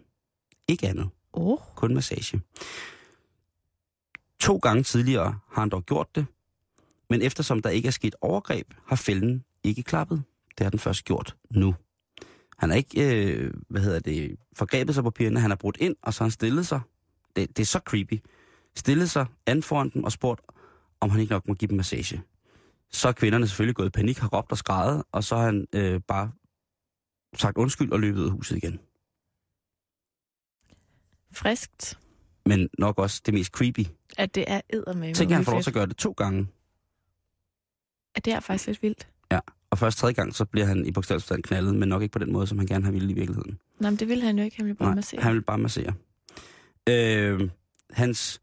Ikke 0.67 0.87
andet, 0.87 1.09
Oh. 1.33 1.57
kun 1.75 1.93
massage. 1.93 2.41
To 4.39 4.57
gange 4.57 4.83
tidligere 4.83 5.39
har 5.51 5.61
han 5.61 5.69
dog 5.69 5.83
gjort 5.85 6.15
det, 6.15 6.25
men 7.09 7.21
eftersom 7.21 7.61
der 7.61 7.69
ikke 7.69 7.87
er 7.87 7.91
sket 7.91 8.15
overgreb, 8.21 8.73
har 8.87 8.95
fælden 8.95 9.43
ikke 9.63 9.83
klappet. 9.83 10.23
Det 10.57 10.63
har 10.65 10.69
den 10.69 10.79
først 10.79 11.05
gjort 11.05 11.35
nu. 11.49 11.75
Han 12.61 12.69
har 12.69 12.77
ikke, 12.77 13.25
øh, 13.25 13.53
hvad 13.69 13.81
hedder 13.81 13.99
det, 13.99 14.35
forgrebet 14.53 14.95
sig 14.95 15.03
på 15.03 15.09
pigerne. 15.09 15.39
Han 15.39 15.51
har 15.51 15.55
brudt 15.55 15.77
ind, 15.79 15.95
og 16.01 16.13
så 16.13 16.19
har 16.19 16.25
han 16.25 16.31
stillet 16.31 16.67
sig. 16.67 16.81
Det, 17.35 17.57
det 17.57 17.59
er 17.59 17.65
så 17.65 17.79
creepy. 17.79 18.19
Stillet 18.75 19.09
sig 19.09 19.25
an 19.45 19.63
foran 19.63 19.89
dem 19.89 20.03
og 20.03 20.11
spurgt, 20.11 20.41
om 20.99 21.09
han 21.09 21.19
ikke 21.19 21.31
nok 21.33 21.47
må 21.47 21.53
give 21.53 21.69
dem 21.69 21.77
massage. 21.77 22.21
Så 22.91 23.07
er 23.07 23.11
kvinderne 23.11 23.47
selvfølgelig 23.47 23.75
gået 23.75 23.87
i 23.87 23.89
panik, 23.89 24.17
har 24.17 24.27
råbt 24.27 24.51
og 24.51 24.57
skrejet, 24.57 25.03
og 25.11 25.23
så 25.23 25.35
har 25.35 25.45
han 25.45 25.67
øh, 25.73 26.01
bare 26.07 26.31
sagt 27.37 27.57
undskyld 27.57 27.91
og 27.91 27.99
løbet 27.99 28.19
ud 28.19 28.25
af 28.25 28.31
huset 28.31 28.57
igen. 28.57 28.79
Friskt, 31.33 31.99
Men 32.45 32.69
nok 32.79 32.97
også 32.99 33.21
det 33.25 33.33
mest 33.33 33.51
creepy. 33.51 33.85
at 34.17 34.35
det 34.35 34.45
er 34.47 34.61
eddermame. 34.69 35.13
Tænk, 35.13 35.31
at 35.31 35.35
han 35.35 35.45
får 35.45 35.51
lov 35.51 35.61
til 35.61 35.69
at 35.69 35.73
gøre 35.73 35.85
det 35.85 35.97
to 35.97 36.11
gange. 36.11 36.47
At 38.15 38.25
det 38.25 38.33
er 38.33 38.39
faktisk 38.39 38.67
lidt 38.67 38.81
vildt. 38.81 39.07
Og 39.71 39.77
først 39.77 39.97
tredje 39.97 40.13
gang, 40.13 40.35
så 40.35 40.45
bliver 40.45 40.65
han 40.67 40.85
i 40.85 40.91
bogstavelsestand 40.91 41.43
knaldet, 41.43 41.75
men 41.75 41.89
nok 41.89 42.01
ikke 42.01 42.11
på 42.13 42.19
den 42.19 42.31
måde, 42.33 42.47
som 42.47 42.57
han 42.57 42.67
gerne 42.67 42.85
har 42.85 42.91
ville 42.91 43.11
i 43.11 43.13
virkeligheden. 43.13 43.59
Nej, 43.79 43.89
men 43.89 43.99
det 43.99 44.07
ville 44.07 44.23
han 44.25 44.37
jo 44.37 44.43
ikke. 44.43 44.57
Han 44.57 44.65
ville 44.65 44.77
bare 44.77 44.87
Nej, 44.89 44.95
massere. 44.95 45.21
han 45.21 45.33
vil 45.33 45.41
bare 45.41 45.57
massere. 45.57 45.93
Øh, 46.89 47.49
hans 47.89 48.41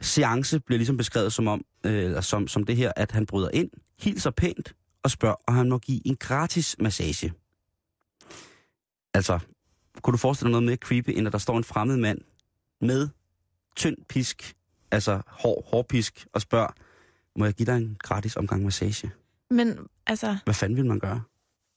seance 0.00 0.60
bliver 0.60 0.78
ligesom 0.78 0.96
beskrevet 0.96 1.32
som, 1.32 1.46
om, 1.48 1.64
øh, 1.86 2.22
som, 2.22 2.48
som 2.48 2.64
det 2.64 2.76
her, 2.76 2.92
at 2.96 3.12
han 3.12 3.26
bryder 3.26 3.50
ind, 3.52 3.70
hilser 3.98 4.30
pænt 4.30 4.74
og 5.02 5.10
spørger, 5.10 5.36
om 5.46 5.54
han 5.54 5.68
må 5.68 5.78
give 5.78 6.06
en 6.06 6.16
gratis 6.16 6.76
massage. 6.80 7.32
Altså, 9.14 9.38
kunne 10.02 10.12
du 10.12 10.18
forestille 10.18 10.46
dig 10.48 10.50
noget 10.52 10.66
mere 10.66 10.76
creepy, 10.76 11.10
end 11.10 11.26
at 11.26 11.32
der 11.32 11.38
står 11.38 11.56
en 11.56 11.64
fremmed 11.64 11.96
mand 11.96 12.18
med 12.80 13.08
tynd 13.76 13.96
pisk, 14.08 14.54
altså 14.90 15.20
hård, 15.26 15.64
hård 15.70 15.88
pisk, 15.88 16.26
og 16.32 16.40
spørger, 16.40 16.68
må 17.38 17.44
jeg 17.44 17.54
give 17.54 17.66
dig 17.66 17.76
en 17.76 17.96
gratis 18.02 18.36
omgang 18.36 18.64
massage? 18.64 19.10
Men 19.50 19.78
altså, 20.06 20.36
Hvad 20.44 20.54
fanden 20.54 20.76
vil 20.76 20.86
man 20.86 20.98
gøre? 20.98 21.22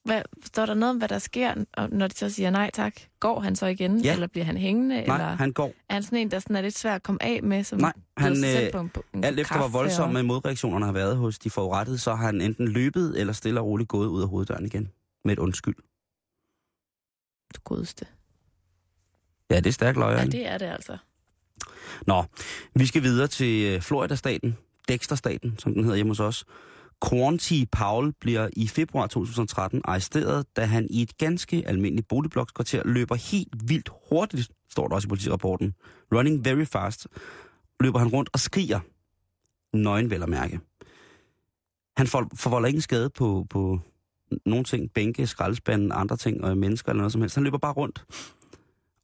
hvad, 0.04 0.22
står 0.44 0.66
der 0.66 0.74
noget 0.74 0.90
om, 0.90 0.98
hvad 0.98 1.08
der 1.08 1.18
sker, 1.18 1.64
og 1.72 1.90
når 1.90 2.08
de 2.08 2.16
så 2.16 2.30
siger 2.30 2.50
nej 2.50 2.70
tak? 2.74 2.92
Går 3.20 3.40
han 3.40 3.56
så 3.56 3.66
igen? 3.66 4.00
Ja. 4.00 4.12
Eller 4.12 4.26
bliver 4.26 4.44
han 4.44 4.56
hængende? 4.56 4.94
Nej, 5.06 5.16
eller 5.16 5.36
han 5.36 5.52
går. 5.52 5.72
er 5.88 5.94
han 5.94 6.02
sådan 6.02 6.18
en, 6.18 6.30
der 6.30 6.38
sådan 6.38 6.56
er 6.56 6.60
lidt 6.60 6.78
svær 6.78 6.94
at 6.94 7.02
komme 7.02 7.22
af 7.22 7.42
med? 7.42 7.64
Som 7.64 7.78
Nej, 7.80 7.92
han, 8.16 8.44
øh, 8.44 8.72
på 8.72 8.78
en, 8.80 8.88
på 8.88 9.02
en 9.14 9.24
Alt 9.24 9.40
efter 9.40 9.56
hvor 9.58 9.68
voldsomme 9.68 10.18
og- 10.18 10.24
modreaktionerne 10.24 10.84
har 10.84 10.92
været 10.92 11.16
hos 11.16 11.38
de 11.38 11.50
forurettede, 11.50 11.98
så 11.98 12.14
har 12.14 12.26
han 12.26 12.40
enten 12.40 12.68
løbet 12.68 13.20
eller 13.20 13.32
stille 13.32 13.60
og 13.60 13.66
roligt 13.66 13.88
gået 13.88 14.06
ud 14.06 14.22
af 14.22 14.28
hoveddøren 14.28 14.66
igen. 14.66 14.88
Med 15.24 15.32
et 15.32 15.38
undskyld. 15.38 15.74
Det 17.54 17.64
godeste. 17.64 18.06
Ja, 19.50 19.56
det 19.56 19.66
er 19.66 19.72
stærkt. 19.72 19.98
Ja, 19.98 20.08
Ja, 20.10 20.24
det 20.24 20.46
er 20.48 20.58
det 20.58 20.66
altså. 20.66 20.96
Nå, 22.06 22.24
vi 22.74 22.86
skal 22.86 23.02
videre 23.02 23.26
til 23.28 23.74
øh, 23.74 23.80
Florida-staten, 23.80 24.56
Dexter-staten, 24.88 25.58
som 25.58 25.74
den 25.74 25.82
hedder 25.82 25.96
hjemme 25.96 26.10
hos 26.10 26.20
os. 26.20 26.44
Quanti 27.08 27.66
Paul 27.72 28.12
bliver 28.20 28.48
i 28.56 28.68
februar 28.68 29.06
2013 29.06 29.80
arresteret, 29.84 30.56
da 30.56 30.64
han 30.64 30.86
i 30.90 31.02
et 31.02 31.18
ganske 31.18 31.62
almindeligt 31.66 32.08
boligblokskvarter 32.08 32.82
løber 32.84 33.14
helt 33.14 33.68
vildt 33.68 33.90
hurtigt, 34.08 34.50
står 34.70 34.88
der 34.88 34.94
også 34.94 35.06
i 35.06 35.08
politirapporten. 35.08 35.74
Running 36.14 36.44
very 36.44 36.64
fast. 36.64 37.06
Løber 37.80 37.98
han 37.98 38.08
rundt 38.08 38.30
og 38.32 38.40
skriger. 38.40 38.80
Nøgen 39.76 40.10
vel 40.10 40.22
at 40.22 40.28
mærke. 40.28 40.60
Han 41.96 42.06
forvolder 42.06 42.68
ingen 42.68 42.82
skade 42.82 43.10
på, 43.10 43.46
på 43.50 43.80
nogle 44.46 44.64
ting, 44.64 44.92
bænke, 44.92 45.26
skraldespanden, 45.26 45.92
andre 45.92 46.16
ting 46.16 46.44
og 46.44 46.58
mennesker 46.58 46.90
eller 46.90 47.00
noget 47.00 47.12
som 47.12 47.20
helst. 47.20 47.34
Han 47.34 47.44
løber 47.44 47.58
bare 47.58 47.72
rundt. 47.72 48.04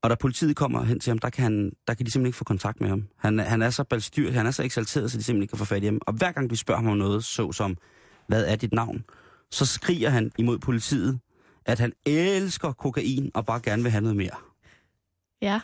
Og 0.06 0.10
da 0.10 0.14
politiet 0.14 0.56
kommer 0.56 0.84
hen 0.84 1.00
til 1.00 1.10
ham, 1.10 1.18
der 1.18 1.30
kan, 1.30 1.42
han, 1.42 1.72
der 1.86 1.94
kan 1.94 2.06
de 2.06 2.10
simpelthen 2.10 2.26
ikke 2.26 2.36
få 2.36 2.44
kontakt 2.44 2.80
med 2.80 2.88
ham. 2.88 3.08
Han, 3.16 3.38
han 3.38 3.62
er 3.62 3.70
så 3.70 3.84
balstyr, 3.84 4.32
han 4.32 4.46
er 4.46 4.50
så 4.50 4.62
eksalteret, 4.62 5.10
så 5.10 5.18
de 5.18 5.22
simpelthen 5.22 5.42
ikke 5.42 5.50
kan 5.50 5.58
få 5.58 5.64
fat 5.64 5.82
i 5.82 5.86
ham. 5.86 6.00
Og 6.06 6.12
hver 6.12 6.32
gang 6.32 6.50
vi 6.50 6.56
spørger 6.56 6.80
ham 6.80 6.90
om 6.90 6.98
noget, 6.98 7.24
så 7.24 7.52
som, 7.52 7.76
hvad 8.26 8.44
er 8.46 8.56
dit 8.56 8.72
navn? 8.72 9.04
Så 9.50 9.66
skriger 9.66 10.10
han 10.10 10.32
imod 10.38 10.58
politiet, 10.58 11.18
at 11.64 11.78
han 11.78 11.92
elsker 12.04 12.72
kokain 12.72 13.30
og 13.34 13.46
bare 13.46 13.60
gerne 13.60 13.82
vil 13.82 13.92
have 13.92 14.00
noget 14.00 14.16
mere. 14.16 14.36
Ja. 15.42 15.60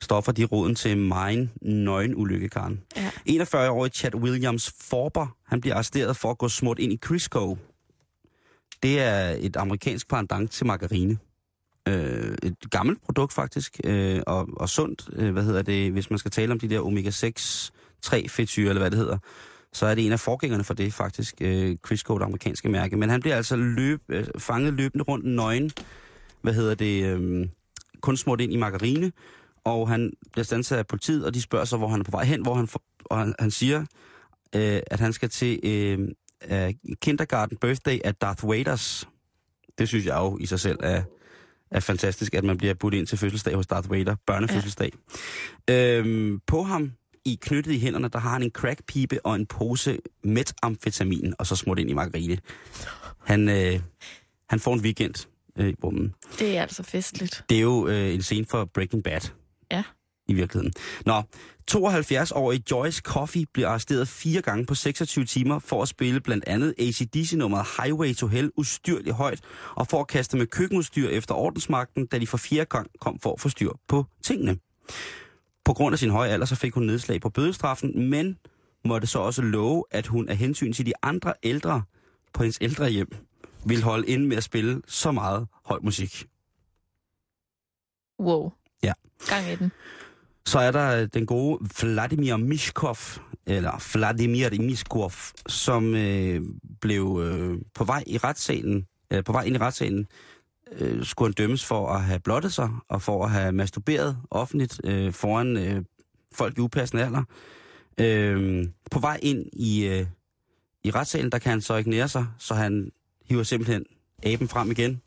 stoffer, 0.00 0.32
de 0.32 0.44
roden 0.44 0.74
til 0.74 0.98
mine 0.98 1.50
nøgen 1.62 2.14
ulykke, 2.16 2.48
Karen. 2.48 2.82
Ja. 2.96 3.10
41-årig 3.28 3.92
Chad 3.92 4.14
Williams 4.14 4.74
Forber, 4.80 5.36
han 5.46 5.60
bliver 5.60 5.74
arresteret 5.74 6.16
for 6.16 6.30
at 6.30 6.38
gå 6.38 6.48
smurt 6.48 6.78
ind 6.78 6.92
i 6.92 6.96
Crisco. 6.96 7.58
Det 8.82 9.00
er 9.00 9.36
et 9.38 9.56
amerikansk 9.56 10.08
pendant 10.08 10.50
til 10.50 10.66
margarine. 10.66 11.18
Øh, 11.88 12.36
et 12.42 12.56
gammelt 12.70 13.02
produkt 13.02 13.32
faktisk, 13.32 13.80
øh, 13.84 14.20
og, 14.26 14.48
og 14.56 14.68
sundt, 14.68 15.08
øh, 15.12 15.32
hvad 15.32 15.42
hedder 15.42 15.62
det, 15.62 15.92
hvis 15.92 16.10
man 16.10 16.18
skal 16.18 16.30
tale 16.30 16.52
om 16.52 16.60
de 16.60 16.68
der 16.68 16.80
omega-6, 16.80 17.70
3 18.02 18.28
fedtsyre, 18.28 18.68
eller 18.68 18.80
hvad 18.80 18.90
det 18.90 18.98
hedder, 18.98 19.18
så 19.72 19.86
er 19.86 19.94
det 19.94 20.06
en 20.06 20.12
af 20.12 20.20
forgængerne 20.20 20.64
for 20.64 20.74
det 20.74 20.94
faktisk, 20.94 21.34
øh, 21.40 21.76
Crisco, 21.76 22.18
det 22.18 22.24
amerikanske 22.24 22.68
mærke. 22.68 22.96
Men 22.96 23.10
han 23.10 23.20
bliver 23.20 23.36
altså 23.36 23.56
løb, 23.56 24.00
øh, 24.08 24.26
fanget 24.38 24.74
løbende 24.74 25.04
rundt 25.04 25.24
nøgen, 25.26 25.70
hvad 26.42 26.54
hedder 26.54 26.74
det, 26.74 27.04
øh, 27.04 27.48
kun 28.00 28.16
smurt 28.16 28.40
ind 28.40 28.52
i 28.52 28.56
margarine, 28.56 29.12
og 29.64 29.88
han 29.88 30.12
bliver 30.32 30.44
standset 30.44 30.76
af 30.76 30.86
politiet, 30.86 31.26
og 31.26 31.34
de 31.34 31.42
spørger 31.42 31.64
sig, 31.64 31.78
hvor 31.78 31.88
han 31.88 32.00
er 32.00 32.04
på 32.04 32.10
vej 32.10 32.24
hen, 32.24 32.42
hvor 32.42 32.54
han, 32.54 32.68
for, 32.68 32.82
og 33.04 33.18
han, 33.18 33.34
han 33.38 33.50
siger, 33.50 33.80
øh, 34.56 34.80
at 34.86 35.00
han 35.00 35.12
skal 35.12 35.28
til 35.28 35.60
øh, 35.62 35.98
uh, 36.50 36.74
kindergarten 37.02 37.56
birthday 37.56 37.98
af 38.04 38.14
Darth 38.14 38.48
Vaders. 38.48 39.08
Det 39.78 39.88
synes 39.88 40.06
jeg 40.06 40.16
jo 40.16 40.38
i 40.40 40.46
sig 40.46 40.60
selv 40.60 40.78
er, 40.82 41.02
er 41.70 41.80
fantastisk, 41.80 42.34
at 42.34 42.44
man 42.44 42.58
bliver 42.58 42.74
budt 42.74 42.94
ind 42.94 43.06
til 43.06 43.18
fødselsdag 43.18 43.54
hos 43.54 43.66
Darth 43.66 43.90
Vader, 43.90 44.16
børnefødselsdag. 44.26 44.92
Ja. 45.68 45.98
Øhm, 45.98 46.40
på 46.46 46.62
ham, 46.62 46.92
i 47.24 47.38
knyttet 47.42 47.72
i 47.72 47.78
hænderne, 47.78 48.08
der 48.08 48.18
har 48.18 48.30
han 48.30 48.42
en 48.42 48.50
crackpipe 48.50 49.26
og 49.26 49.34
en 49.34 49.46
pose 49.46 49.98
metamfetamin, 50.24 51.34
og 51.38 51.46
så 51.46 51.56
smurt 51.56 51.78
ind 51.78 51.90
i 51.90 51.92
margarine. 51.92 52.38
Han, 53.24 53.48
øh, 53.48 53.80
han 54.50 54.60
får 54.60 54.74
en 54.74 54.80
weekend 54.80 55.26
øh, 55.58 55.68
i 55.68 55.74
rummen. 55.84 56.14
Det 56.38 56.56
er 56.56 56.62
altså 56.62 56.82
festligt. 56.82 57.44
Det 57.48 57.56
er 57.56 57.62
jo 57.62 57.88
øh, 57.88 58.14
en 58.14 58.22
scene 58.22 58.46
for 58.46 58.64
Breaking 58.64 59.04
Bad. 59.04 59.20
Ja. 59.72 59.82
I 60.28 60.32
virkeligheden. 60.32 60.72
Nå, 61.06 61.22
72-årige 61.70 62.62
Joyce 62.70 63.02
Coffey 63.04 63.44
bliver 63.52 63.68
arresteret 63.68 64.08
fire 64.08 64.42
gange 64.42 64.66
på 64.66 64.74
26 64.74 65.24
timer 65.24 65.58
for 65.58 65.82
at 65.82 65.88
spille 65.88 66.20
blandt 66.20 66.44
andet 66.46 66.74
ACDC-nummeret 66.78 67.66
Highway 67.82 68.14
to 68.14 68.26
Hell 68.26 68.50
ustyrligt 68.56 69.16
højt, 69.16 69.40
og 69.76 69.86
for 69.86 70.00
at 70.00 70.06
kaste 70.08 70.36
med 70.36 70.46
køkkenudstyr 70.46 71.08
efter 71.08 71.34
ordensmagten, 71.34 72.06
da 72.06 72.18
de 72.18 72.26
for 72.26 72.36
fire 72.36 72.64
gang 72.64 72.90
kom 73.00 73.18
for 73.18 73.32
at 73.32 73.40
få 73.40 73.48
styr 73.48 73.70
på 73.88 74.04
tingene. 74.22 74.58
På 75.64 75.72
grund 75.72 75.92
af 75.92 75.98
sin 75.98 76.10
høje 76.10 76.30
alder, 76.30 76.46
så 76.46 76.56
fik 76.56 76.74
hun 76.74 76.82
nedslag 76.82 77.20
på 77.20 77.28
bødestraffen, 77.28 78.10
men 78.10 78.38
måtte 78.84 79.06
så 79.06 79.18
også 79.18 79.42
love, 79.42 79.84
at 79.90 80.06
hun 80.06 80.28
af 80.28 80.36
hensyn 80.36 80.72
til 80.72 80.86
de 80.86 80.92
andre 81.02 81.34
ældre 81.42 81.82
på 82.32 82.42
hendes 82.42 82.58
ældre 82.60 82.90
hjem, 82.90 83.08
vil 83.64 83.82
holde 83.82 84.06
ind 84.06 84.26
med 84.26 84.36
at 84.36 84.44
spille 84.44 84.82
så 84.86 85.12
meget 85.12 85.48
høj 85.64 85.78
musik. 85.82 86.26
Wow. 88.20 88.52
Ja. 88.82 88.92
Gang 89.28 89.48
i 89.52 89.56
den. 89.56 89.72
Så 90.50 90.58
er 90.58 90.70
der 90.70 91.00
øh, 91.00 91.08
den 91.14 91.26
gode 91.26 91.58
Vladimir 91.80 92.36
Mishkov, 92.36 92.96
eller 93.46 93.92
Vladimir 93.94 94.62
Mishkov, 94.62 95.12
som 95.46 95.94
øh, 95.94 96.42
blev 96.80 97.20
øh, 97.24 97.58
på 97.74 97.84
vej 97.84 98.04
i 98.06 98.18
retssalen, 98.18 98.86
øh, 99.12 99.24
på 99.24 99.32
vej 99.32 99.42
ind 99.42 99.56
i 99.56 99.58
retssalen, 99.58 100.06
øh, 100.72 101.04
skulle 101.04 101.28
han 101.28 101.32
dømmes 101.32 101.64
for 101.64 101.88
at 101.88 102.02
have 102.02 102.20
blottet 102.20 102.52
sig, 102.52 102.70
og 102.88 103.02
for 103.02 103.24
at 103.24 103.30
have 103.30 103.52
masturberet 103.52 104.18
offentligt 104.30 104.80
øh, 104.84 105.12
foran 105.12 105.56
øh, 105.56 105.84
folk 106.34 106.58
i 106.58 106.60
upassende 106.60 107.04
alder. 107.04 107.24
Øh, 108.00 108.66
på 108.90 108.98
vej 108.98 109.18
ind 109.22 109.46
i, 109.52 109.86
øh, 109.86 110.06
i 110.84 110.90
retssalen, 110.90 111.32
der 111.32 111.38
kan 111.38 111.50
han 111.50 111.60
så 111.60 111.76
ignorere 111.76 112.08
sig, 112.08 112.26
så 112.38 112.54
han 112.54 112.90
hiver 113.24 113.42
simpelthen 113.42 113.84
aben 114.22 114.48
frem 114.48 114.70
igen, 114.70 115.02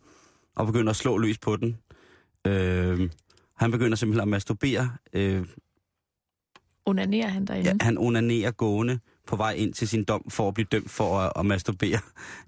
og 0.56 0.66
begynder 0.66 0.90
at 0.90 0.96
slå 0.96 1.18
løs 1.18 1.38
på 1.38 1.56
den. 1.56 1.78
Øh, 2.48 3.10
han 3.64 3.72
begynder 3.72 3.96
simpelthen 3.96 4.22
at 4.22 4.28
masturbere. 4.28 4.92
Øh, 5.14 5.46
Onanerer 6.86 7.28
han 7.28 7.46
derinde? 7.46 7.70
ja, 7.70 7.76
han 7.82 7.98
onanerer 7.98 8.52
gående 8.52 9.00
på 9.28 9.36
vej 9.36 9.52
ind 9.52 9.74
til 9.74 9.88
sin 9.88 10.04
dom 10.04 10.30
for 10.30 10.48
at 10.48 10.54
blive 10.54 10.68
dømt 10.72 10.92
for 10.92 11.20
at, 11.20 11.32
at 11.36 11.46
masturbere 11.46 12.00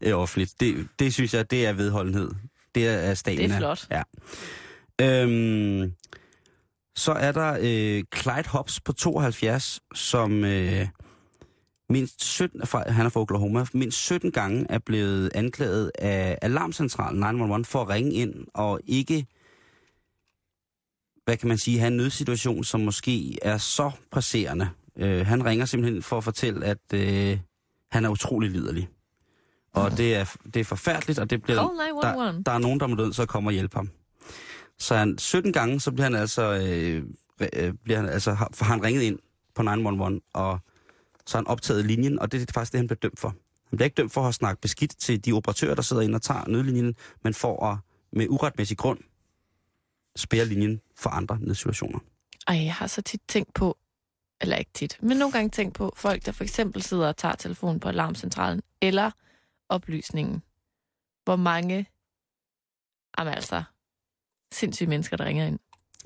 øh, 0.02 0.14
offentligt. 0.14 0.54
Det, 0.60 0.88
det 1.00 1.14
synes 1.14 1.34
jeg, 1.34 1.52
det 1.52 1.66
er 1.66 1.74
vedholdenhed. 1.74 2.32
Det 2.76 2.88
er 2.88 3.14
staten. 3.14 3.50
Det 3.50 3.52
er 3.52 3.58
flot. 3.58 3.88
Ja. 3.92 4.04
Øhm, 5.02 5.94
så 6.96 7.12
er 7.12 7.32
der 7.32 7.58
øh, 7.62 8.04
Clyde 8.16 8.50
Hobbs 8.50 8.82
på 8.82 8.94
72, 8.94 9.80
som 9.94 10.44
øh, 10.44 10.88
mindst 11.90 12.26
17, 12.26 12.68
fra, 12.68 12.92
han 12.92 13.06
er 13.06 13.10
fra 13.10 13.22
Oklahoma, 13.22 13.66
mindst 13.74 13.98
17 13.98 14.32
gange 14.32 14.66
er 14.70 14.80
blevet 14.80 15.32
anklaget 15.36 15.92
af 16.00 16.38
Alarmcentralen 16.42 17.20
911 17.20 17.66
for 17.66 17.82
at 17.82 17.90
ringe 17.90 18.14
ind 18.14 18.36
og 18.54 18.80
ikke 18.86 19.26
hvad 21.26 21.38
kan 21.38 21.48
man 21.48 21.58
sige, 21.58 21.80
have 21.80 21.88
en 21.88 21.98
nødsituation, 21.98 22.64
som 22.64 22.82
måske 22.82 23.40
er 23.42 23.58
så 23.58 23.92
presserende. 24.12 24.70
Øh, 24.98 25.26
han 25.26 25.46
ringer 25.46 25.66
simpelthen 25.66 26.04
for 26.04 26.18
at 26.18 26.24
fortælle, 26.24 26.66
at 26.66 26.94
øh, 26.94 27.40
han 27.92 28.06
er 28.06 28.10
utrolig 28.10 28.52
liderlig. 28.52 28.90
Og 29.74 29.98
det 29.98 30.16
er, 30.16 30.36
det 30.54 30.60
er 30.60 30.64
forfærdeligt, 30.64 31.20
og 31.20 31.30
det 31.30 31.42
bliver, 31.44 31.58
Call 31.58 31.78
911. 31.78 32.38
der, 32.38 32.44
der 32.44 32.52
er 32.52 32.58
nogen, 32.58 32.80
der 32.80 32.88
må 32.88 32.96
død, 32.96 33.14
så 33.14 33.26
kommer 33.26 33.50
og 33.50 33.54
hjælpe 33.54 33.76
ham. 33.76 33.90
Så 34.80 34.96
han, 34.96 35.18
17 35.18 35.54
gange, 35.54 35.80
så 35.80 35.92
bliver 35.92 36.04
han 36.04 36.16
altså, 36.16 36.54
øh, 36.54 37.04
øh, 37.54 37.74
bliver 37.84 38.00
han, 38.00 38.10
altså 38.10 38.34
har, 38.34 38.52
har 38.60 38.66
han 38.66 38.84
ringet 38.84 39.02
ind 39.02 39.20
på 39.56 39.62
911, 39.62 40.22
og 40.34 40.60
så 41.26 41.38
har 41.38 41.42
han 41.42 41.48
optaget 41.48 41.86
linjen, 41.86 42.20
og 42.20 42.32
det 42.32 42.42
er 42.42 42.46
faktisk 42.54 42.72
det, 42.72 42.80
han 42.80 42.88
bliver 42.88 43.00
dømt 43.00 43.20
for. 43.20 43.30
Han 43.70 43.78
bliver 43.78 43.86
ikke 43.86 43.96
dømt 43.96 44.14
for 44.14 44.28
at 44.28 44.34
snakke 44.34 44.62
beskidt 44.62 44.96
til 45.00 45.26
de 45.26 45.32
operatører, 45.32 45.76
der 45.76 45.82
sidder 45.82 46.02
inde 46.02 46.16
og 46.16 46.22
tager 46.22 46.48
nødlinjen, 46.48 46.96
men 47.24 47.34
for 47.34 47.66
at 47.66 47.78
med 48.14 48.28
uretmæssig 48.30 48.78
grund 48.78 49.00
spære 50.16 50.46
linjen 50.46 50.82
for 50.96 51.10
andre 51.10 51.38
nødsituationer. 51.42 52.00
Ej, 52.48 52.56
jeg 52.56 52.74
har 52.74 52.88
så 52.88 53.02
tit 53.02 53.22
tænkt 53.28 53.54
på, 53.54 53.78
eller 54.42 54.56
ikke 54.58 54.72
tit, 54.74 54.98
men 55.02 55.18
nogle 55.18 55.32
gange 55.32 55.50
tænkt 55.50 55.74
på 55.76 55.94
folk, 55.96 56.26
der 56.26 56.32
for 56.32 56.44
eksempel 56.44 56.82
sidder 56.82 57.08
og 57.08 57.18
tager 57.18 57.36
telefonen 57.36 57.80
på 57.80 57.90
alarmcentralen, 57.90 58.62
eller 58.82 59.12
oplysningen. 59.70 60.44
Hvor 61.24 61.36
mange, 61.36 61.88
jamen 63.20 63.34
altså, 63.34 63.64
sindssyge 64.52 64.90
mennesker, 64.90 65.18
der 65.18 65.26
ringer 65.26 65.46
ind. 65.46 65.60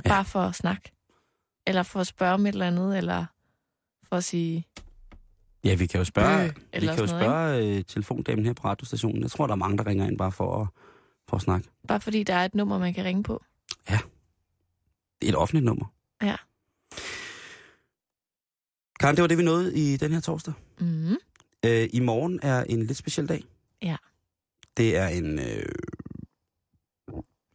Ja. 0.05 0.09
Bare 0.09 0.25
for 0.25 0.41
at 0.41 0.55
snakke. 0.55 0.91
Eller 1.67 1.83
for 1.83 1.99
at 1.99 2.07
spørge 2.07 2.33
om 2.33 2.45
et 2.45 2.53
eller 2.53 2.67
andet, 2.67 2.97
eller 2.97 3.25
for 4.03 4.15
at 4.15 4.23
sige, 4.23 4.67
Ja, 5.63 5.75
vi 5.75 5.85
kan 5.85 5.97
jo 5.97 6.05
spørge, 6.05 6.43
Øh, 6.47 6.55
vi 6.73 6.79
kan 6.79 6.89
jo 6.89 6.95
noget, 6.95 7.09
spørge 7.09 7.65
øh, 7.77 7.83
telefondamen 7.83 8.45
her 8.45 8.53
på 8.53 8.67
radiostationen. 8.67 9.21
Jeg 9.21 9.31
tror, 9.31 9.47
der 9.47 9.51
er 9.53 9.57
mange, 9.57 9.77
der 9.77 9.87
ringer 9.87 10.07
ind 10.07 10.17
bare 10.17 10.31
for 10.31 10.61
at, 10.61 10.67
for 11.27 11.35
at 11.35 11.41
snakke. 11.41 11.69
bare 11.87 12.01
fordi 12.01 12.23
der 12.23 12.33
er 12.35 12.45
et 12.45 12.55
nummer, 12.55 12.77
man 12.77 12.93
kan 12.93 13.05
ringe 13.05 13.23
på. 13.23 13.43
Et 15.21 15.35
offentligt 15.35 15.65
nummer. 15.65 15.85
Ja. 16.21 16.35
Karen, 18.99 19.15
det 19.15 19.21
var 19.21 19.27
det, 19.27 19.37
vi 19.37 19.43
nåede 19.43 19.75
i 19.77 19.97
den 19.97 20.13
her 20.13 20.19
torsdag. 20.19 20.53
Mm. 20.79 21.17
Øh, 21.65 21.89
I 21.93 21.99
morgen 21.99 22.39
er 22.43 22.63
en 22.63 22.83
lidt 22.83 22.97
speciel 22.97 23.29
dag. 23.29 23.43
Ja. 23.81 23.97
Det 24.77 24.97
er 24.97 25.07
en, 25.07 25.39
øh, 25.39 25.65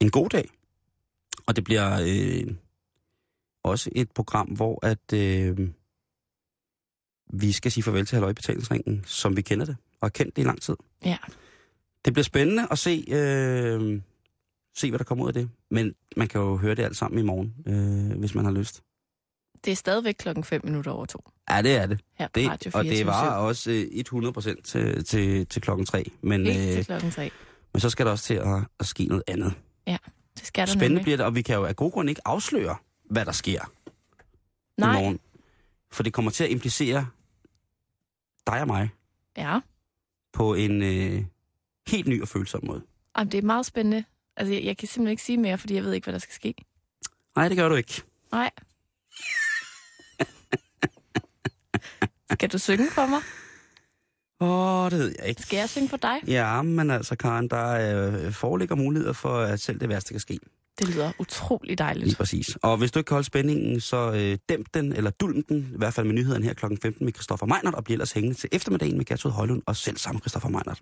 en 0.01 0.11
god 0.11 0.29
dag. 0.29 0.51
Og 1.47 1.57
det 1.57 1.65
bliver 1.65 2.01
øh, 2.03 2.55
også 3.63 3.91
et 3.95 4.13
program, 4.13 4.47
hvor 4.47 4.87
at 4.87 5.13
øh, 5.13 5.71
vi 7.33 7.53
skal 7.53 7.73
sige 7.73 7.85
farvel 7.85 8.07
til 8.07 8.17
Halløj 8.17 8.33
Betalingsringen, 8.33 9.05
som 9.07 9.37
vi 9.37 9.43
kender 9.43 9.67
det, 9.67 9.77
og 10.01 10.07
har 10.07 10.11
kendt 10.11 10.37
det 10.37 10.43
i 10.43 10.47
lang 10.47 10.63
tid. 10.63 10.77
Ja. 11.05 11.17
Det 12.05 12.13
bliver 12.13 12.25
spændende 12.25 12.67
at 12.71 12.79
se, 12.79 13.05
øh, 13.09 14.01
se, 14.77 14.91
hvad 14.91 14.99
der 14.99 15.05
kommer 15.05 15.25
ud 15.25 15.29
af 15.29 15.35
det. 15.35 15.51
Men 15.71 15.95
man 16.17 16.29
kan 16.29 16.41
jo 16.41 16.57
høre 16.57 16.75
det 16.75 16.83
alt 16.83 16.97
sammen 16.97 17.19
i 17.19 17.23
morgen, 17.23 17.55
øh, 17.67 18.19
hvis 18.19 18.35
man 18.35 18.45
har 18.45 18.53
lyst. 18.53 18.83
Det 19.65 19.71
er 19.71 19.77
stadigvæk 19.77 20.15
klokken 20.19 20.45
5 20.45 20.61
minutter 20.65 20.91
over 20.91 21.07
to. 21.07 21.31
Ja, 21.51 21.63
det 21.63 21.77
er 21.77 21.87
det. 21.87 22.01
Her 22.19 22.29
det 22.29 22.49
Radio 22.49 22.71
og 22.75 22.85
det 22.85 22.93
24 22.93 23.07
var 23.07 23.37
også 23.37 23.71
øh, 23.71 23.87
100 23.93 24.33
procent 24.33 24.65
til, 24.65 25.05
til, 25.05 25.47
til 25.47 25.63
klokken 25.63 25.87
tre. 25.87 26.11
Men, 26.21 26.47
Helt 26.47 26.59
til 26.59 26.79
øh, 26.79 26.85
klokken 26.85 27.11
3. 27.11 27.31
men 27.73 27.81
så 27.81 27.91
skal 27.91 28.07
der 28.07 28.13
også 28.13 28.25
til 28.25 28.35
at, 28.35 28.63
at 28.81 28.87
ske 28.87 29.05
noget 29.05 29.23
andet. 29.29 29.55
Det 30.39 30.47
skal 30.47 30.67
der 30.67 30.73
Spændende 30.73 30.89
nemlig. 30.89 31.03
bliver 31.03 31.17
det, 31.17 31.27
og 31.27 31.35
vi 31.35 31.43
kan 31.43 31.57
jo 31.57 31.65
af 31.65 31.77
god 31.77 31.93
grund 31.93 32.09
ikke 32.09 32.21
afsløre, 32.25 32.77
hvad 33.11 33.25
der 33.25 33.33
sker 33.33 33.61
i 34.79 34.81
Nej, 34.81 35.01
morgen. 35.01 35.21
For 35.93 36.03
det 36.03 36.13
kommer 36.13 36.31
til 36.31 36.45
at 36.45 36.51
implicere 36.51 37.07
dig 38.47 38.61
og 38.61 38.67
mig 38.67 38.91
ja. 39.37 39.61
på 40.33 40.55
en 40.55 40.83
øh, 40.83 41.25
helt 41.89 42.07
ny 42.07 42.23
og 42.23 42.29
følsom 42.29 42.61
måde. 42.67 42.83
Jamen, 43.19 43.33
det 43.33 43.39
er 43.39 43.43
meget 43.43 43.67
spændende. 43.67 44.05
Altså, 44.37 44.55
jeg, 44.55 44.65
jeg 44.65 44.77
kan 44.77 44.89
simpelthen 44.89 45.11
ikke 45.11 45.23
sige 45.23 45.39
mere, 45.39 45.59
fordi 45.59 45.75
jeg 45.75 45.85
ved 45.85 45.93
ikke, 45.93 46.05
hvad 46.05 46.13
der 46.13 46.19
skal 46.19 46.35
ske. 46.35 46.55
Nej, 47.37 47.49
det 47.49 47.57
gør 47.57 47.69
du 47.69 47.75
ikke. 47.75 48.03
Nej. 48.33 48.51
skal 52.33 52.49
du 52.53 52.59
synge 52.59 52.91
for 52.91 53.07
mig? 53.07 53.21
Åh, 54.41 54.91
det 54.91 54.99
ved 54.99 55.15
jeg 55.19 55.29
ikke. 55.29 55.43
Skal 55.43 55.57
jeg 55.57 55.69
synge 55.71 55.89
for 55.89 55.97
dig? 55.97 56.17
Ja, 56.27 56.63
men 56.63 56.91
altså, 56.91 57.17
Karen, 57.17 57.49
der 57.49 57.69
øh, 58.27 58.33
foreligger 58.33 58.75
muligheder 58.77 59.13
for, 59.13 59.39
at 59.39 59.61
selv 59.61 59.81
det 59.81 59.89
værste 59.89 60.15
kan 60.15 60.21
ske. 60.21 60.39
Det 60.79 60.89
lyder 60.89 61.13
utrolig 61.19 61.69
Lige 61.69 61.77
dejligt. 61.77 62.17
præcis. 62.17 62.57
Og 62.63 62.77
hvis 62.77 62.93
du 62.93 62.99
ikke 62.99 63.09
kan 63.09 63.15
holde 63.15 63.27
spændingen, 63.27 63.81
så 63.81 64.13
øh, 64.13 64.39
dæmp 64.49 64.67
den, 64.75 64.93
eller 64.93 65.11
dulm 65.11 65.43
den, 65.43 65.71
i 65.75 65.77
hvert 65.79 65.95
fald 65.95 66.07
med 66.07 66.15
nyheden 66.15 66.43
her 66.43 66.55
kl. 66.55 66.67
15 66.83 67.05
med 67.05 67.13
Christoffer 67.13 67.47
Meinert, 67.47 67.75
og 67.75 67.85
bliver 67.85 67.95
ellers 67.95 68.13
hængende 68.13 68.39
til 68.39 68.49
eftermiddagen 68.53 68.97
med 68.97 69.05
Gertrud 69.05 69.31
Højlund 69.31 69.63
og 69.67 69.77
selv 69.77 69.97
sammen 69.97 70.21
Christoffer 70.21 70.49
Meinert. 70.49 70.81